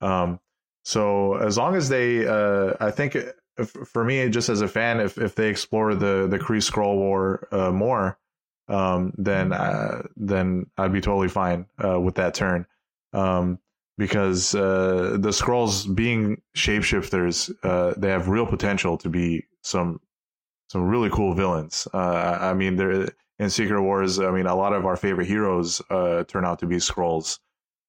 Um, 0.00 0.40
so 0.84 1.34
as 1.36 1.56
long 1.58 1.74
as 1.74 1.88
they, 1.88 2.26
uh, 2.26 2.74
I 2.80 2.90
think 2.90 3.14
if, 3.14 3.70
for 3.70 4.04
me, 4.04 4.28
just 4.28 4.48
as 4.48 4.60
a 4.60 4.68
fan, 4.68 5.00
if 5.00 5.18
if 5.18 5.34
they 5.34 5.48
explore 5.48 5.94
the 5.94 6.26
the 6.28 6.38
Kree 6.38 6.62
Skrull 6.62 6.96
War 6.96 7.48
uh, 7.50 7.70
more, 7.70 8.18
um, 8.68 9.12
then 9.16 9.52
uh, 9.52 10.02
then 10.16 10.66
I'd 10.76 10.92
be 10.92 11.00
totally 11.00 11.28
fine 11.28 11.66
uh, 11.82 11.98
with 11.98 12.16
that 12.16 12.34
turn. 12.34 12.66
Um, 13.12 13.58
because 13.96 14.54
uh, 14.54 15.16
the 15.18 15.30
Skrulls 15.30 15.92
being 15.92 16.40
shapeshifters, 16.56 17.52
uh, 17.64 17.94
they 17.96 18.10
have 18.10 18.28
real 18.28 18.46
potential 18.46 18.96
to 18.98 19.08
be 19.08 19.46
some 19.62 20.00
some 20.68 20.82
really 20.82 21.10
cool 21.10 21.34
villains. 21.34 21.88
I 21.92 22.52
mean, 22.54 22.76
they're 22.76 23.08
in 23.38 23.50
Secret 23.50 23.82
Wars, 23.82 24.18
I 24.18 24.30
mean, 24.30 24.46
a 24.46 24.54
lot 24.54 24.72
of 24.72 24.84
our 24.84 24.96
favorite 24.96 25.26
heroes 25.26 25.80
uh, 25.90 26.24
turn 26.24 26.44
out 26.44 26.58
to 26.60 26.66
be 26.66 26.76
Skrulls. 26.76 27.38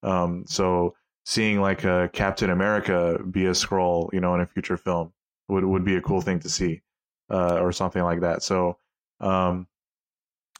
Um, 0.03 0.45
so 0.47 0.95
seeing 1.25 1.59
like 1.61 1.83
a 1.83 2.09
Captain 2.13 2.49
America 2.49 3.19
be 3.29 3.45
a 3.45 3.51
Skrull, 3.51 4.11
you 4.13 4.19
know, 4.19 4.35
in 4.35 4.41
a 4.41 4.45
future 4.45 4.77
film 4.77 5.11
would 5.47 5.65
would 5.65 5.83
be 5.83 5.95
a 5.95 6.01
cool 6.01 6.21
thing 6.21 6.39
to 6.41 6.49
see, 6.49 6.81
uh, 7.29 7.59
or 7.59 7.71
something 7.71 8.03
like 8.03 8.21
that. 8.21 8.43
So, 8.43 8.77
um, 9.19 9.67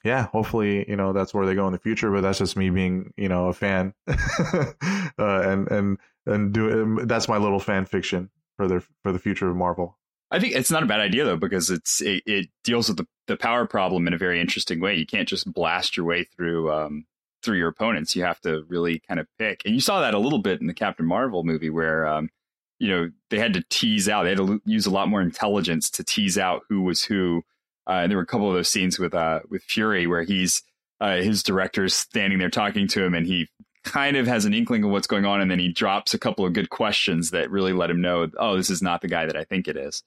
yeah, 0.04 0.28
hopefully, 0.28 0.86
you 0.90 0.96
know, 0.96 1.14
that's 1.14 1.34
where 1.34 1.46
they 1.46 1.56
go 1.56 1.68
in 1.68 1.74
the 1.74 1.80
future. 1.80 2.12
But 2.12 2.22
that's 2.22 2.40
just 2.40 2.58
me 2.58 2.70
being, 2.70 3.14
you 3.18 3.30
know, 3.30 3.48
a 3.48 3.54
fan, 3.54 3.94
uh, 4.08 4.74
and 5.18 5.70
and 5.70 5.98
and 6.26 6.54
do 6.54 7.00
that's 7.06 7.28
my 7.28 7.38
little 7.38 7.60
fan 7.60 7.86
fiction 7.86 8.30
for 8.58 8.68
the 8.68 8.84
for 9.04 9.12
the 9.12 9.20
future 9.20 9.50
of 9.50 9.56
Marvel. 9.56 9.98
I 10.32 10.40
think 10.40 10.56
it's 10.56 10.72
not 10.72 10.84
a 10.84 10.88
bad 10.88 11.00
idea 11.00 11.26
though 11.26 11.38
because 11.38 11.70
it's 11.70 12.02
it, 12.02 12.24
it 12.26 12.50
deals 12.64 12.88
with 12.88 12.98
the, 12.98 13.08
the 13.28 13.38
power 13.38 13.66
problem 13.66 14.08
in 14.08 14.14
a 14.14 14.18
very 14.18 14.40
interesting 14.40 14.80
way. 14.80 14.96
You 14.96 15.06
can't 15.06 15.28
just 15.28 15.52
blast 15.52 15.98
your 15.98 16.06
way 16.06 16.24
through 16.24 16.72
um, 16.72 17.06
through 17.44 17.58
your 17.58 17.70
opponents. 17.70 18.16
You 18.16 18.24
have 18.24 18.40
to 18.42 18.64
really 18.68 19.00
kind 19.00 19.20
of 19.20 19.28
pick, 19.40 19.64
and 19.66 19.74
you 19.74 19.82
saw 19.82 20.02
that 20.02 20.14
a 20.14 20.20
little 20.20 20.40
bit 20.40 20.62
in 20.62 20.68
the 20.68 20.74
Captain 20.74 21.06
Marvel 21.06 21.44
movie 21.44 21.72
where 21.72 22.08
um, 22.08 22.30
you 22.78 22.90
know 22.90 23.10
they 23.32 23.40
had 23.40 23.54
to 23.54 23.64
tease 23.70 24.08
out. 24.08 24.24
They 24.24 24.30
had 24.30 24.38
to 24.38 24.62
use 24.66 24.86
a 24.86 24.92
lot 24.92 25.10
more 25.10 25.22
intelligence 25.22 25.90
to 25.92 26.04
tease 26.04 26.38
out 26.38 26.64
who 26.70 26.82
was 26.82 27.04
who. 27.04 27.44
Uh, 27.88 28.02
and 28.04 28.12
there 28.12 28.18
were 28.18 28.24
a 28.24 28.28
couple 28.28 28.48
of 28.48 28.54
those 28.54 28.70
scenes 28.70 29.00
with 29.00 29.16
uh, 29.16 29.40
with 29.50 29.64
Fury 29.64 30.06
where 30.06 30.24
he's 30.24 30.62
uh, 31.02 31.16
his 31.16 31.42
director's 31.42 31.96
standing 31.96 32.38
there 32.38 32.52
talking 32.52 32.88
to 32.90 33.04
him, 33.04 33.16
and 33.16 33.26
he 33.26 33.48
kind 33.84 34.16
of 34.16 34.28
has 34.28 34.46
an 34.46 34.54
inkling 34.54 34.84
of 34.84 34.92
what's 34.92 35.08
going 35.08 35.26
on, 35.26 35.42
and 35.42 35.50
then 35.50 35.58
he 35.58 35.72
drops 35.72 36.14
a 36.14 36.20
couple 36.20 36.46
of 36.46 36.54
good 36.54 36.70
questions 36.70 37.32
that 37.32 37.50
really 37.50 37.74
let 37.74 37.90
him 37.90 38.02
know, 38.02 38.30
oh, 38.38 38.56
this 38.58 38.70
is 38.70 38.84
not 38.84 39.02
the 39.02 39.08
guy 39.08 39.26
that 39.26 39.38
I 39.38 39.44
think 39.44 39.68
it 39.68 39.78
is 39.78 40.04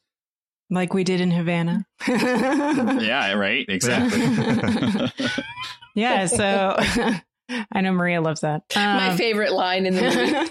like 0.73 0.95
we 0.95 1.05
did 1.05 1.21
in 1.21 1.31
Havana. 1.31 1.87
yeah, 2.09 3.33
right. 3.35 3.65
Exactly. 3.69 5.31
yeah. 5.95 6.27
So 6.27 6.77
I 7.73 7.81
know 7.83 7.93
Maria 7.93 8.21
loves 8.21 8.41
that. 8.41 8.63
Um, 8.75 8.83
My 8.97 9.17
favorite 9.17 9.53
line 9.53 9.87
in 9.87 9.95
the 9.95 10.03
movie 10.03 10.49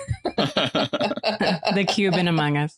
the 1.76 1.86
Cuban 1.86 2.28
among 2.28 2.57
us. 2.57 2.78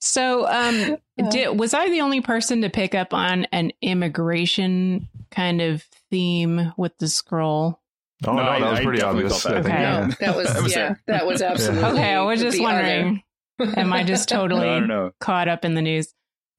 So, 0.00 0.46
um, 0.48 0.98
did, 1.30 1.58
was 1.58 1.72
I 1.72 1.88
the 1.88 2.02
only 2.02 2.20
person 2.20 2.60
to 2.60 2.68
pick 2.68 2.94
up 2.94 3.14
on 3.14 3.46
an 3.52 3.72
immigration 3.80 5.08
kind 5.30 5.62
of 5.62 5.82
theme 6.10 6.72
with 6.76 6.96
the 6.98 7.06
Skrull? 7.06 7.78
Oh 8.26 8.32
no, 8.34 8.42
No, 8.42 8.42
I- 8.50 8.60
that 8.60 8.70
was 8.70 8.80
I 8.80 8.84
pretty 8.84 9.02
obvious. 9.02 9.42
that. 9.44 9.56
Okay. 9.56 9.68
yeah. 9.70 10.10
That 10.20 10.36
was, 10.36 10.52
That 10.52 10.62
was 10.62 10.76
yeah, 10.76 10.94
that 11.06 11.26
was 11.26 11.40
absolutely. 11.42 11.84
Okay, 11.90 12.12
I 12.14 12.22
was 12.22 12.40
just 12.40 12.60
wondering. 12.60 13.22
Am 13.60 13.92
I 13.92 14.02
just 14.04 14.28
totally 14.28 14.68
I 14.68 14.78
don't 14.80 14.88
know. 14.88 15.12
caught 15.20 15.48
up 15.48 15.64
in 15.64 15.74
the 15.74 15.82
news? 15.82 16.12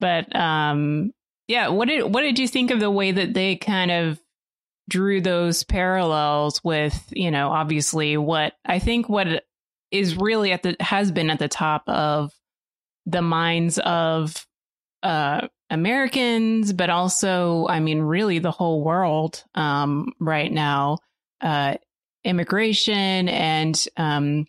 But 0.04 0.36
um, 0.36 1.12
yeah, 1.48 1.68
what 1.68 1.88
did 1.88 2.02
what 2.12 2.20
did 2.20 2.38
you 2.38 2.46
think 2.46 2.70
of 2.70 2.78
the 2.78 2.90
way 2.90 3.10
that 3.10 3.32
they 3.32 3.56
kind 3.56 3.90
of 3.90 4.20
drew 4.90 5.22
those 5.22 5.64
parallels 5.64 6.62
with 6.62 7.08
you 7.10 7.30
know 7.30 7.48
obviously 7.48 8.18
what 8.18 8.52
I 8.66 8.80
think 8.80 9.08
what 9.08 9.44
is 9.90 10.14
really 10.14 10.52
at 10.52 10.62
the 10.62 10.76
has 10.78 11.10
been 11.10 11.30
at 11.30 11.38
the 11.38 11.48
top 11.48 11.84
of 11.88 12.32
the 13.06 13.22
minds 13.22 13.78
of 13.78 14.46
uh 15.02 15.48
Americans, 15.70 16.74
but 16.74 16.90
also 16.90 17.66
I 17.66 17.80
mean 17.80 18.00
really 18.00 18.40
the 18.40 18.50
whole 18.50 18.84
world 18.84 19.42
um 19.54 20.12
right 20.20 20.52
now 20.52 20.98
uh 21.40 21.76
immigration 22.24 23.30
and 23.30 23.82
um 23.96 24.44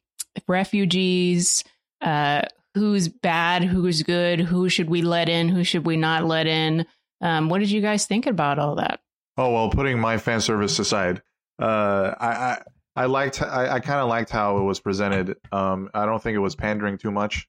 refugees 0.49 1.64
uh 2.01 2.41
who's 2.76 3.08
bad, 3.08 3.64
who's 3.64 4.04
good, 4.04 4.40
who 4.42 4.70
should 4.70 4.90
we 4.90 5.02
let 5.02 5.30
in, 5.30 5.50
who 5.50 5.64
should 5.64 5.86
we 5.86 5.98
not 5.98 6.26
let 6.26 6.46
in. 6.46 6.86
Um, 7.22 7.50
what 7.50 7.60
did 7.60 7.72
you 7.72 7.82
guys 7.82 8.06
think 8.06 8.28
about 8.28 8.60
all 8.60 8.76
that? 8.76 9.00
Oh 9.38 9.52
well, 9.52 9.70
putting 9.70 10.00
my 10.00 10.18
fan 10.18 10.42
service 10.42 10.78
aside, 10.78 11.22
uh, 11.60 12.14
I, 12.20 12.28
I 12.28 12.62
I 12.96 13.06
liked 13.06 13.42
I, 13.42 13.70
I 13.70 13.80
kind 13.80 14.00
of 14.00 14.08
liked 14.08 14.30
how 14.30 14.58
it 14.58 14.64
was 14.64 14.80
presented. 14.80 15.36
Um, 15.52 15.90
I 15.94 16.06
don't 16.06 16.22
think 16.22 16.36
it 16.36 16.40
was 16.40 16.56
pandering 16.56 16.98
too 16.98 17.12
much 17.12 17.48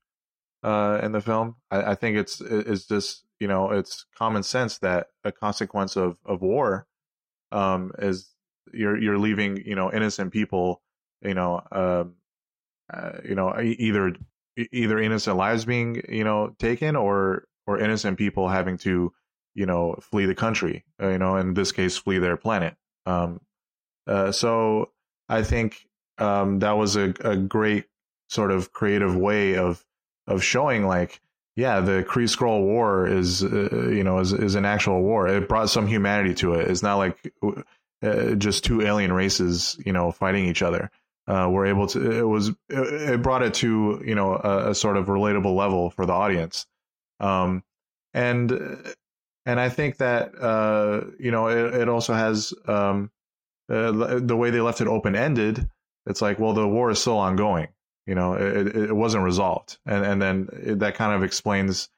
uh, 0.62 1.00
in 1.02 1.12
the 1.12 1.20
film. 1.20 1.56
I, 1.70 1.92
I 1.92 1.94
think 1.94 2.16
it's 2.16 2.40
it's 2.40 2.86
just 2.86 3.24
you 3.40 3.48
know 3.48 3.70
it's 3.70 4.06
common 4.16 4.42
sense 4.42 4.78
that 4.78 5.08
a 5.24 5.32
consequence 5.32 5.96
of 5.96 6.18
of 6.24 6.42
war 6.42 6.86
um, 7.52 7.92
is 7.98 8.32
you're 8.72 8.98
you're 9.00 9.18
leaving 9.18 9.62
you 9.64 9.74
know 9.74 9.92
innocent 9.92 10.32
people 10.32 10.82
you 11.22 11.34
know 11.34 11.62
um, 11.72 12.14
uh, 12.92 13.18
you 13.24 13.34
know 13.34 13.54
either 13.60 14.14
either 14.56 14.98
innocent 14.98 15.36
lives 15.36 15.64
being 15.64 16.02
you 16.08 16.24
know 16.24 16.54
taken 16.58 16.96
or 16.96 17.44
or 17.66 17.78
innocent 17.78 18.18
people 18.18 18.48
having 18.48 18.78
to 18.78 19.12
you 19.54 19.66
know 19.66 19.96
flee 20.00 20.26
the 20.26 20.34
country 20.34 20.84
uh, 21.02 21.08
you 21.08 21.18
know 21.18 21.36
in 21.36 21.54
this 21.54 21.72
case 21.72 21.96
flee 21.96 22.18
their 22.18 22.36
planet. 22.36 22.74
Um 23.06 23.40
uh, 24.06 24.30
so 24.32 24.90
i 25.28 25.42
think 25.42 25.84
um 26.18 26.60
that 26.60 26.72
was 26.72 26.94
a, 26.96 27.12
a 27.20 27.36
great 27.36 27.86
sort 28.28 28.50
of 28.52 28.72
creative 28.72 29.16
way 29.16 29.56
of 29.56 29.84
of 30.28 30.42
showing 30.42 30.86
like 30.86 31.20
yeah 31.56 31.80
the 31.80 32.04
kree 32.08 32.28
Skrull 32.28 32.62
war 32.62 33.06
is 33.06 33.42
uh, 33.42 33.88
you 33.90 34.04
know 34.04 34.18
is, 34.20 34.32
is 34.32 34.54
an 34.54 34.64
actual 34.64 35.02
war. 35.02 35.28
It 35.28 35.48
brought 35.48 35.70
some 35.70 35.86
humanity 35.86 36.34
to 36.36 36.54
it. 36.54 36.70
It's 36.70 36.82
not 36.82 36.96
like 36.96 37.32
uh, 38.02 38.34
just 38.34 38.64
two 38.64 38.82
alien 38.82 39.12
races 39.12 39.80
you 39.84 39.92
know 39.92 40.12
fighting 40.12 40.46
each 40.46 40.62
other 40.62 40.90
uh, 41.28 41.48
we're 41.50 41.66
able 41.66 41.86
to 41.86 42.10
it 42.10 42.22
was 42.22 42.50
it 42.68 43.22
brought 43.22 43.42
it 43.42 43.54
to 43.54 44.02
you 44.04 44.14
know 44.14 44.34
a, 44.34 44.70
a 44.70 44.74
sort 44.74 44.96
of 44.96 45.06
relatable 45.06 45.56
level 45.56 45.90
for 45.90 46.06
the 46.06 46.12
audience 46.12 46.66
um 47.20 47.62
and 48.14 48.94
and 49.46 49.60
I 49.60 49.68
think 49.68 49.98
that 49.98 50.34
uh, 50.38 51.02
you 51.18 51.30
know 51.30 51.46
it, 51.46 51.82
it 51.82 51.88
also 51.88 52.12
has 52.12 52.52
um, 52.66 53.10
uh, 53.70 54.18
the 54.18 54.36
way 54.36 54.50
they 54.50 54.60
left 54.60 54.80
it 54.80 54.88
open 54.88 55.14
ended. 55.14 55.70
It's 56.06 56.20
like, 56.20 56.38
well, 56.38 56.52
the 56.52 56.66
war 56.66 56.90
is 56.90 57.00
still 57.00 57.18
ongoing. 57.18 57.68
You 58.06 58.14
know, 58.14 58.34
it, 58.34 58.76
it 58.76 58.92
wasn't 58.92 59.24
resolved, 59.24 59.78
and 59.86 60.04
and 60.04 60.20
then 60.20 60.48
it, 60.52 60.78
that 60.80 60.96
kind 60.96 61.14
of 61.14 61.22
explains, 61.22 61.88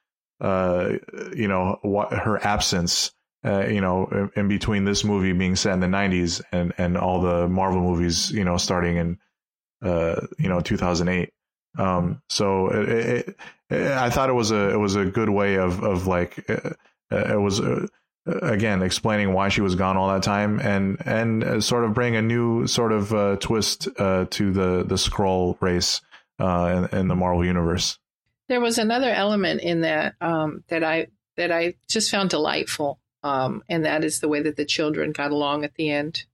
uh, 0.40 0.92
you 1.34 1.48
know, 1.48 1.78
what 1.82 2.12
her 2.12 2.38
absence. 2.44 3.12
Uh, 3.44 3.66
you 3.66 3.80
know, 3.80 4.30
in, 4.34 4.48
between 4.48 4.84
this 4.84 5.04
movie 5.04 5.32
being 5.32 5.54
set 5.54 5.72
in 5.72 5.80
the 5.80 5.86
'90s 5.86 6.42
and 6.50 6.72
and 6.76 6.98
all 6.98 7.20
the 7.20 7.48
Marvel 7.48 7.80
movies, 7.80 8.32
you 8.32 8.42
know, 8.42 8.56
starting 8.56 8.96
in, 8.96 9.18
uh, 9.82 10.20
you 10.38 10.48
know, 10.48 10.60
2008. 10.60 11.32
Um, 11.78 12.20
so 12.28 12.68
it, 12.68 12.88
it, 12.88 13.36
it, 13.70 13.92
I 13.92 14.10
thought 14.10 14.28
it 14.28 14.34
was 14.34 14.50
a 14.50 14.70
it 14.70 14.76
was 14.76 14.96
a 14.96 15.04
good 15.04 15.30
way 15.30 15.56
of 15.56 15.82
of 15.82 16.06
like. 16.06 16.48
Uh, 16.50 16.70
uh, 17.10 17.34
it 17.34 17.40
was 17.40 17.60
uh, 17.60 17.86
again 18.26 18.82
explaining 18.82 19.32
why 19.32 19.48
she 19.48 19.60
was 19.60 19.74
gone 19.74 19.96
all 19.96 20.08
that 20.08 20.22
time 20.22 20.60
and 20.60 20.98
and 21.06 21.44
uh, 21.44 21.60
sort 21.60 21.84
of 21.84 21.94
bring 21.94 22.16
a 22.16 22.22
new 22.22 22.66
sort 22.66 22.92
of 22.92 23.12
uh, 23.12 23.36
twist 23.36 23.88
uh, 23.98 24.26
to 24.30 24.52
the 24.52 24.84
the 24.84 24.96
Skrull 24.96 25.56
race 25.60 26.00
uh, 26.38 26.86
in, 26.92 26.98
in, 26.98 27.08
the 27.08 27.16
Marvel 27.16 27.44
universe. 27.44 27.98
There 28.48 28.60
was 28.60 28.78
another 28.78 29.10
element 29.10 29.60
in 29.62 29.82
that 29.82 30.14
um, 30.20 30.64
that 30.68 30.84
I 30.84 31.08
that 31.36 31.50
I 31.50 31.74
just 31.88 32.10
found 32.10 32.30
delightful, 32.30 32.98
um, 33.22 33.62
and 33.68 33.84
that 33.84 34.04
is 34.04 34.20
the 34.20 34.28
way 34.28 34.42
that 34.42 34.56
the 34.56 34.64
children 34.64 35.12
got 35.12 35.30
along 35.30 35.64
at 35.64 35.74
the 35.74 35.90
end, 35.90 36.24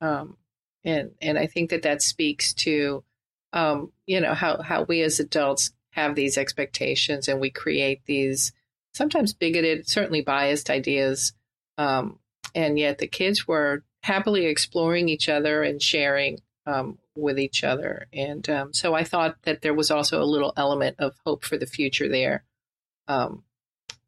um, 0.00 0.36
and 0.84 1.12
and 1.20 1.38
I 1.38 1.46
think 1.46 1.70
that 1.70 1.82
that 1.82 2.02
speaks 2.02 2.52
to 2.54 3.04
um, 3.52 3.92
you 4.06 4.20
know 4.20 4.34
how 4.34 4.62
how 4.62 4.82
we 4.82 5.02
as 5.02 5.20
adults 5.20 5.72
have 5.90 6.14
these 6.14 6.38
expectations 6.38 7.28
and 7.28 7.40
we 7.40 7.50
create 7.50 8.00
these 8.06 8.52
sometimes 8.94 9.32
bigoted, 9.32 9.88
certainly 9.88 10.22
biased 10.22 10.70
ideas. 10.70 11.32
Um, 11.78 12.18
and 12.54 12.78
yet 12.78 12.98
the 12.98 13.06
kids 13.06 13.46
were 13.46 13.84
happily 14.02 14.46
exploring 14.46 15.08
each 15.08 15.28
other 15.28 15.62
and 15.62 15.80
sharing 15.82 16.40
um, 16.66 16.98
with 17.16 17.38
each 17.38 17.64
other. 17.64 18.06
And 18.12 18.48
um, 18.48 18.72
so 18.72 18.94
I 18.94 19.04
thought 19.04 19.36
that 19.42 19.62
there 19.62 19.74
was 19.74 19.90
also 19.90 20.22
a 20.22 20.24
little 20.24 20.52
element 20.56 20.96
of 20.98 21.14
hope 21.24 21.44
for 21.44 21.56
the 21.56 21.66
future 21.66 22.08
there. 22.08 22.44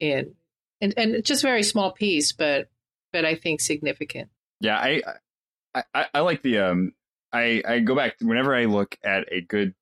And, 0.01 0.35
and, 0.85 0.95
and 0.97 1.25
just 1.25 1.43
a 1.43 1.47
very 1.47 1.63
small 1.63 1.93
piece, 1.93 2.33
but, 2.33 2.69
but 3.13 3.25
I 3.25 3.35
think 3.35 3.61
significant. 3.61 4.29
Yeah. 4.61 4.77
I, 4.77 5.03
I, 5.95 6.07
I 6.15 6.21
like 6.21 6.43
the, 6.43 6.59
um, 6.59 6.93
I, 7.33 7.63
I 7.67 7.79
go 7.81 7.95
back 7.95 8.17
whenever 8.21 8.55
I 8.55 8.67
look 8.67 8.97
at 9.03 9.33
a 9.33 9.41
good, 9.41 9.75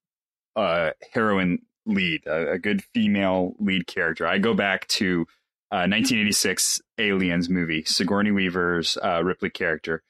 uh, 0.57 0.91
heroine 1.13 1.61
lead, 1.87 2.27
a, 2.27 2.53
a, 2.53 2.59
good 2.59 2.85
female 2.95 3.55
lead 3.59 3.87
character. 3.87 4.27
I 4.27 4.39
go 4.39 4.55
back 4.55 4.87
to 4.89 5.27
uh, 5.71 5.89
1986 5.89 6.81
Aliens 6.99 7.49
movie, 7.49 7.85
Sigourney 7.85 8.31
Weaver's 8.31 8.99
uh, 9.03 9.23
Ripley 9.25 9.51
character, 9.51 10.03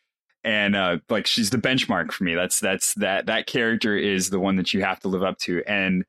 and 0.45 0.75
uh, 0.75 0.99
like 1.09 1.27
she's 1.27 1.51
the 1.51 1.59
benchmark 1.59 2.13
for 2.13 2.25
me. 2.25 2.35
That's 2.35 2.59
that's 2.61 2.95
that 2.95 3.27
that 3.27 3.47
character 3.47 3.97
is 3.97 4.31
the 4.31 4.41
one 4.41 4.57
that 4.57 4.75
you 4.75 4.83
have 4.83 5.01
to 5.01 5.09
live 5.09 5.23
up 5.23 5.39
to, 5.41 5.63
and 5.67 6.05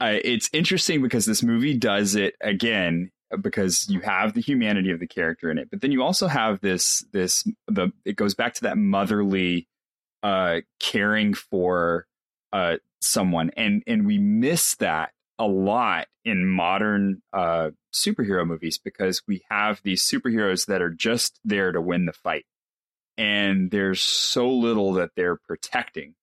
uh, 0.00 0.18
it's 0.24 0.48
interesting 0.52 1.02
because 1.02 1.26
this 1.26 1.42
movie 1.42 1.76
does 1.76 2.14
it 2.14 2.34
again 2.40 3.10
because 3.40 3.88
you 3.88 4.00
have 4.00 4.34
the 4.34 4.40
humanity 4.40 4.90
of 4.90 5.00
the 5.00 5.06
character 5.06 5.50
in 5.50 5.58
it, 5.58 5.70
but 5.70 5.80
then 5.80 5.92
you 5.92 6.02
also 6.02 6.26
have 6.26 6.60
this 6.60 7.04
this 7.12 7.44
the 7.68 7.90
it 8.04 8.16
goes 8.16 8.34
back 8.34 8.54
to 8.54 8.62
that 8.62 8.78
motherly 8.78 9.68
uh, 10.24 10.60
caring 10.80 11.34
for 11.34 12.06
uh, 12.52 12.76
someone. 13.00 13.50
And 13.56 13.82
and 13.86 14.06
we 14.06 14.18
miss 14.18 14.74
that 14.76 15.10
a 15.38 15.46
lot 15.46 16.06
in 16.24 16.46
modern 16.46 17.20
uh, 17.32 17.70
superhero 17.92 18.46
movies 18.46 18.78
because 18.78 19.22
we 19.28 19.42
have 19.50 19.80
these 19.84 20.02
superheroes 20.02 20.66
that 20.66 20.80
are 20.80 20.90
just 20.90 21.38
there 21.44 21.72
to 21.72 21.80
win 21.80 22.06
the 22.06 22.12
fight. 22.12 22.46
And 23.16 23.70
there's 23.70 24.00
so 24.00 24.48
little 24.48 24.94
that 24.94 25.10
they're 25.14 25.36
protecting 25.36 26.14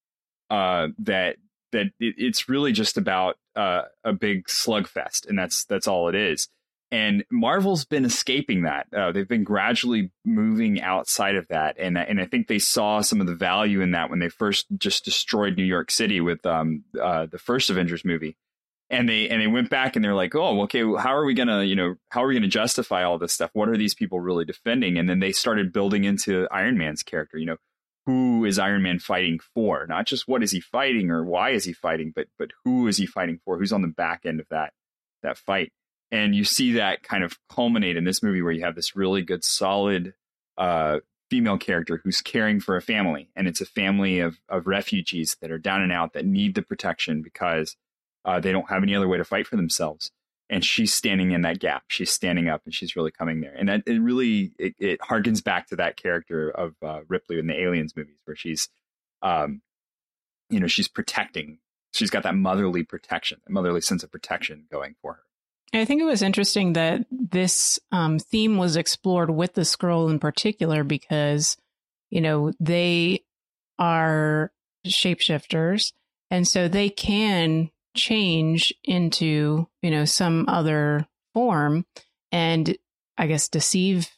uh, 0.49 0.87
that 0.99 1.37
that 1.71 1.87
it, 1.99 2.15
it's 2.17 2.49
really 2.49 2.71
just 2.71 2.97
about 2.97 3.37
uh, 3.55 3.83
a 4.03 4.13
big 4.13 4.47
slugfest. 4.47 5.27
And 5.29 5.37
that's 5.37 5.65
that's 5.65 5.87
all 5.87 6.09
it 6.09 6.15
is 6.15 6.49
and 6.91 7.23
Marvel's 7.31 7.85
been 7.85 8.03
escaping 8.03 8.63
that. 8.63 8.87
Uh, 8.95 9.11
they've 9.11 9.27
been 9.27 9.45
gradually 9.45 10.11
moving 10.25 10.81
outside 10.81 11.35
of 11.35 11.47
that, 11.47 11.77
and 11.79 11.97
and 11.97 12.19
I 12.19 12.25
think 12.25 12.47
they 12.47 12.59
saw 12.59 13.01
some 13.01 13.21
of 13.21 13.27
the 13.27 13.35
value 13.35 13.81
in 13.81 13.91
that 13.91 14.09
when 14.09 14.19
they 14.19 14.29
first 14.29 14.65
just 14.77 15.05
destroyed 15.05 15.55
New 15.55 15.63
York 15.63 15.89
City 15.89 16.19
with 16.19 16.45
um, 16.45 16.83
uh, 17.01 17.27
the 17.27 17.39
first 17.39 17.69
Avengers 17.69 18.03
movie, 18.03 18.35
and 18.89 19.07
they 19.07 19.29
and 19.29 19.41
they 19.41 19.47
went 19.47 19.69
back 19.69 19.95
and 19.95 20.03
they're 20.03 20.13
like, 20.13 20.35
oh, 20.35 20.63
okay, 20.63 20.81
how 20.81 21.15
are 21.15 21.25
we 21.25 21.33
gonna, 21.33 21.63
you 21.63 21.75
know, 21.75 21.95
how 22.09 22.23
are 22.23 22.27
we 22.27 22.33
gonna 22.33 22.47
justify 22.47 23.03
all 23.03 23.17
this 23.17 23.31
stuff? 23.31 23.51
What 23.53 23.69
are 23.69 23.77
these 23.77 23.95
people 23.95 24.19
really 24.19 24.45
defending? 24.45 24.97
And 24.97 25.09
then 25.09 25.19
they 25.19 25.31
started 25.31 25.71
building 25.71 26.03
into 26.03 26.47
Iron 26.51 26.77
Man's 26.77 27.03
character. 27.03 27.37
You 27.37 27.45
know, 27.45 27.57
who 28.05 28.43
is 28.43 28.59
Iron 28.59 28.83
Man 28.83 28.99
fighting 28.99 29.39
for? 29.53 29.87
Not 29.87 30.07
just 30.07 30.27
what 30.27 30.43
is 30.43 30.51
he 30.51 30.59
fighting 30.59 31.09
or 31.09 31.23
why 31.23 31.51
is 31.51 31.63
he 31.63 31.71
fighting, 31.71 32.11
but 32.13 32.27
but 32.37 32.49
who 32.65 32.87
is 32.87 32.97
he 32.97 33.05
fighting 33.05 33.39
for? 33.45 33.57
Who's 33.57 33.71
on 33.71 33.81
the 33.81 33.87
back 33.87 34.25
end 34.25 34.41
of 34.41 34.47
that 34.49 34.73
that 35.23 35.37
fight? 35.37 35.71
And 36.11 36.35
you 36.35 36.43
see 36.43 36.73
that 36.73 37.03
kind 37.03 37.23
of 37.23 37.39
culminate 37.49 37.95
in 37.95 38.03
this 38.03 38.21
movie 38.21 38.41
where 38.41 38.51
you 38.51 38.63
have 38.63 38.75
this 38.75 38.95
really 38.95 39.21
good 39.21 39.43
solid 39.43 40.13
uh, 40.57 40.99
female 41.29 41.57
character 41.57 42.01
who's 42.03 42.21
caring 42.21 42.59
for 42.59 42.75
a 42.75 42.81
family 42.81 43.29
and 43.35 43.47
it's 43.47 43.61
a 43.61 43.65
family 43.65 44.19
of, 44.19 44.37
of 44.49 44.67
refugees 44.67 45.37
that 45.41 45.51
are 45.51 45.57
down 45.57 45.81
and 45.81 45.91
out 45.91 46.13
that 46.13 46.25
need 46.25 46.55
the 46.55 46.61
protection 46.61 47.21
because 47.21 47.77
uh, 48.25 48.39
they 48.39 48.51
don't 48.51 48.69
have 48.69 48.83
any 48.83 48.93
other 48.93 49.07
way 49.07 49.17
to 49.17 49.23
fight 49.23 49.47
for 49.47 49.55
themselves. 49.55 50.11
And 50.49 50.65
she's 50.65 50.93
standing 50.93 51.31
in 51.31 51.43
that 51.43 51.59
gap. 51.59 51.83
She's 51.87 52.11
standing 52.11 52.49
up 52.49 52.63
and 52.65 52.75
she's 52.75 52.97
really 52.97 53.11
coming 53.11 53.39
there. 53.39 53.55
And 53.57 53.69
that 53.69 53.83
it 53.87 54.01
really 54.01 54.51
it, 54.59 54.75
it 54.77 54.99
harkens 54.99 55.41
back 55.41 55.67
to 55.67 55.77
that 55.77 55.95
character 55.95 56.49
of 56.49 56.75
uh, 56.83 56.99
ripley 57.07 57.39
in 57.39 57.47
the 57.47 57.57
aliens 57.57 57.95
movies 57.95 58.17
where 58.25 58.35
she's 58.35 58.67
um, 59.21 59.61
you 60.49 60.59
know 60.59 60.67
she's 60.67 60.89
protecting. 60.89 61.59
She's 61.93 62.09
got 62.09 62.23
that 62.23 62.35
motherly 62.35 62.83
protection 62.83 63.39
motherly 63.47 63.79
sense 63.79 64.03
of 64.03 64.11
protection 64.11 64.65
going 64.69 64.95
for 65.01 65.13
her 65.13 65.23
I 65.73 65.85
think 65.85 66.01
it 66.01 66.05
was 66.05 66.21
interesting 66.21 66.73
that 66.73 67.05
this 67.09 67.79
um, 67.91 68.19
theme 68.19 68.57
was 68.57 68.75
explored 68.75 69.29
with 69.29 69.53
the 69.53 69.61
Skrull 69.61 70.09
in 70.09 70.19
particular 70.19 70.83
because, 70.83 71.57
you 72.09 72.19
know, 72.19 72.51
they 72.59 73.23
are 73.79 74.51
shapeshifters, 74.85 75.93
and 76.29 76.47
so 76.47 76.67
they 76.67 76.89
can 76.89 77.69
change 77.95 78.73
into 78.83 79.67
you 79.81 79.91
know 79.91 80.05
some 80.05 80.45
other 80.47 81.05
form 81.33 81.85
and 82.31 82.77
I 83.17 83.27
guess 83.27 83.49
deceive 83.49 84.09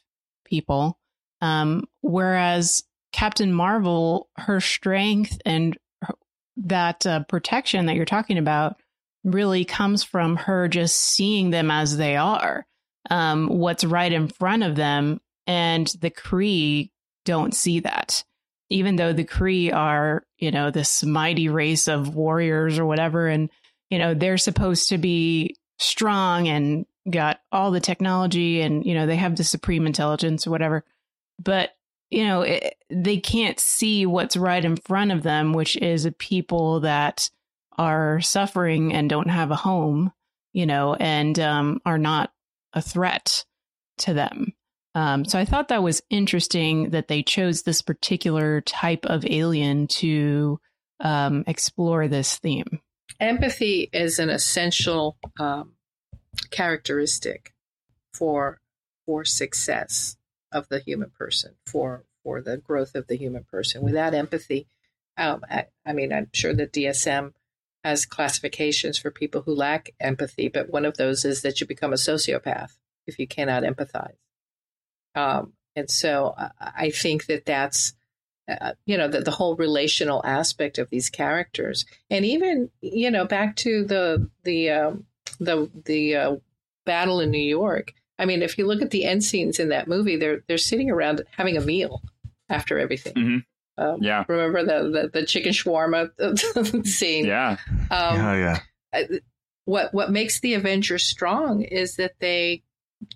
people. 0.44 0.98
Um, 1.40 1.84
whereas 2.00 2.84
Captain 3.12 3.52
Marvel, 3.52 4.28
her 4.36 4.60
strength 4.60 5.40
and 5.44 5.76
her, 6.02 6.14
that 6.56 7.06
uh, 7.06 7.24
protection 7.24 7.86
that 7.86 7.96
you're 7.96 8.04
talking 8.04 8.38
about 8.38 8.80
really 9.24 9.64
comes 9.64 10.04
from 10.04 10.36
her 10.36 10.68
just 10.68 10.96
seeing 10.96 11.50
them 11.50 11.70
as 11.70 11.96
they 11.96 12.16
are, 12.16 12.66
um, 13.10 13.48
what's 13.48 13.84
right 13.84 14.12
in 14.12 14.28
front 14.28 14.62
of 14.62 14.76
them. 14.76 15.20
And 15.46 15.86
the 16.00 16.10
Kree 16.10 16.90
don't 17.24 17.54
see 17.54 17.80
that. 17.80 18.22
Even 18.70 18.96
though 18.96 19.12
the 19.12 19.24
Kree 19.24 19.72
are, 19.72 20.24
you 20.38 20.50
know, 20.50 20.70
this 20.70 21.02
mighty 21.02 21.48
race 21.48 21.88
of 21.88 22.14
warriors 22.14 22.78
or 22.78 22.86
whatever, 22.86 23.28
and, 23.28 23.50
you 23.90 23.98
know, 23.98 24.14
they're 24.14 24.38
supposed 24.38 24.88
to 24.88 24.98
be 24.98 25.56
strong 25.78 26.48
and 26.48 26.86
got 27.10 27.40
all 27.52 27.70
the 27.70 27.80
technology 27.80 28.62
and, 28.62 28.84
you 28.86 28.94
know, 28.94 29.06
they 29.06 29.16
have 29.16 29.36
the 29.36 29.44
supreme 29.44 29.86
intelligence 29.86 30.46
or 30.46 30.50
whatever. 30.50 30.84
But, 31.42 31.76
you 32.10 32.24
know, 32.26 32.42
it, 32.42 32.76
they 32.88 33.18
can't 33.18 33.60
see 33.60 34.06
what's 34.06 34.36
right 34.36 34.64
in 34.64 34.76
front 34.76 35.12
of 35.12 35.22
them, 35.22 35.52
which 35.52 35.76
is 35.76 36.06
a 36.06 36.12
people 36.12 36.80
that 36.80 37.30
are 37.76 38.20
suffering 38.20 38.92
and 38.92 39.10
don't 39.10 39.30
have 39.30 39.50
a 39.50 39.56
home, 39.56 40.12
you 40.52 40.66
know, 40.66 40.94
and 40.94 41.38
um, 41.38 41.80
are 41.84 41.98
not 41.98 42.32
a 42.72 42.82
threat 42.82 43.44
to 43.98 44.14
them. 44.14 44.52
Um, 44.94 45.24
so 45.24 45.38
I 45.38 45.44
thought 45.44 45.68
that 45.68 45.82
was 45.82 46.02
interesting 46.08 46.90
that 46.90 47.08
they 47.08 47.22
chose 47.22 47.62
this 47.62 47.82
particular 47.82 48.60
type 48.60 49.06
of 49.06 49.26
alien 49.26 49.88
to 49.88 50.60
um, 51.00 51.44
explore 51.46 52.06
this 52.06 52.36
theme. 52.36 52.80
Empathy 53.18 53.90
is 53.92 54.18
an 54.18 54.30
essential 54.30 55.16
um, 55.38 55.72
characteristic 56.50 57.52
for 58.12 58.60
for 59.06 59.24
success 59.24 60.16
of 60.52 60.68
the 60.68 60.78
human 60.78 61.10
person, 61.10 61.54
for 61.66 62.04
for 62.22 62.40
the 62.40 62.56
growth 62.56 62.94
of 62.94 63.06
the 63.06 63.16
human 63.16 63.44
person. 63.44 63.82
Without 63.82 64.14
empathy, 64.14 64.66
um, 65.16 65.42
I, 65.50 65.66
I 65.84 65.92
mean, 65.92 66.12
I'm 66.12 66.28
sure 66.32 66.54
that 66.54 66.72
DSM 66.72 67.32
has 67.84 68.06
classifications 68.06 68.98
for 68.98 69.10
people 69.10 69.42
who 69.42 69.54
lack 69.54 69.90
empathy, 70.00 70.48
but 70.48 70.70
one 70.70 70.86
of 70.86 70.96
those 70.96 71.24
is 71.24 71.42
that 71.42 71.60
you 71.60 71.66
become 71.66 71.92
a 71.92 71.96
sociopath 71.96 72.76
if 73.06 73.18
you 73.18 73.26
cannot 73.28 73.62
empathize. 73.62 74.16
Um, 75.14 75.52
and 75.76 75.90
so 75.90 76.34
I 76.60 76.90
think 76.90 77.26
that 77.26 77.44
that's, 77.44 77.92
uh, 78.48 78.72
you 78.86 78.96
know, 78.96 79.08
the, 79.08 79.20
the 79.20 79.30
whole 79.30 79.56
relational 79.56 80.24
aspect 80.24 80.78
of 80.78 80.88
these 80.90 81.10
characters, 81.10 81.84
and 82.10 82.24
even 82.24 82.70
you 82.80 83.10
know 83.10 83.24
back 83.24 83.56
to 83.56 83.84
the 83.84 84.28
the 84.44 84.70
um, 84.70 85.06
the 85.40 85.70
the 85.84 86.16
uh, 86.16 86.36
battle 86.84 87.20
in 87.20 87.30
New 87.30 87.38
York. 87.38 87.94
I 88.18 88.26
mean, 88.26 88.42
if 88.42 88.58
you 88.58 88.66
look 88.66 88.82
at 88.82 88.90
the 88.90 89.04
end 89.04 89.24
scenes 89.24 89.58
in 89.58 89.70
that 89.70 89.88
movie, 89.88 90.16
they're 90.16 90.42
they're 90.46 90.58
sitting 90.58 90.90
around 90.90 91.22
having 91.36 91.56
a 91.56 91.60
meal 91.60 92.02
after 92.48 92.78
everything. 92.78 93.14
Mhm. 93.14 93.44
Um, 93.76 94.02
Yeah. 94.02 94.24
remember 94.28 94.64
the, 94.64 94.90
the 94.90 95.20
the 95.20 95.26
chicken 95.26 95.52
shawarma 95.52 96.10
scene? 96.86 97.24
Yeah. 97.26 97.56
Um, 97.90 98.16
yeah, 98.16 98.60
yeah. 98.92 99.06
what 99.64 99.92
what 99.92 100.10
makes 100.10 100.40
the 100.40 100.54
Avengers 100.54 101.04
strong 101.04 101.62
is 101.62 101.96
that 101.96 102.14
they 102.20 102.62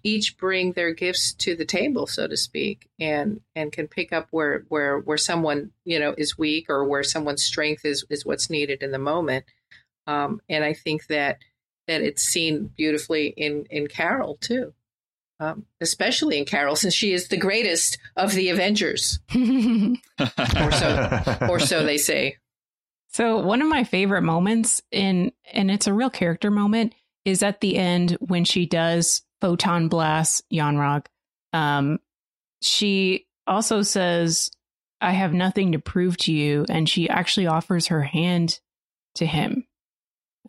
each 0.03 0.37
bring 0.37 0.73
their 0.73 0.93
gifts 0.93 1.33
to 1.33 1.55
the 1.57 1.65
table, 1.65 2.07
so 2.07 2.27
to 2.27 2.37
speak, 2.37 2.89
and 2.99 3.41
and 3.55 3.73
can 3.73 3.87
pick 3.89 4.13
up 4.13 4.29
where 4.31 4.65
where 4.69 4.99
where 4.99 5.17
someone 5.19 5.71
you 5.85 5.99
know 5.99 6.15
is 6.19 6.37
weak 6.37 6.67
or 6.69 6.85
where 6.85 7.03
someone's 7.05 7.45
strength 7.45 7.85
is 7.85 8.05
is 8.11 8.27
what's 8.27 8.51
needed 8.51 8.83
in 8.83 8.91
the 8.91 8.99
moment. 8.99 9.45
Um, 10.07 10.41
and 10.49 10.65
I 10.65 10.75
think 10.75 11.07
that 11.07 11.39
that 11.87 12.03
it's 12.03 12.23
seen 12.23 12.71
beautifully 12.77 13.29
in 13.29 13.67
in 13.71 13.87
Carol 13.87 14.37
too, 14.41 14.75
um, 15.41 15.67
especially 15.81 16.39
in 16.39 16.45
Carol 16.45 16.77
since 16.77 16.95
she 16.95 17.13
is 17.13 17.29
the 17.29 17.37
greatest 17.37 17.99
of 18.17 18.33
the 18.33 18.51
Avengers, 18.51 19.21
or 19.35 20.73
so 20.73 21.37
or 21.49 21.61
so 21.61 21.85
they 21.85 21.99
say. 21.99 22.37
So 23.11 23.39
one 23.39 23.63
of 23.63 23.69
my 23.69 23.85
favorite 23.85 24.23
moments 24.23 24.83
in 24.91 25.33
and 25.53 25.71
it's 25.71 25.87
a 25.87 25.95
real 25.95 26.11
character 26.11 26.51
moment 26.51 26.95
is 27.25 27.43
at 27.43 27.61
the 27.61 27.77
end 27.77 28.17
when 28.21 28.45
she 28.45 28.67
does 28.67 29.23
photon 29.41 29.89
blast 29.89 30.43
Yon-Rogg. 30.51 31.07
Um 31.53 31.99
she 32.61 33.27
also 33.47 33.83
says 33.83 34.51
I 35.01 35.13
have 35.13 35.33
nothing 35.33 35.73
to 35.73 35.79
prove 35.79 36.17
to 36.19 36.33
you 36.33 36.67
and 36.69 36.89
she 36.89 37.09
actually 37.09 37.47
offers 37.47 37.87
her 37.89 38.03
hand 38.03 38.61
to 39.17 39.27
him. 39.27 39.67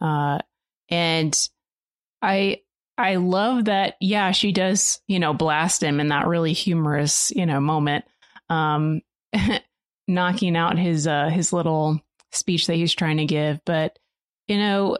Uh 0.02 0.40
and 0.90 1.50
I 2.22 2.62
I 3.00 3.16
love 3.16 3.66
that 3.66 3.96
yeah, 4.00 4.32
she 4.32 4.52
does, 4.52 5.02
you 5.08 5.20
know, 5.20 5.34
blast 5.34 5.82
him 5.82 6.00
in 6.00 6.10
that 6.10 6.28
really 6.28 6.54
humorous, 6.54 7.32
you 7.32 7.46
know, 7.46 7.60
moment. 7.60 8.06
Um 8.50 9.02
knocking 10.08 10.58
out 10.58 10.78
his 10.78 11.08
uh 11.08 11.30
his 11.30 11.54
little 11.54 12.02
speech 12.32 12.68
that 12.68 12.76
he's 12.76 12.94
trying 12.94 13.18
to 13.18 13.26
give 13.26 13.60
but 13.66 13.98
you 14.48 14.58
know 14.58 14.98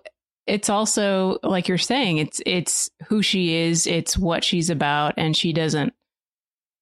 it's 0.48 0.70
also 0.70 1.38
like 1.44 1.68
you're 1.68 1.78
saying 1.78 2.18
it's 2.18 2.42
it's 2.46 2.90
who 3.08 3.22
she 3.22 3.56
is 3.56 3.88
it's 3.88 4.18
what 4.18 4.44
she's 4.44 4.70
about 4.70 5.14
and 5.18 5.36
she 5.36 5.52
doesn't 5.52 5.94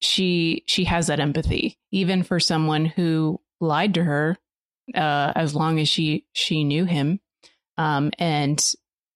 she 0.01 0.63
she 0.67 0.83
has 0.83 1.07
that 1.07 1.19
empathy 1.19 1.77
even 1.91 2.21
for 2.23 2.39
someone 2.39 2.85
who 2.85 3.39
lied 3.59 3.93
to 3.93 4.03
her 4.03 4.37
uh 4.93 5.31
as 5.35 5.55
long 5.55 5.79
as 5.79 5.89
she 5.89 6.25
she 6.33 6.63
knew 6.63 6.85
him 6.85 7.19
um 7.77 8.11
and 8.19 8.73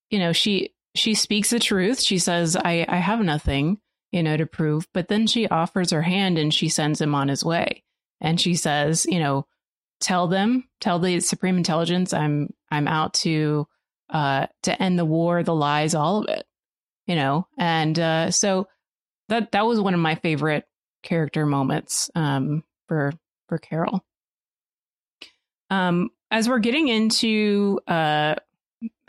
you 0.10 0.20
know 0.20 0.34
she 0.34 0.74
she 0.96 1.14
speaks 1.16 1.50
the 1.50 1.60
truth. 1.60 2.02
She 2.02 2.18
says 2.18 2.56
i 2.56 2.86
i 2.88 2.98
have 2.98 3.20
nothing 3.22 3.80
you 4.12 4.24
know 4.24 4.38
to 4.38 4.46
prove 4.46 4.88
but 4.94 5.08
then 5.08 5.28
she 5.28 5.48
offers 5.48 5.92
her 5.92 6.02
hand 6.02 6.38
and 6.38 6.54
she 6.54 6.70
sends 6.70 7.02
him 7.02 7.16
on 7.16 7.28
his 7.28 7.44
way. 7.44 7.84
And 8.20 8.40
she 8.40 8.56
says 8.56 9.06
you 9.06 9.20
know 9.20 9.46
tell 10.00 10.28
them 10.28 10.68
tell 10.80 10.98
the 10.98 11.20
supreme 11.20 11.58
intelligence 11.58 12.12
i'm 12.12 12.50
i'm 12.72 12.88
out 12.88 13.14
to 13.14 13.68
uh 14.10 14.48
to 14.64 14.82
end 14.82 14.98
the 14.98 15.06
war 15.06 15.44
the 15.44 15.54
lies 15.54 15.94
all 15.94 16.24
of 16.24 16.28
it 16.28 16.46
you 17.12 17.16
know? 17.16 17.48
And 17.58 17.98
uh 18.00 18.32
so 18.32 18.68
that 19.28 19.52
that 19.52 19.66
was 19.66 19.80
one 19.80 19.94
of 19.94 20.00
my 20.00 20.16
favorite 20.16 20.66
character 21.04 21.46
moments 21.46 22.10
um 22.16 22.64
for 22.88 23.14
for 23.48 23.58
carol. 23.58 24.06
Um 25.70 26.10
as 26.30 26.48
we're 26.48 26.60
getting 26.60 26.88
into 26.88 27.80
uh 27.88 28.36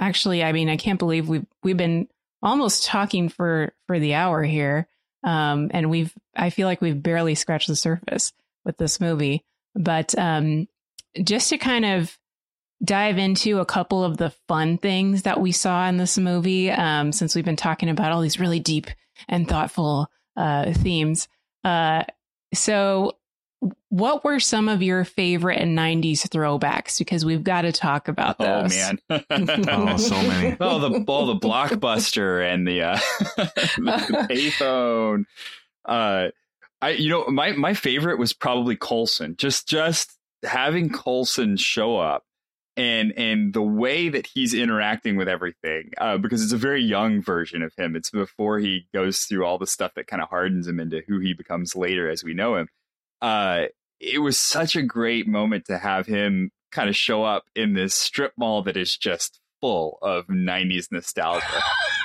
actually 0.03 0.43
i 0.43 0.53
mean 0.53 0.69
i 0.69 0.77
can't 0.77 0.99
believe 0.99 1.29
we've 1.29 1.47
we've 1.63 1.77
been 1.77 2.09
almost 2.43 2.85
talking 2.85 3.29
for 3.29 3.73
for 3.87 3.99
the 3.99 4.15
hour 4.15 4.43
here 4.43 4.87
um 5.25 5.71
and 5.73 5.89
we've 5.89 6.13
i 6.37 6.51
feel 6.51 6.67
like 6.67 6.81
we've 6.81 7.03
barely 7.03 7.35
scratched 7.35 7.69
the 7.69 7.77
surface 7.77 8.33
with 8.65 8.77
this 8.77 9.01
movie 9.01 9.45
but 9.75 10.17
um 10.19 10.67
just 11.23 11.51
to 11.51 11.59
kind 11.59 11.85
of 11.85 12.19
dive 12.85 13.19
into 13.19 13.61
a 13.61 13.67
couple 13.67 14.03
of 14.03 14.17
the 14.17 14.31
fun 14.49 14.77
things 14.77 15.23
that 15.23 15.41
we 15.41 15.53
saw 15.53 15.89
in 15.89 15.97
this 15.97 16.19
movie, 16.19 16.71
um, 16.71 17.13
since 17.13 17.35
we've 17.35 17.45
been 17.45 17.57
talking 17.57 17.89
about 17.89 18.13
all 18.13 18.21
these 18.21 18.41
really 18.41 18.61
deep 18.61 18.89
and 19.29 19.49
thoughtful 19.49 20.09
uh, 20.37 20.73
themes. 20.73 21.29
Uh, 21.63 22.03
so, 22.53 23.13
what 23.91 24.25
were 24.25 24.41
some 24.41 24.69
of 24.69 24.83
your 24.83 25.05
favorite 25.05 25.61
90s 25.61 26.29
throwbacks? 26.29 26.99
Because 26.99 27.25
we've 27.25 27.45
got 27.45 27.63
to 27.63 27.73
talk 27.73 28.09
about 28.09 28.39
those. 28.39 28.77
Oh 28.77 28.97
man. 29.09 29.25
Oh, 29.69 29.97
so 29.97 30.15
many. 30.15 30.57
Oh, 30.61 30.79
the 30.79 31.05
all 31.07 31.27
the 31.27 31.37
blockbuster 31.37 32.45
and 32.45 32.67
the 32.67 32.83
uh 32.83 32.99
the 33.37 34.27
payphone. 34.31 35.25
Uh 35.85 36.29
I 36.81 36.91
you 36.91 37.11
know, 37.11 37.27
my 37.29 37.53
my 37.53 37.75
favorite 37.75 38.19
was 38.19 38.33
probably 38.33 38.77
Coulson. 38.77 39.37
Just 39.37 39.69
just 39.69 40.13
having 40.43 40.91
Coulson 40.91 41.57
show 41.57 41.99
up 41.99 42.25
and 42.77 43.13
and 43.17 43.53
the 43.53 43.63
way 43.63 44.09
that 44.09 44.27
he's 44.27 44.55
interacting 44.55 45.17
with 45.17 45.29
everything 45.29 45.91
uh, 46.01 46.17
because 46.17 46.43
it's 46.43 46.53
a 46.53 46.59
very 46.59 46.83
young 46.83 47.21
version 47.21 47.63
of 47.63 47.73
him 47.77 47.95
it's 47.95 48.11
before 48.11 48.59
he 48.59 48.87
goes 48.95 49.25
through 49.25 49.45
all 49.45 49.59
the 49.59 49.67
stuff 49.67 49.93
that 49.95 50.07
kind 50.07 50.23
of 50.23 50.29
hardens 50.31 50.67
him 50.67 50.81
into 50.81 51.03
who 51.07 51.21
he 51.21 51.35
becomes 51.35 51.77
later 51.77 52.09
as 52.09 52.25
we 52.25 52.33
know 52.33 52.57
him 52.57 52.69
uh, 53.23 53.63
it 54.01 54.19
was 54.21 54.39
such 54.39 54.77
a 54.77 54.83
great 54.83 55.27
moment 55.27 55.65
to 55.67 55.79
have 55.79 56.07
him 56.07 56.51
kind 56.73 56.89
of 56.89 56.97
show 56.97 57.23
up 57.25 57.45
in 57.55 57.75
this 57.75 57.95
strip 57.95 58.33
mall 58.37 58.63
that 58.65 58.77
is 58.77 58.97
just 58.97 59.39
full 59.61 59.99
of 60.03 60.27
90s 60.27 60.89
nostalgia. 60.91 61.47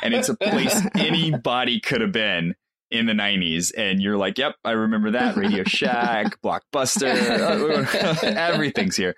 And 0.04 0.14
it's 0.14 0.30
a 0.30 0.36
place 0.38 0.80
anybody 0.96 1.80
could 1.80 2.02
have 2.02 2.12
been 2.12 2.54
in 2.90 3.06
the 3.06 3.14
90s 3.14 3.74
and 3.78 4.02
you're 4.02 4.16
like 4.16 4.38
yep 4.38 4.56
i 4.64 4.72
remember 4.72 5.12
that. 5.12 5.36
Radio 5.36 5.66
shack 5.66 6.42
blockbuster 6.42 8.24
everything's 8.24 8.96
here. 8.96 9.16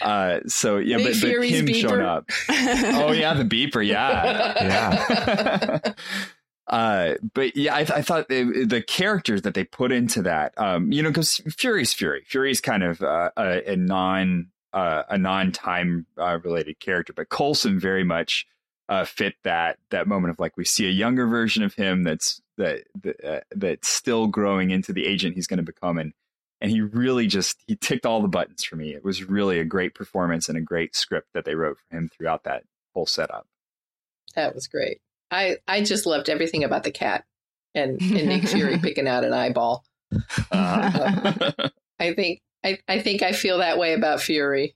Uh 0.00 0.38
so 0.46 0.76
yeah 0.76 0.98
Nick 0.98 1.06
but, 1.06 1.12
but 1.14 1.28
Fury's 1.28 1.58
him 1.58 1.66
showing 1.66 2.00
beeper. 2.00 2.06
up. 2.06 2.30
Oh 2.48 3.10
yeah 3.12 3.34
the 3.34 3.42
beeper 3.44 3.84
yeah. 3.84 4.54
Yeah. 5.82 5.92
Uh, 6.68 7.14
but 7.32 7.56
yeah, 7.56 7.74
I, 7.74 7.80
I 7.80 8.02
thought 8.02 8.28
the, 8.28 8.66
the, 8.66 8.82
characters 8.82 9.40
that 9.42 9.54
they 9.54 9.64
put 9.64 9.90
into 9.90 10.20
that, 10.22 10.52
um, 10.58 10.92
you 10.92 11.02
know, 11.02 11.08
because 11.08 11.40
Fury's 11.56 11.94
Fury, 11.94 12.24
Fury's 12.26 12.60
kind 12.60 12.82
of 12.82 13.00
uh, 13.00 13.30
a, 13.38 13.72
a, 13.72 13.76
non 13.76 14.48
uh, 14.74 15.02
a 15.08 15.16
non 15.16 15.50
time 15.50 16.04
uh, 16.18 16.38
related 16.44 16.78
character, 16.78 17.14
but 17.14 17.30
Coulson 17.30 17.80
very 17.80 18.04
much 18.04 18.46
uh, 18.88 19.04
fit 19.04 19.34
that 19.44 19.78
that 19.90 20.06
moment 20.06 20.30
of 20.30 20.38
like 20.38 20.56
we 20.56 20.64
see 20.64 20.86
a 20.86 20.90
younger 20.90 21.26
version 21.26 21.62
of 21.62 21.74
him 21.74 22.02
that's 22.02 22.40
that 22.58 22.82
that, 23.02 23.24
uh, 23.24 23.40
that's 23.52 23.88
still 23.88 24.26
growing 24.26 24.70
into 24.70 24.92
the 24.92 25.06
agent 25.06 25.34
he's 25.34 25.46
going 25.46 25.58
to 25.58 25.62
become, 25.62 25.96
and 25.96 26.12
and 26.60 26.70
he 26.70 26.80
really 26.80 27.26
just 27.26 27.62
he 27.66 27.76
ticked 27.76 28.04
all 28.04 28.20
the 28.20 28.28
buttons 28.28 28.64
for 28.64 28.76
me. 28.76 28.94
It 28.94 29.04
was 29.04 29.24
really 29.24 29.58
a 29.58 29.64
great 29.64 29.94
performance 29.94 30.48
and 30.48 30.58
a 30.58 30.62
great 30.62 30.94
script 30.94 31.28
that 31.32 31.44
they 31.44 31.54
wrote 31.54 31.78
for 31.78 31.96
him 31.96 32.08
throughout 32.08 32.44
that 32.44 32.64
whole 32.94 33.06
setup. 33.06 33.46
That 34.34 34.54
was 34.54 34.66
great. 34.66 35.00
I 35.30 35.56
I 35.66 35.82
just 35.82 36.06
loved 36.06 36.28
everything 36.28 36.64
about 36.64 36.84
the 36.84 36.90
cat 36.90 37.24
and, 37.74 38.00
and 38.00 38.28
Nick 38.28 38.48
Fury 38.48 38.78
picking 38.82 39.08
out 39.08 39.24
an 39.24 39.32
eyeball. 39.32 39.84
Uh, 40.50 41.52
I 42.00 42.14
think 42.14 42.40
I, 42.64 42.78
I 42.88 43.00
think 43.00 43.22
I 43.22 43.32
feel 43.32 43.58
that 43.58 43.78
way 43.78 43.94
about 43.94 44.20
Fury. 44.20 44.74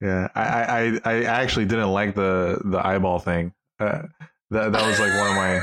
Yeah, 0.00 0.28
I, 0.34 0.42
I, 0.42 1.00
I 1.04 1.24
actually 1.24 1.66
didn't 1.66 1.90
like 1.90 2.14
the 2.14 2.60
the 2.64 2.84
eyeball 2.84 3.18
thing. 3.18 3.52
Uh, 3.78 4.02
that 4.50 4.72
that 4.72 4.86
was 4.86 4.98
like 4.98 5.12
one 5.12 5.28
of 5.28 5.36
my. 5.36 5.60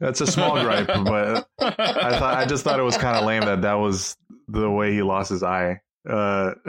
That's 0.00 0.20
a 0.22 0.26
small 0.26 0.58
gripe, 0.60 0.86
but 0.86 1.46
I 1.60 2.18
thought 2.18 2.38
I 2.38 2.46
just 2.46 2.64
thought 2.64 2.80
it 2.80 2.84
was 2.84 2.96
kind 2.96 3.18
of 3.18 3.24
lame 3.24 3.42
that 3.42 3.62
that 3.62 3.74
was 3.74 4.16
the 4.48 4.70
way 4.70 4.92
he 4.92 5.02
lost 5.02 5.30
his 5.30 5.42
eye. 5.42 5.80
Uh, 6.08 6.54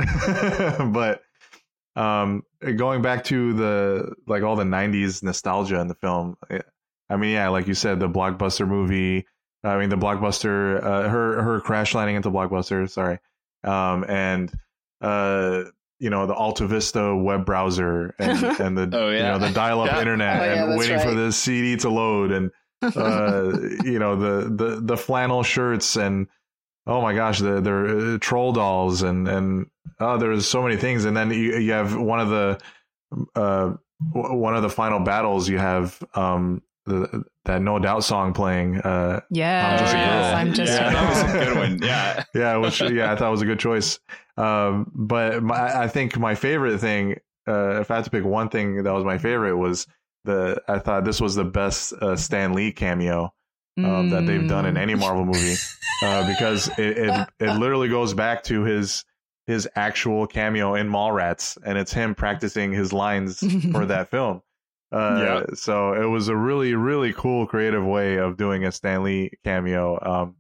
but 0.91 1.21
um, 1.95 2.43
going 2.75 3.01
back 3.01 3.23
to 3.25 3.53
the 3.53 4.15
like 4.27 4.43
all 4.43 4.55
the 4.55 4.63
'90s 4.63 5.23
nostalgia 5.23 5.79
in 5.79 5.87
the 5.87 5.95
film. 5.95 6.35
Eh, 6.49 6.59
I 7.09 7.17
mean, 7.17 7.31
yeah, 7.31 7.49
like 7.49 7.67
you 7.67 7.73
said, 7.73 7.99
the 7.99 8.09
blockbuster 8.09 8.67
movie. 8.67 9.25
I 9.63 9.77
mean, 9.77 9.89
the 9.89 9.97
blockbuster. 9.97 10.83
Uh, 10.83 11.09
her 11.09 11.41
her 11.41 11.61
crash 11.61 11.93
landing 11.93 12.15
into 12.15 12.31
blockbuster. 12.31 12.89
Sorry, 12.89 13.19
um, 13.63 14.05
and 14.07 14.51
uh, 15.01 15.63
you 16.01 16.09
know 16.09 16.25
the 16.25 16.33
Alta 16.33 16.65
Vista 16.65 17.15
web 17.15 17.45
browser 17.45 18.15
and, 18.17 18.43
and 18.59 18.77
the 18.77 18.89
oh, 18.97 19.09
yeah. 19.09 19.17
you 19.17 19.23
know 19.23 19.39
the 19.39 19.53
dial 19.53 19.81
up 19.81 19.91
yeah. 19.91 19.99
internet 19.99 20.41
oh, 20.41 20.45
yeah, 20.45 20.63
and 20.63 20.77
waiting 20.77 20.95
right. 20.97 21.05
for 21.05 21.13
the 21.13 21.31
CD 21.31 21.77
to 21.77 21.89
load 21.89 22.31
and 22.31 22.51
uh, 22.81 23.51
you 23.83 23.99
know 23.99 24.15
the 24.15 24.49
the 24.49 24.81
the 24.81 24.97
flannel 24.97 25.43
shirts 25.43 25.95
and 25.95 26.27
oh 26.87 27.01
my 27.01 27.13
gosh 27.13 27.39
the 27.39 27.61
the 27.61 28.15
uh, 28.15 28.17
troll 28.19 28.53
dolls 28.53 29.01
and 29.01 29.27
and 29.27 29.67
oh 29.99 30.17
there's 30.17 30.47
so 30.47 30.61
many 30.63 30.77
things. 30.77 31.05
And 31.05 31.15
then 31.15 31.31
you, 31.31 31.57
you 31.57 31.71
have 31.73 31.95
one 31.95 32.19
of 32.19 32.29
the 32.29 32.59
uh 33.35 33.73
one 34.13 34.55
of 34.55 34.63
the 34.63 34.69
final 34.69 34.99
battles 34.99 35.47
you 35.47 35.59
have 35.59 36.01
um 36.15 36.61
the, 36.87 37.23
that 37.45 37.61
no 37.61 37.77
doubt 37.77 38.03
song 38.03 38.33
playing 38.33 38.77
uh 38.79 39.19
yeah 39.29 39.67
i'm 39.69 39.77
just, 39.77 39.95
oh, 39.95 39.99
a, 39.99 40.03
girl. 40.03 40.35
I'm 40.35 40.53
just 40.53 40.73
yeah, 40.73 40.89
that 40.91 41.09
was 41.09 41.21
a 41.35 41.45
good 41.45 41.57
one. 41.57 41.79
Yeah. 41.83 42.23
Yeah 42.33 42.57
which 42.57 42.81
yeah 42.81 43.11
i 43.11 43.15
thought 43.15 43.27
it 43.27 43.31
was 43.31 43.41
a 43.43 43.45
good 43.45 43.59
choice. 43.59 43.99
Um, 44.37 44.91
but 44.95 45.43
my, 45.43 45.83
I 45.83 45.87
think 45.87 46.17
my 46.17 46.33
favorite 46.33 46.79
thing, 46.79 47.17
uh, 47.47 47.81
if 47.81 47.91
I 47.91 47.97
had 47.97 48.05
to 48.05 48.09
pick 48.09 48.23
one 48.23 48.49
thing 48.49 48.81
that 48.83 48.91
was 48.91 49.03
my 49.03 49.19
favorite, 49.19 49.55
was 49.55 49.85
the 50.23 50.61
I 50.67 50.79
thought 50.79 51.03
this 51.05 51.21
was 51.21 51.35
the 51.35 51.43
best 51.43 51.93
uh, 51.93 52.15
Stan 52.15 52.53
Lee 52.53 52.71
cameo 52.71 53.33
mm. 53.79 54.09
that 54.11 54.25
they've 54.25 54.47
done 54.47 54.65
in 54.65 54.77
any 54.77 54.95
Marvel 54.95 55.25
movie 55.25 55.55
uh, 56.03 56.27
because 56.33 56.67
it, 56.77 56.97
it, 56.97 57.29
it 57.39 57.57
literally 57.57 57.89
goes 57.89 58.13
back 58.13 58.43
to 58.43 58.63
his 58.63 59.05
his 59.47 59.67
actual 59.75 60.27
cameo 60.27 60.75
in 60.75 60.87
Mallrats, 60.87 61.57
and 61.65 61.77
it's 61.77 61.91
him 61.91 62.15
practicing 62.15 62.71
his 62.71 62.93
lines 62.93 63.39
for 63.71 63.85
that 63.87 64.09
film. 64.11 64.41
Uh, 64.91 65.21
yeah. 65.23 65.55
So 65.55 65.93
it 65.93 66.05
was 66.05 66.27
a 66.27 66.35
really, 66.35 66.75
really 66.75 67.13
cool, 67.13 67.47
creative 67.47 67.83
way 67.83 68.17
of 68.17 68.37
doing 68.37 68.65
a 68.65 68.71
Stan 68.71 69.03
Lee 69.03 69.31
cameo 69.43 69.97
um, 70.01 70.35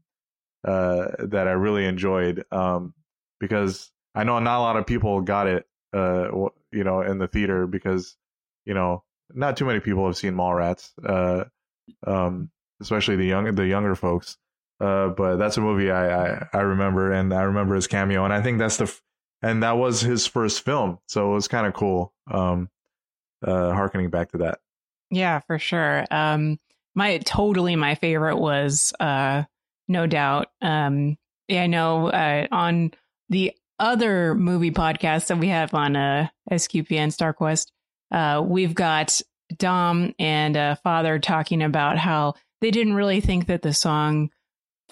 uh, 0.65 1.07
that 1.19 1.47
I 1.47 1.51
really 1.51 1.85
enjoyed. 1.85 2.45
Um, 2.51 2.93
because 3.39 3.91
I 4.13 4.23
know 4.23 4.39
not 4.39 4.59
a 4.59 4.61
lot 4.61 4.77
of 4.77 4.85
people 4.85 5.21
got 5.21 5.47
it, 5.47 5.65
uh, 5.93 6.29
you 6.71 6.83
know, 6.83 7.01
in 7.01 7.17
the 7.17 7.27
theater 7.27 7.65
because, 7.65 8.15
you 8.65 8.73
know, 8.73 9.03
not 9.33 9.57
too 9.57 9.65
many 9.65 9.79
people 9.79 10.05
have 10.05 10.17
seen 10.17 10.35
Mallrats, 10.35 10.91
uh, 11.05 11.45
um, 12.05 12.49
especially 12.81 13.15
the 13.15 13.25
young, 13.25 13.53
the 13.55 13.65
younger 13.65 13.95
folks. 13.95 14.37
Uh, 14.79 15.09
but 15.09 15.37
that's 15.37 15.57
a 15.57 15.61
movie 15.61 15.91
I, 15.91 16.25
I, 16.25 16.47
I 16.53 16.59
remember, 16.61 17.11
and 17.11 17.33
I 17.33 17.43
remember 17.43 17.75
his 17.75 17.87
cameo, 17.87 18.25
and 18.25 18.33
I 18.33 18.41
think 18.41 18.57
that's 18.57 18.77
the, 18.77 18.91
and 19.41 19.61
that 19.63 19.77
was 19.77 20.01
his 20.01 20.25
first 20.25 20.65
film, 20.65 20.97
so 21.07 21.31
it 21.31 21.35
was 21.35 21.47
kind 21.47 21.67
of 21.67 21.73
cool. 21.73 22.13
Um, 22.29 22.69
uh, 23.45 23.73
harkening 23.73 24.09
back 24.09 24.31
to 24.31 24.39
that. 24.39 24.59
Yeah, 25.09 25.39
for 25.39 25.59
sure. 25.59 26.05
Um, 26.11 26.59
my 26.95 27.17
totally 27.19 27.75
my 27.75 27.95
favorite 27.95 28.37
was, 28.37 28.93
uh, 28.99 29.43
no 29.87 30.07
doubt. 30.07 30.47
Um, 30.61 31.17
yeah, 31.47 31.63
I 31.63 31.67
know, 31.67 32.07
uh, 32.07 32.47
on 32.51 32.91
the 33.29 33.53
other 33.79 34.35
movie 34.35 34.71
podcast 34.71 35.27
that 35.27 35.37
we 35.37 35.47
have 35.47 35.73
on 35.73 35.95
uh, 35.95 36.27
SQP 36.51 36.91
and 36.93 37.11
StarQuest, 37.11 37.71
uh, 38.11 38.41
we've 38.45 38.75
got 38.75 39.21
Dom 39.57 40.13
and 40.19 40.55
uh, 40.55 40.75
Father 40.75 41.19
talking 41.19 41.61
about 41.61 41.97
how 41.97 42.35
they 42.61 42.71
didn't 42.71 42.93
really 42.93 43.21
think 43.21 43.47
that 43.47 43.61
the 43.61 43.73
song 43.73 44.29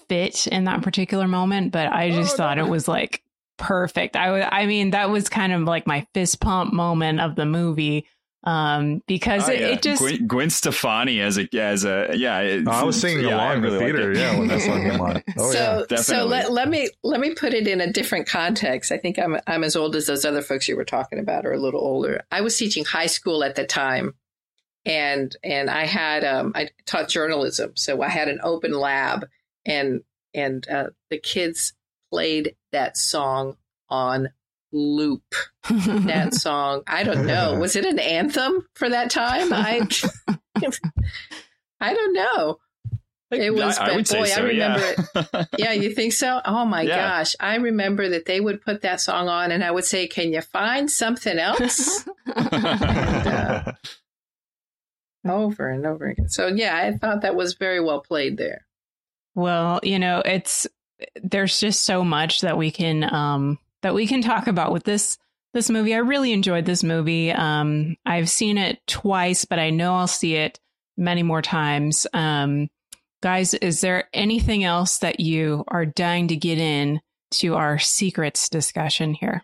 fit 0.08 0.46
in 0.48 0.64
that 0.64 0.82
particular 0.82 1.28
moment, 1.28 1.72
but 1.72 1.92
I 1.92 2.10
just 2.10 2.34
oh, 2.34 2.36
thought 2.36 2.56
no. 2.58 2.66
it 2.66 2.68
was 2.68 2.88
like 2.88 3.22
perfect. 3.56 4.16
I, 4.16 4.42
I 4.42 4.66
mean, 4.66 4.90
that 4.90 5.10
was 5.10 5.28
kind 5.28 5.52
of 5.52 5.62
like 5.62 5.86
my 5.86 6.06
fist 6.12 6.40
pump 6.40 6.72
moment 6.72 7.20
of 7.20 7.36
the 7.36 7.46
movie 7.46 8.06
um 8.44 9.02
because 9.06 9.50
oh, 9.50 9.52
it, 9.52 9.60
yeah. 9.60 9.66
it, 9.66 9.82
just 9.82 10.00
Gwen, 10.00 10.26
Gwen, 10.26 10.48
Stefani 10.48 11.20
as 11.20 11.36
a 11.36 11.46
as 11.58 11.84
a 11.84 12.10
yeah 12.16 12.62
oh, 12.66 12.70
I 12.70 12.84
was 12.84 12.98
singing 12.98 13.26
yeah, 13.26 13.36
along 13.36 13.58
in 13.58 13.62
really 13.62 13.74
the 13.74 13.98
theater. 13.98 14.12
yeah 14.14 14.38
when 14.38 14.48
that 14.48 14.62
song 14.62 14.80
came 14.80 14.98
on. 14.98 15.22
Oh 15.36 15.52
so, 15.52 15.86
yeah 15.90 15.96
so 15.98 16.24
let, 16.24 16.50
let 16.50 16.70
me 16.70 16.88
let 17.02 17.20
me 17.20 17.34
put 17.34 17.52
it 17.52 17.68
in 17.68 17.82
a 17.82 17.92
different 17.92 18.26
context. 18.26 18.92
I 18.92 18.96
think 18.96 19.18
I'm 19.18 19.38
I'm 19.46 19.62
as 19.62 19.76
old 19.76 19.94
as 19.94 20.06
those 20.06 20.24
other 20.24 20.40
folks 20.40 20.68
you 20.68 20.76
were 20.76 20.86
talking 20.86 21.18
about 21.18 21.44
or 21.44 21.52
a 21.52 21.58
little 21.58 21.82
older. 21.82 22.22
I 22.30 22.40
was 22.40 22.56
teaching 22.56 22.82
high 22.82 23.08
school 23.08 23.44
at 23.44 23.56
the 23.56 23.66
time 23.66 24.14
and 24.84 25.34
and 25.42 25.70
I 25.70 25.84
had 25.84 26.24
um 26.24 26.52
I 26.54 26.70
taught 26.86 27.08
journalism 27.08 27.72
so 27.76 28.02
I 28.02 28.08
had 28.08 28.28
an 28.28 28.40
open 28.42 28.72
lab 28.72 29.26
and 29.64 30.02
and 30.34 30.66
uh, 30.68 30.90
the 31.10 31.18
kids 31.18 31.74
played 32.10 32.54
that 32.72 32.96
song 32.96 33.56
on 33.88 34.30
loop. 34.72 35.34
That 35.68 36.34
song 36.34 36.82
i 36.86 37.02
don't 37.02 37.26
know 37.26 37.54
was 37.60 37.76
it 37.76 37.84
an 37.84 37.98
anthem 37.98 38.66
for 38.74 38.88
that 38.88 39.10
time? 39.10 39.52
I 39.52 39.86
i 41.80 41.94
don't 41.94 42.14
know. 42.14 42.58
It 43.32 43.54
was 43.54 43.78
I, 43.78 43.90
I 43.90 43.96
boy 43.96 44.02
so, 44.02 44.18
i 44.18 44.40
remember 44.40 44.80
yeah. 44.80 45.24
it. 45.42 45.48
Yeah 45.58 45.72
you 45.72 45.94
think 45.94 46.12
so? 46.12 46.40
Oh 46.44 46.64
my 46.64 46.82
yeah. 46.82 47.18
gosh. 47.18 47.36
I 47.38 47.56
remember 47.56 48.08
that 48.08 48.26
they 48.26 48.40
would 48.40 48.60
put 48.62 48.82
that 48.82 49.00
song 49.00 49.28
on 49.28 49.52
and 49.52 49.62
i 49.62 49.70
would 49.70 49.84
say 49.84 50.06
can 50.06 50.32
you 50.32 50.40
find 50.40 50.90
something 50.90 51.38
else? 51.38 52.08
And, 52.26 52.54
uh, 52.54 53.72
over 55.28 55.68
and 55.68 55.86
over 55.86 56.06
again 56.06 56.28
so 56.28 56.46
yeah 56.46 56.76
i 56.76 56.96
thought 56.96 57.22
that 57.22 57.34
was 57.36 57.54
very 57.54 57.80
well 57.80 58.00
played 58.00 58.36
there 58.36 58.66
well 59.34 59.80
you 59.82 59.98
know 59.98 60.22
it's 60.24 60.66
there's 61.22 61.60
just 61.60 61.82
so 61.82 62.04
much 62.04 62.40
that 62.40 62.56
we 62.56 62.70
can 62.70 63.04
um 63.12 63.58
that 63.82 63.94
we 63.94 64.06
can 64.06 64.22
talk 64.22 64.46
about 64.46 64.72
with 64.72 64.84
this 64.84 65.18
this 65.52 65.70
movie. 65.70 65.94
I 65.94 65.98
really 65.98 66.32
enjoyed 66.32 66.64
this 66.64 66.84
movie. 66.84 67.32
Um, 67.32 67.96
I've 68.06 68.30
seen 68.30 68.58
it 68.58 68.80
twice, 68.86 69.44
but 69.44 69.58
I 69.58 69.70
know 69.70 69.96
I'll 69.96 70.06
see 70.06 70.36
it 70.36 70.60
many 70.96 71.22
more 71.22 71.42
times. 71.42 72.06
Um, 72.12 72.68
guys, 73.22 73.54
is 73.54 73.80
there 73.80 74.08
anything 74.12 74.64
else 74.64 74.98
that 74.98 75.20
you 75.20 75.64
are 75.68 75.86
dying 75.86 76.28
to 76.28 76.36
get 76.36 76.58
in 76.58 77.00
to 77.32 77.56
our 77.56 77.78
secrets 77.78 78.48
discussion 78.48 79.14
here? 79.14 79.42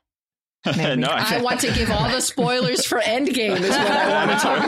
no, 0.76 1.06
I, 1.08 1.36
I, 1.36 1.40
want 1.42 1.60
to 1.60 1.72
give 1.72 1.90
all 1.90 2.08
the 2.08 2.20
spoilers 2.20 2.84
for 2.84 2.98
Endgame 2.98 3.60
is 3.60 3.68
what 3.68 3.78
I 3.78 4.08
want 4.26 4.30
to 4.32 4.36
talk 4.36 4.64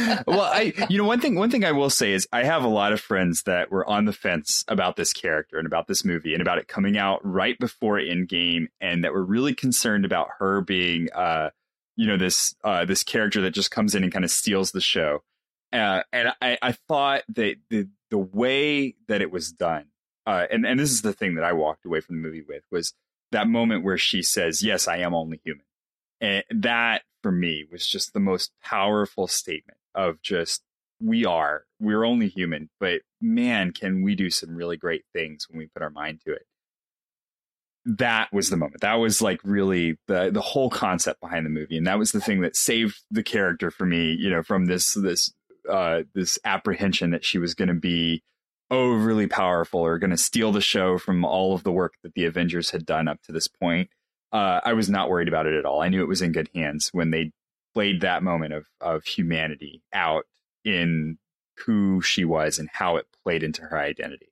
about. 0.00 0.26
well, 0.26 0.40
I 0.40 0.72
you 0.88 0.98
know 0.98 1.04
one 1.04 1.20
thing 1.20 1.36
one 1.36 1.50
thing 1.50 1.64
I 1.64 1.70
will 1.70 1.90
say 1.90 2.12
is 2.12 2.26
I 2.32 2.42
have 2.42 2.64
a 2.64 2.68
lot 2.68 2.92
of 2.92 3.00
friends 3.00 3.44
that 3.44 3.70
were 3.70 3.88
on 3.88 4.04
the 4.04 4.12
fence 4.12 4.64
about 4.66 4.96
this 4.96 5.12
character 5.12 5.58
and 5.58 5.66
about 5.66 5.86
this 5.86 6.04
movie 6.04 6.32
and 6.32 6.42
about 6.42 6.58
it 6.58 6.66
coming 6.66 6.98
out 6.98 7.20
right 7.24 7.56
before 7.58 7.98
Endgame 7.98 8.66
and 8.80 9.04
that 9.04 9.12
were 9.12 9.24
really 9.24 9.54
concerned 9.54 10.04
about 10.04 10.28
her 10.38 10.60
being 10.60 11.08
uh 11.12 11.50
you 11.94 12.08
know 12.08 12.16
this 12.16 12.56
uh 12.64 12.84
this 12.84 13.04
character 13.04 13.42
that 13.42 13.52
just 13.52 13.70
comes 13.70 13.94
in 13.94 14.02
and 14.02 14.12
kind 14.12 14.24
of 14.24 14.30
steals 14.30 14.72
the 14.72 14.80
show. 14.80 15.22
Uh, 15.72 16.02
and 16.12 16.32
I, 16.42 16.58
I 16.60 16.72
thought 16.72 17.22
that 17.28 17.56
the 17.70 17.88
the 18.10 18.18
way 18.18 18.96
that 19.06 19.22
it 19.22 19.30
was 19.30 19.52
done 19.52 19.86
uh, 20.26 20.46
and 20.50 20.64
and 20.64 20.78
this 20.78 20.90
is 20.90 21.02
the 21.02 21.12
thing 21.12 21.34
that 21.34 21.44
I 21.44 21.52
walked 21.52 21.84
away 21.84 22.00
from 22.00 22.16
the 22.16 22.22
movie 22.22 22.42
with 22.42 22.62
was 22.70 22.94
that 23.32 23.48
moment 23.48 23.84
where 23.84 23.98
she 23.98 24.22
says, 24.22 24.62
"Yes, 24.62 24.88
I 24.88 24.98
am 24.98 25.14
only 25.14 25.40
human," 25.44 25.64
and 26.20 26.44
that 26.50 27.02
for 27.22 27.32
me 27.32 27.66
was 27.70 27.86
just 27.86 28.12
the 28.12 28.20
most 28.20 28.52
powerful 28.62 29.26
statement 29.26 29.78
of 29.94 30.22
just 30.22 30.62
we 31.02 31.24
are 31.24 31.64
we're 31.80 32.04
only 32.04 32.28
human, 32.28 32.70
but 32.78 33.00
man, 33.20 33.72
can 33.72 34.02
we 34.02 34.14
do 34.14 34.30
some 34.30 34.54
really 34.54 34.76
great 34.76 35.04
things 35.12 35.46
when 35.48 35.58
we 35.58 35.66
put 35.66 35.82
our 35.82 35.90
mind 35.90 36.20
to 36.24 36.32
it. 36.32 36.46
That 37.84 38.32
was 38.32 38.48
the 38.48 38.56
moment. 38.56 38.82
That 38.82 38.94
was 38.94 39.20
like 39.20 39.40
really 39.42 39.98
the 40.06 40.30
the 40.32 40.40
whole 40.40 40.70
concept 40.70 41.20
behind 41.20 41.44
the 41.44 41.50
movie, 41.50 41.76
and 41.76 41.86
that 41.88 41.98
was 41.98 42.12
the 42.12 42.20
thing 42.20 42.40
that 42.42 42.54
saved 42.54 43.02
the 43.10 43.24
character 43.24 43.72
for 43.72 43.84
me. 43.84 44.12
You 44.12 44.30
know, 44.30 44.44
from 44.44 44.66
this 44.66 44.94
this 44.94 45.32
uh, 45.68 46.02
this 46.14 46.38
apprehension 46.44 47.10
that 47.10 47.24
she 47.24 47.38
was 47.38 47.54
going 47.54 47.68
to 47.68 47.74
be 47.74 48.22
overly 48.72 49.26
powerful 49.26 49.80
or 49.80 49.98
going 49.98 50.10
to 50.10 50.16
steal 50.16 50.50
the 50.50 50.60
show 50.60 50.98
from 50.98 51.24
all 51.24 51.54
of 51.54 51.62
the 51.62 51.70
work 51.70 51.94
that 52.02 52.14
the 52.14 52.24
Avengers 52.24 52.70
had 52.70 52.86
done 52.86 53.06
up 53.06 53.22
to 53.22 53.30
this 53.30 53.46
point. 53.46 53.90
Uh, 54.32 54.60
I 54.64 54.72
was 54.72 54.88
not 54.88 55.10
worried 55.10 55.28
about 55.28 55.46
it 55.46 55.54
at 55.54 55.66
all. 55.66 55.82
I 55.82 55.88
knew 55.88 56.02
it 56.02 56.08
was 56.08 56.22
in 56.22 56.32
good 56.32 56.48
hands 56.54 56.88
when 56.92 57.10
they 57.10 57.32
played 57.74 58.00
that 58.00 58.22
moment 58.22 58.54
of 58.54 58.66
of 58.80 59.04
humanity 59.04 59.82
out 59.92 60.24
in 60.64 61.18
who 61.66 62.00
she 62.00 62.24
was 62.24 62.58
and 62.58 62.68
how 62.72 62.96
it 62.96 63.06
played 63.22 63.42
into 63.42 63.62
her 63.62 63.78
identity. 63.78 64.28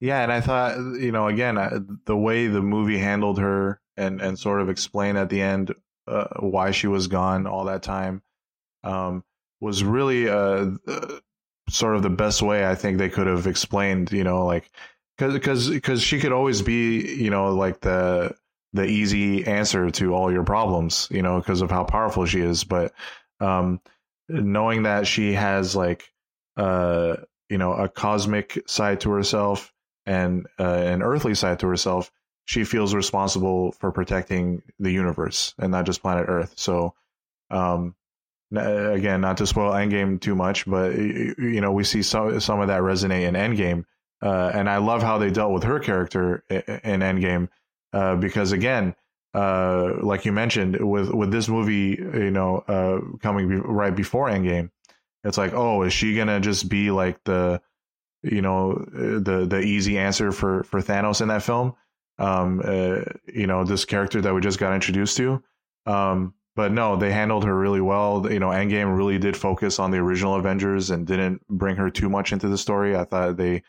Yeah, 0.00 0.22
and 0.22 0.32
I 0.32 0.40
thought, 0.40 0.76
you 0.76 1.12
know, 1.12 1.28
again, 1.28 1.56
the 2.04 2.16
way 2.16 2.46
the 2.46 2.62
movie 2.62 2.98
handled 2.98 3.38
her 3.38 3.80
and 3.96 4.20
and 4.20 4.38
sort 4.38 4.60
of 4.60 4.68
explained 4.68 5.18
at 5.18 5.28
the 5.28 5.40
end 5.40 5.72
uh, 6.08 6.26
why 6.40 6.72
she 6.72 6.88
was 6.88 7.06
gone 7.06 7.46
all 7.46 7.64
that 7.64 7.84
time 7.84 8.22
um, 8.82 9.22
was 9.60 9.84
really 9.84 10.28
uh, 10.28 10.70
uh, 10.86 11.18
sort 11.68 11.96
of 11.96 12.02
the 12.02 12.10
best 12.10 12.42
way 12.42 12.66
I 12.66 12.74
think 12.74 12.98
they 12.98 13.08
could 13.08 13.26
have 13.26 13.46
explained, 13.46 14.12
you 14.12 14.24
know, 14.24 14.46
like 14.46 14.70
because 15.16 15.70
because 15.70 16.02
she 16.02 16.20
could 16.20 16.32
always 16.32 16.62
be, 16.62 17.16
you 17.16 17.30
know, 17.30 17.54
like 17.54 17.80
the 17.80 18.34
the 18.72 18.84
easy 18.84 19.46
answer 19.46 19.90
to 19.90 20.14
all 20.14 20.32
your 20.32 20.44
problems, 20.44 21.08
you 21.10 21.22
know, 21.22 21.38
because 21.38 21.62
of 21.62 21.70
how 21.70 21.84
powerful 21.84 22.26
she 22.26 22.40
is, 22.40 22.64
but 22.64 22.92
um, 23.40 23.80
knowing 24.28 24.82
that 24.82 25.06
she 25.06 25.32
has 25.32 25.74
like 25.74 26.12
uh, 26.56 27.16
you 27.48 27.58
know 27.58 27.72
a 27.72 27.88
cosmic 27.88 28.62
side 28.66 29.00
to 29.00 29.10
herself 29.10 29.72
and 30.06 30.46
uh, 30.58 30.64
an 30.64 31.02
earthly 31.02 31.34
side 31.34 31.60
to 31.60 31.66
herself, 31.66 32.10
she 32.44 32.64
feels 32.64 32.94
responsible 32.94 33.72
for 33.72 33.92
protecting 33.92 34.62
the 34.78 34.90
universe 34.90 35.54
and 35.58 35.70
not 35.70 35.84
just 35.84 36.00
planet 36.00 36.26
Earth. 36.28 36.54
So, 36.56 36.94
um, 37.50 37.94
again, 38.52 39.20
not 39.20 39.38
to 39.38 39.46
spoil 39.46 39.72
Endgame 39.72 40.20
too 40.20 40.34
much, 40.34 40.66
but 40.66 40.96
you 40.96 41.60
know 41.60 41.72
we 41.72 41.84
see 41.84 42.02
some 42.02 42.40
some 42.40 42.60
of 42.60 42.68
that 42.68 42.82
resonate 42.82 43.28
in 43.28 43.34
Endgame, 43.34 43.84
uh, 44.22 44.50
and 44.54 44.68
I 44.68 44.78
love 44.78 45.02
how 45.02 45.18
they 45.18 45.30
dealt 45.30 45.52
with 45.52 45.64
her 45.64 45.78
character 45.78 46.44
in 46.48 47.00
Endgame 47.00 47.48
uh, 47.92 48.16
because 48.16 48.52
again, 48.52 48.94
uh, 49.34 49.94
like 50.02 50.24
you 50.24 50.32
mentioned, 50.32 50.76
with 50.80 51.10
with 51.10 51.30
this 51.30 51.48
movie, 51.48 51.96
you 51.98 52.30
know, 52.30 52.58
uh, 52.68 53.18
coming 53.20 53.48
be- 53.48 53.56
right 53.56 53.94
before 53.94 54.28
Endgame, 54.28 54.70
it's 55.24 55.38
like, 55.38 55.52
oh, 55.54 55.82
is 55.82 55.92
she 55.92 56.14
gonna 56.14 56.40
just 56.40 56.68
be 56.68 56.90
like 56.90 57.22
the 57.24 57.60
you 58.22 58.42
know 58.42 58.74
the 58.92 59.46
the 59.48 59.60
easy 59.60 59.98
answer 59.98 60.32
for 60.32 60.64
for 60.64 60.80
Thanos 60.80 61.20
in 61.20 61.28
that 61.28 61.42
film. 61.42 61.74
Um, 62.18 62.60
uh, 62.64 63.02
you 63.32 63.46
know 63.46 63.64
this 63.64 63.84
character 63.84 64.20
that 64.20 64.34
we 64.34 64.40
just 64.40 64.58
got 64.58 64.74
introduced 64.74 65.16
to. 65.18 65.42
Um, 65.86 66.34
but 66.58 66.72
no, 66.72 66.96
they 66.96 67.12
handled 67.12 67.44
her 67.44 67.56
really 67.56 67.80
well. 67.80 68.26
You 68.28 68.40
know, 68.40 68.48
Endgame 68.48 68.96
really 68.96 69.16
did 69.16 69.36
focus 69.36 69.78
on 69.78 69.92
the 69.92 69.98
original 69.98 70.34
Avengers 70.34 70.90
and 70.90 71.06
didn't 71.06 71.46
bring 71.46 71.76
her 71.76 71.88
too 71.88 72.08
much 72.08 72.32
into 72.32 72.48
the 72.48 72.58
story. 72.58 72.96
I 72.96 73.04
thought 73.04 73.36
they 73.36 73.62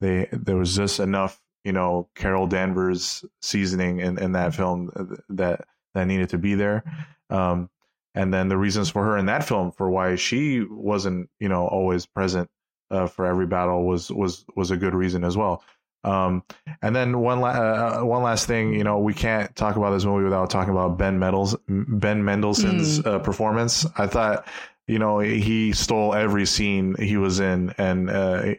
they 0.00 0.28
there 0.30 0.54
was 0.54 0.76
just 0.76 1.00
enough 1.00 1.42
you 1.64 1.72
know 1.72 2.08
Carol 2.14 2.46
Danvers 2.46 3.24
seasoning 3.42 3.98
in 3.98 4.16
in 4.18 4.30
that 4.32 4.54
film 4.54 4.92
that 5.28 5.66
that 5.94 6.06
needed 6.06 6.28
to 6.28 6.38
be 6.38 6.54
there. 6.54 6.84
Um, 7.30 7.68
and 8.14 8.32
then 8.32 8.48
the 8.48 8.56
reasons 8.56 8.90
for 8.90 9.02
her 9.04 9.16
in 9.16 9.26
that 9.26 9.42
film 9.42 9.72
for 9.72 9.90
why 9.90 10.14
she 10.14 10.62
wasn't 10.70 11.28
you 11.40 11.48
know 11.48 11.66
always 11.66 12.06
present 12.06 12.48
uh, 12.92 13.08
for 13.08 13.26
every 13.26 13.46
battle 13.46 13.84
was 13.84 14.08
was 14.12 14.44
was 14.54 14.70
a 14.70 14.76
good 14.76 14.94
reason 14.94 15.24
as 15.24 15.36
well. 15.36 15.64
Um, 16.06 16.44
and 16.82 16.94
then 16.94 17.18
one 17.18 17.40
la- 17.40 17.48
uh, 17.48 18.00
one 18.02 18.22
last 18.22 18.46
thing, 18.46 18.72
you 18.74 18.84
know, 18.84 18.98
we 18.98 19.12
can't 19.12 19.54
talk 19.56 19.76
about 19.76 19.90
this 19.90 20.04
movie 20.04 20.24
without 20.24 20.50
talking 20.50 20.72
about 20.72 20.96
Ben 20.96 21.18
Mendels- 21.18 21.56
Ben 21.68 22.22
Mendelsohn's 22.22 23.00
mm. 23.00 23.06
uh, 23.06 23.18
performance. 23.18 23.84
I 23.98 24.06
thought, 24.06 24.46
you 24.86 25.00
know, 25.00 25.18
he 25.18 25.72
stole 25.72 26.14
every 26.14 26.46
scene 26.46 26.94
he 26.96 27.16
was 27.16 27.40
in, 27.40 27.74
and 27.76 28.08
uh, 28.08 28.54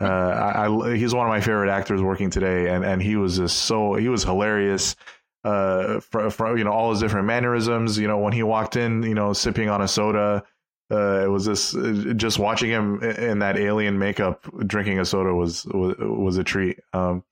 uh, 0.00 0.04
I, 0.04 0.68
I, 0.68 0.96
he's 0.96 1.12
one 1.12 1.26
of 1.26 1.30
my 1.30 1.40
favorite 1.40 1.70
actors 1.70 2.00
working 2.00 2.30
today, 2.30 2.68
and 2.68 2.84
and 2.84 3.02
he 3.02 3.16
was 3.16 3.36
just 3.36 3.58
so 3.58 3.94
he 3.94 4.08
was 4.08 4.22
hilarious. 4.22 4.94
Uh, 5.44 5.98
for, 5.98 6.30
for 6.30 6.56
you 6.56 6.62
know 6.62 6.70
all 6.70 6.92
his 6.92 7.00
different 7.00 7.26
mannerisms, 7.26 7.98
you 7.98 8.06
know 8.06 8.18
when 8.18 8.32
he 8.32 8.44
walked 8.44 8.76
in, 8.76 9.02
you 9.02 9.14
know 9.14 9.32
sipping 9.32 9.68
on 9.68 9.82
a 9.82 9.88
soda, 9.88 10.44
uh, 10.92 11.24
it 11.24 11.28
was 11.28 11.46
this 11.46 11.74
just 12.16 12.38
watching 12.38 12.70
him 12.70 13.02
in 13.02 13.38
that 13.38 13.56
alien 13.56 13.98
makeup 13.98 14.46
drinking 14.66 14.98
a 14.98 15.04
soda 15.04 15.34
was 15.34 15.64
was, 15.66 15.96
was 15.98 16.36
a 16.36 16.44
treat. 16.44 16.78
Um, 16.92 17.24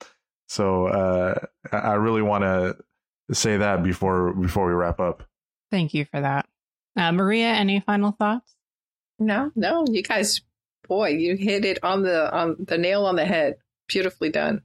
so 0.49 0.87
uh, 0.87 1.35
I 1.71 1.95
really 1.95 2.23
want 2.23 2.45
to 2.45 2.77
say 3.33 3.59
that 3.59 3.83
before 3.83 4.33
before 4.33 4.67
we 4.67 4.73
wrap 4.73 4.99
up. 4.99 5.23
Thank 5.71 5.95
you 5.95 6.05
for 6.05 6.21
that, 6.21 6.49
uh, 6.97 7.13
Maria. 7.13 7.49
Any 7.49 7.81
final 7.81 8.13
thoughts? 8.13 8.57
No, 9.19 9.53
no. 9.55 9.85
You 9.89 10.03
guys, 10.03 10.41
boy, 10.89 11.11
you 11.11 11.37
hit 11.37 11.65
it 11.65 11.79
on 11.85 12.03
the 12.03 12.35
on 12.35 12.57
the 12.59 12.79
nail 12.79 13.05
on 13.05 13.17
the 13.17 13.27
head. 13.27 13.57
Beautifully 13.87 14.31
done. 14.31 14.63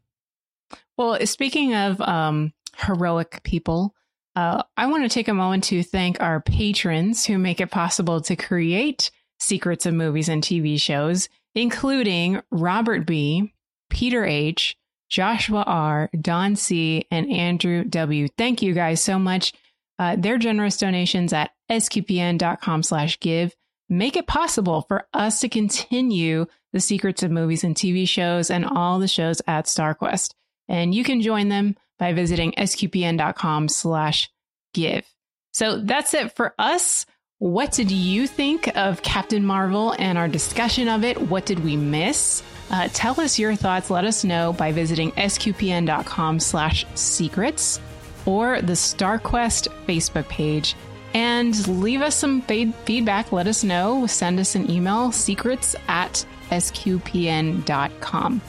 Well, 0.97 1.25
speaking 1.25 1.75
of 1.75 1.99
um, 2.01 2.53
heroic 2.77 3.41
people, 3.43 3.93
uh, 4.35 4.63
I 4.75 4.87
want 4.87 5.03
to 5.03 5.09
take 5.09 5.27
a 5.27 5.33
moment 5.33 5.65
to 5.65 5.83
thank 5.83 6.19
our 6.19 6.41
patrons 6.41 7.25
who 7.25 7.37
make 7.37 7.61
it 7.61 7.71
possible 7.71 8.21
to 8.21 8.35
create 8.35 9.11
secrets 9.39 9.85
of 9.85 9.93
movies 9.93 10.29
and 10.29 10.43
TV 10.43 10.79
shows, 10.79 11.29
including 11.53 12.41
Robert 12.51 13.05
B., 13.05 13.53
Peter 13.89 14.25
H., 14.25 14.75
Joshua 15.09 15.63
R., 15.65 16.09
Don 16.19 16.55
C., 16.55 17.05
and 17.11 17.31
Andrew 17.31 17.83
W. 17.85 18.27
Thank 18.37 18.61
you 18.61 18.73
guys 18.73 19.01
so 19.01 19.17
much. 19.19 19.53
Uh, 19.97 20.15
their 20.17 20.37
generous 20.37 20.77
donations 20.77 21.31
at 21.31 21.51
sqpn.com 21.71 22.83
slash 22.83 23.19
give 23.19 23.55
make 23.87 24.17
it 24.17 24.27
possible 24.27 24.81
for 24.81 25.07
us 25.13 25.39
to 25.39 25.49
continue 25.49 26.45
the 26.73 26.79
secrets 26.81 27.23
of 27.23 27.31
movies 27.31 27.63
and 27.63 27.75
TV 27.75 28.07
shows 28.07 28.49
and 28.49 28.65
all 28.65 28.99
the 28.99 29.07
shows 29.07 29.41
at 29.47 29.65
StarQuest. 29.65 30.33
And 30.67 30.93
you 30.93 31.03
can 31.03 31.21
join 31.21 31.47
them 31.47 31.77
by 31.97 32.13
visiting 32.13 32.51
sqpn.com 32.53 33.67
slash 33.69 34.29
give. 34.73 35.05
So 35.53 35.79
that's 35.79 36.13
it 36.13 36.35
for 36.35 36.53
us. 36.59 37.05
What 37.39 37.71
did 37.71 37.91
you 37.91 38.27
think 38.27 38.75
of 38.77 39.01
Captain 39.01 39.45
Marvel 39.45 39.93
and 39.99 40.17
our 40.17 40.27
discussion 40.27 40.87
of 40.87 41.03
it? 41.03 41.21
What 41.21 41.45
did 41.45 41.63
we 41.63 41.75
miss? 41.75 42.43
Uh, 42.71 42.87
tell 42.93 43.19
us 43.19 43.37
your 43.37 43.55
thoughts. 43.55 43.89
Let 43.89 44.05
us 44.05 44.23
know 44.23 44.53
by 44.53 44.71
visiting 44.71 45.11
sqpn.com 45.11 46.39
slash 46.39 46.85
secrets 46.95 47.79
or 48.25 48.61
the 48.61 48.73
StarQuest 48.73 49.67
Facebook 49.85 50.27
page 50.27 50.75
and 51.13 51.67
leave 51.81 52.01
us 52.01 52.15
some 52.15 52.41
feedback. 52.41 53.31
Let 53.31 53.47
us 53.47 53.63
know. 53.63 54.05
Send 54.07 54.39
us 54.39 54.55
an 54.55 54.69
email, 54.69 55.11
secrets 55.11 55.75
at 55.87 56.25
sqpn.com. 56.49 58.41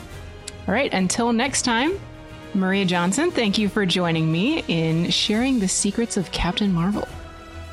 All 0.68 0.74
right, 0.74 0.92
until 0.92 1.32
next 1.32 1.62
time, 1.62 1.98
Maria 2.56 2.84
Johnson, 2.84 3.30
thank 3.30 3.58
you 3.58 3.68
for 3.68 3.86
joining 3.86 4.30
me 4.30 4.64
in 4.68 5.10
sharing 5.10 5.60
the 5.60 5.68
secrets 5.68 6.16
of 6.16 6.32
Captain 6.32 6.72
Marvel. 6.72 7.06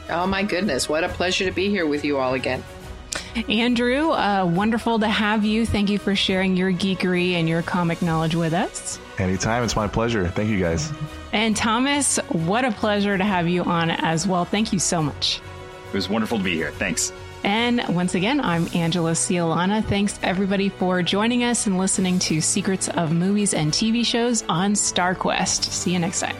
Oh, 0.09 0.27
my 0.27 0.43
goodness. 0.43 0.89
What 0.89 1.03
a 1.03 1.09
pleasure 1.09 1.45
to 1.45 1.51
be 1.51 1.69
here 1.69 1.87
with 1.87 2.03
you 2.03 2.17
all 2.17 2.33
again. 2.33 2.63
Andrew, 3.49 4.11
uh, 4.11 4.45
wonderful 4.45 4.99
to 4.99 5.07
have 5.07 5.43
you. 5.43 5.65
Thank 5.65 5.89
you 5.89 5.97
for 5.97 6.15
sharing 6.15 6.55
your 6.55 6.71
geekery 6.71 7.33
and 7.33 7.49
your 7.49 7.61
comic 7.61 8.01
knowledge 8.01 8.35
with 8.35 8.53
us. 8.53 8.99
Anytime. 9.17 9.63
It's 9.63 9.75
my 9.75 9.87
pleasure. 9.87 10.27
Thank 10.27 10.49
you 10.49 10.59
guys. 10.59 10.91
And 11.31 11.55
Thomas, 11.55 12.17
what 12.29 12.63
a 12.63 12.71
pleasure 12.71 13.17
to 13.17 13.23
have 13.23 13.47
you 13.47 13.63
on 13.63 13.89
as 13.89 14.27
well. 14.27 14.45
Thank 14.45 14.71
you 14.71 14.79
so 14.79 15.01
much. 15.01 15.41
It 15.87 15.95
was 15.95 16.09
wonderful 16.09 16.37
to 16.37 16.43
be 16.43 16.53
here. 16.53 16.71
Thanks. 16.71 17.11
And 17.43 17.83
once 17.89 18.15
again, 18.15 18.39
I'm 18.39 18.67
Angela 18.73 19.11
Sealana. 19.11 19.83
Thanks 19.83 20.17
everybody 20.23 20.69
for 20.69 21.03
joining 21.03 21.43
us 21.43 21.67
and 21.67 21.77
listening 21.77 22.19
to 22.19 22.39
Secrets 22.39 22.87
of 22.87 23.11
Movies 23.11 23.53
and 23.53 23.71
TV 23.71 24.05
Shows 24.05 24.43
on 24.47 24.73
StarQuest. 24.73 25.65
See 25.65 25.91
you 25.91 25.99
next 25.99 26.21
time. 26.21 26.37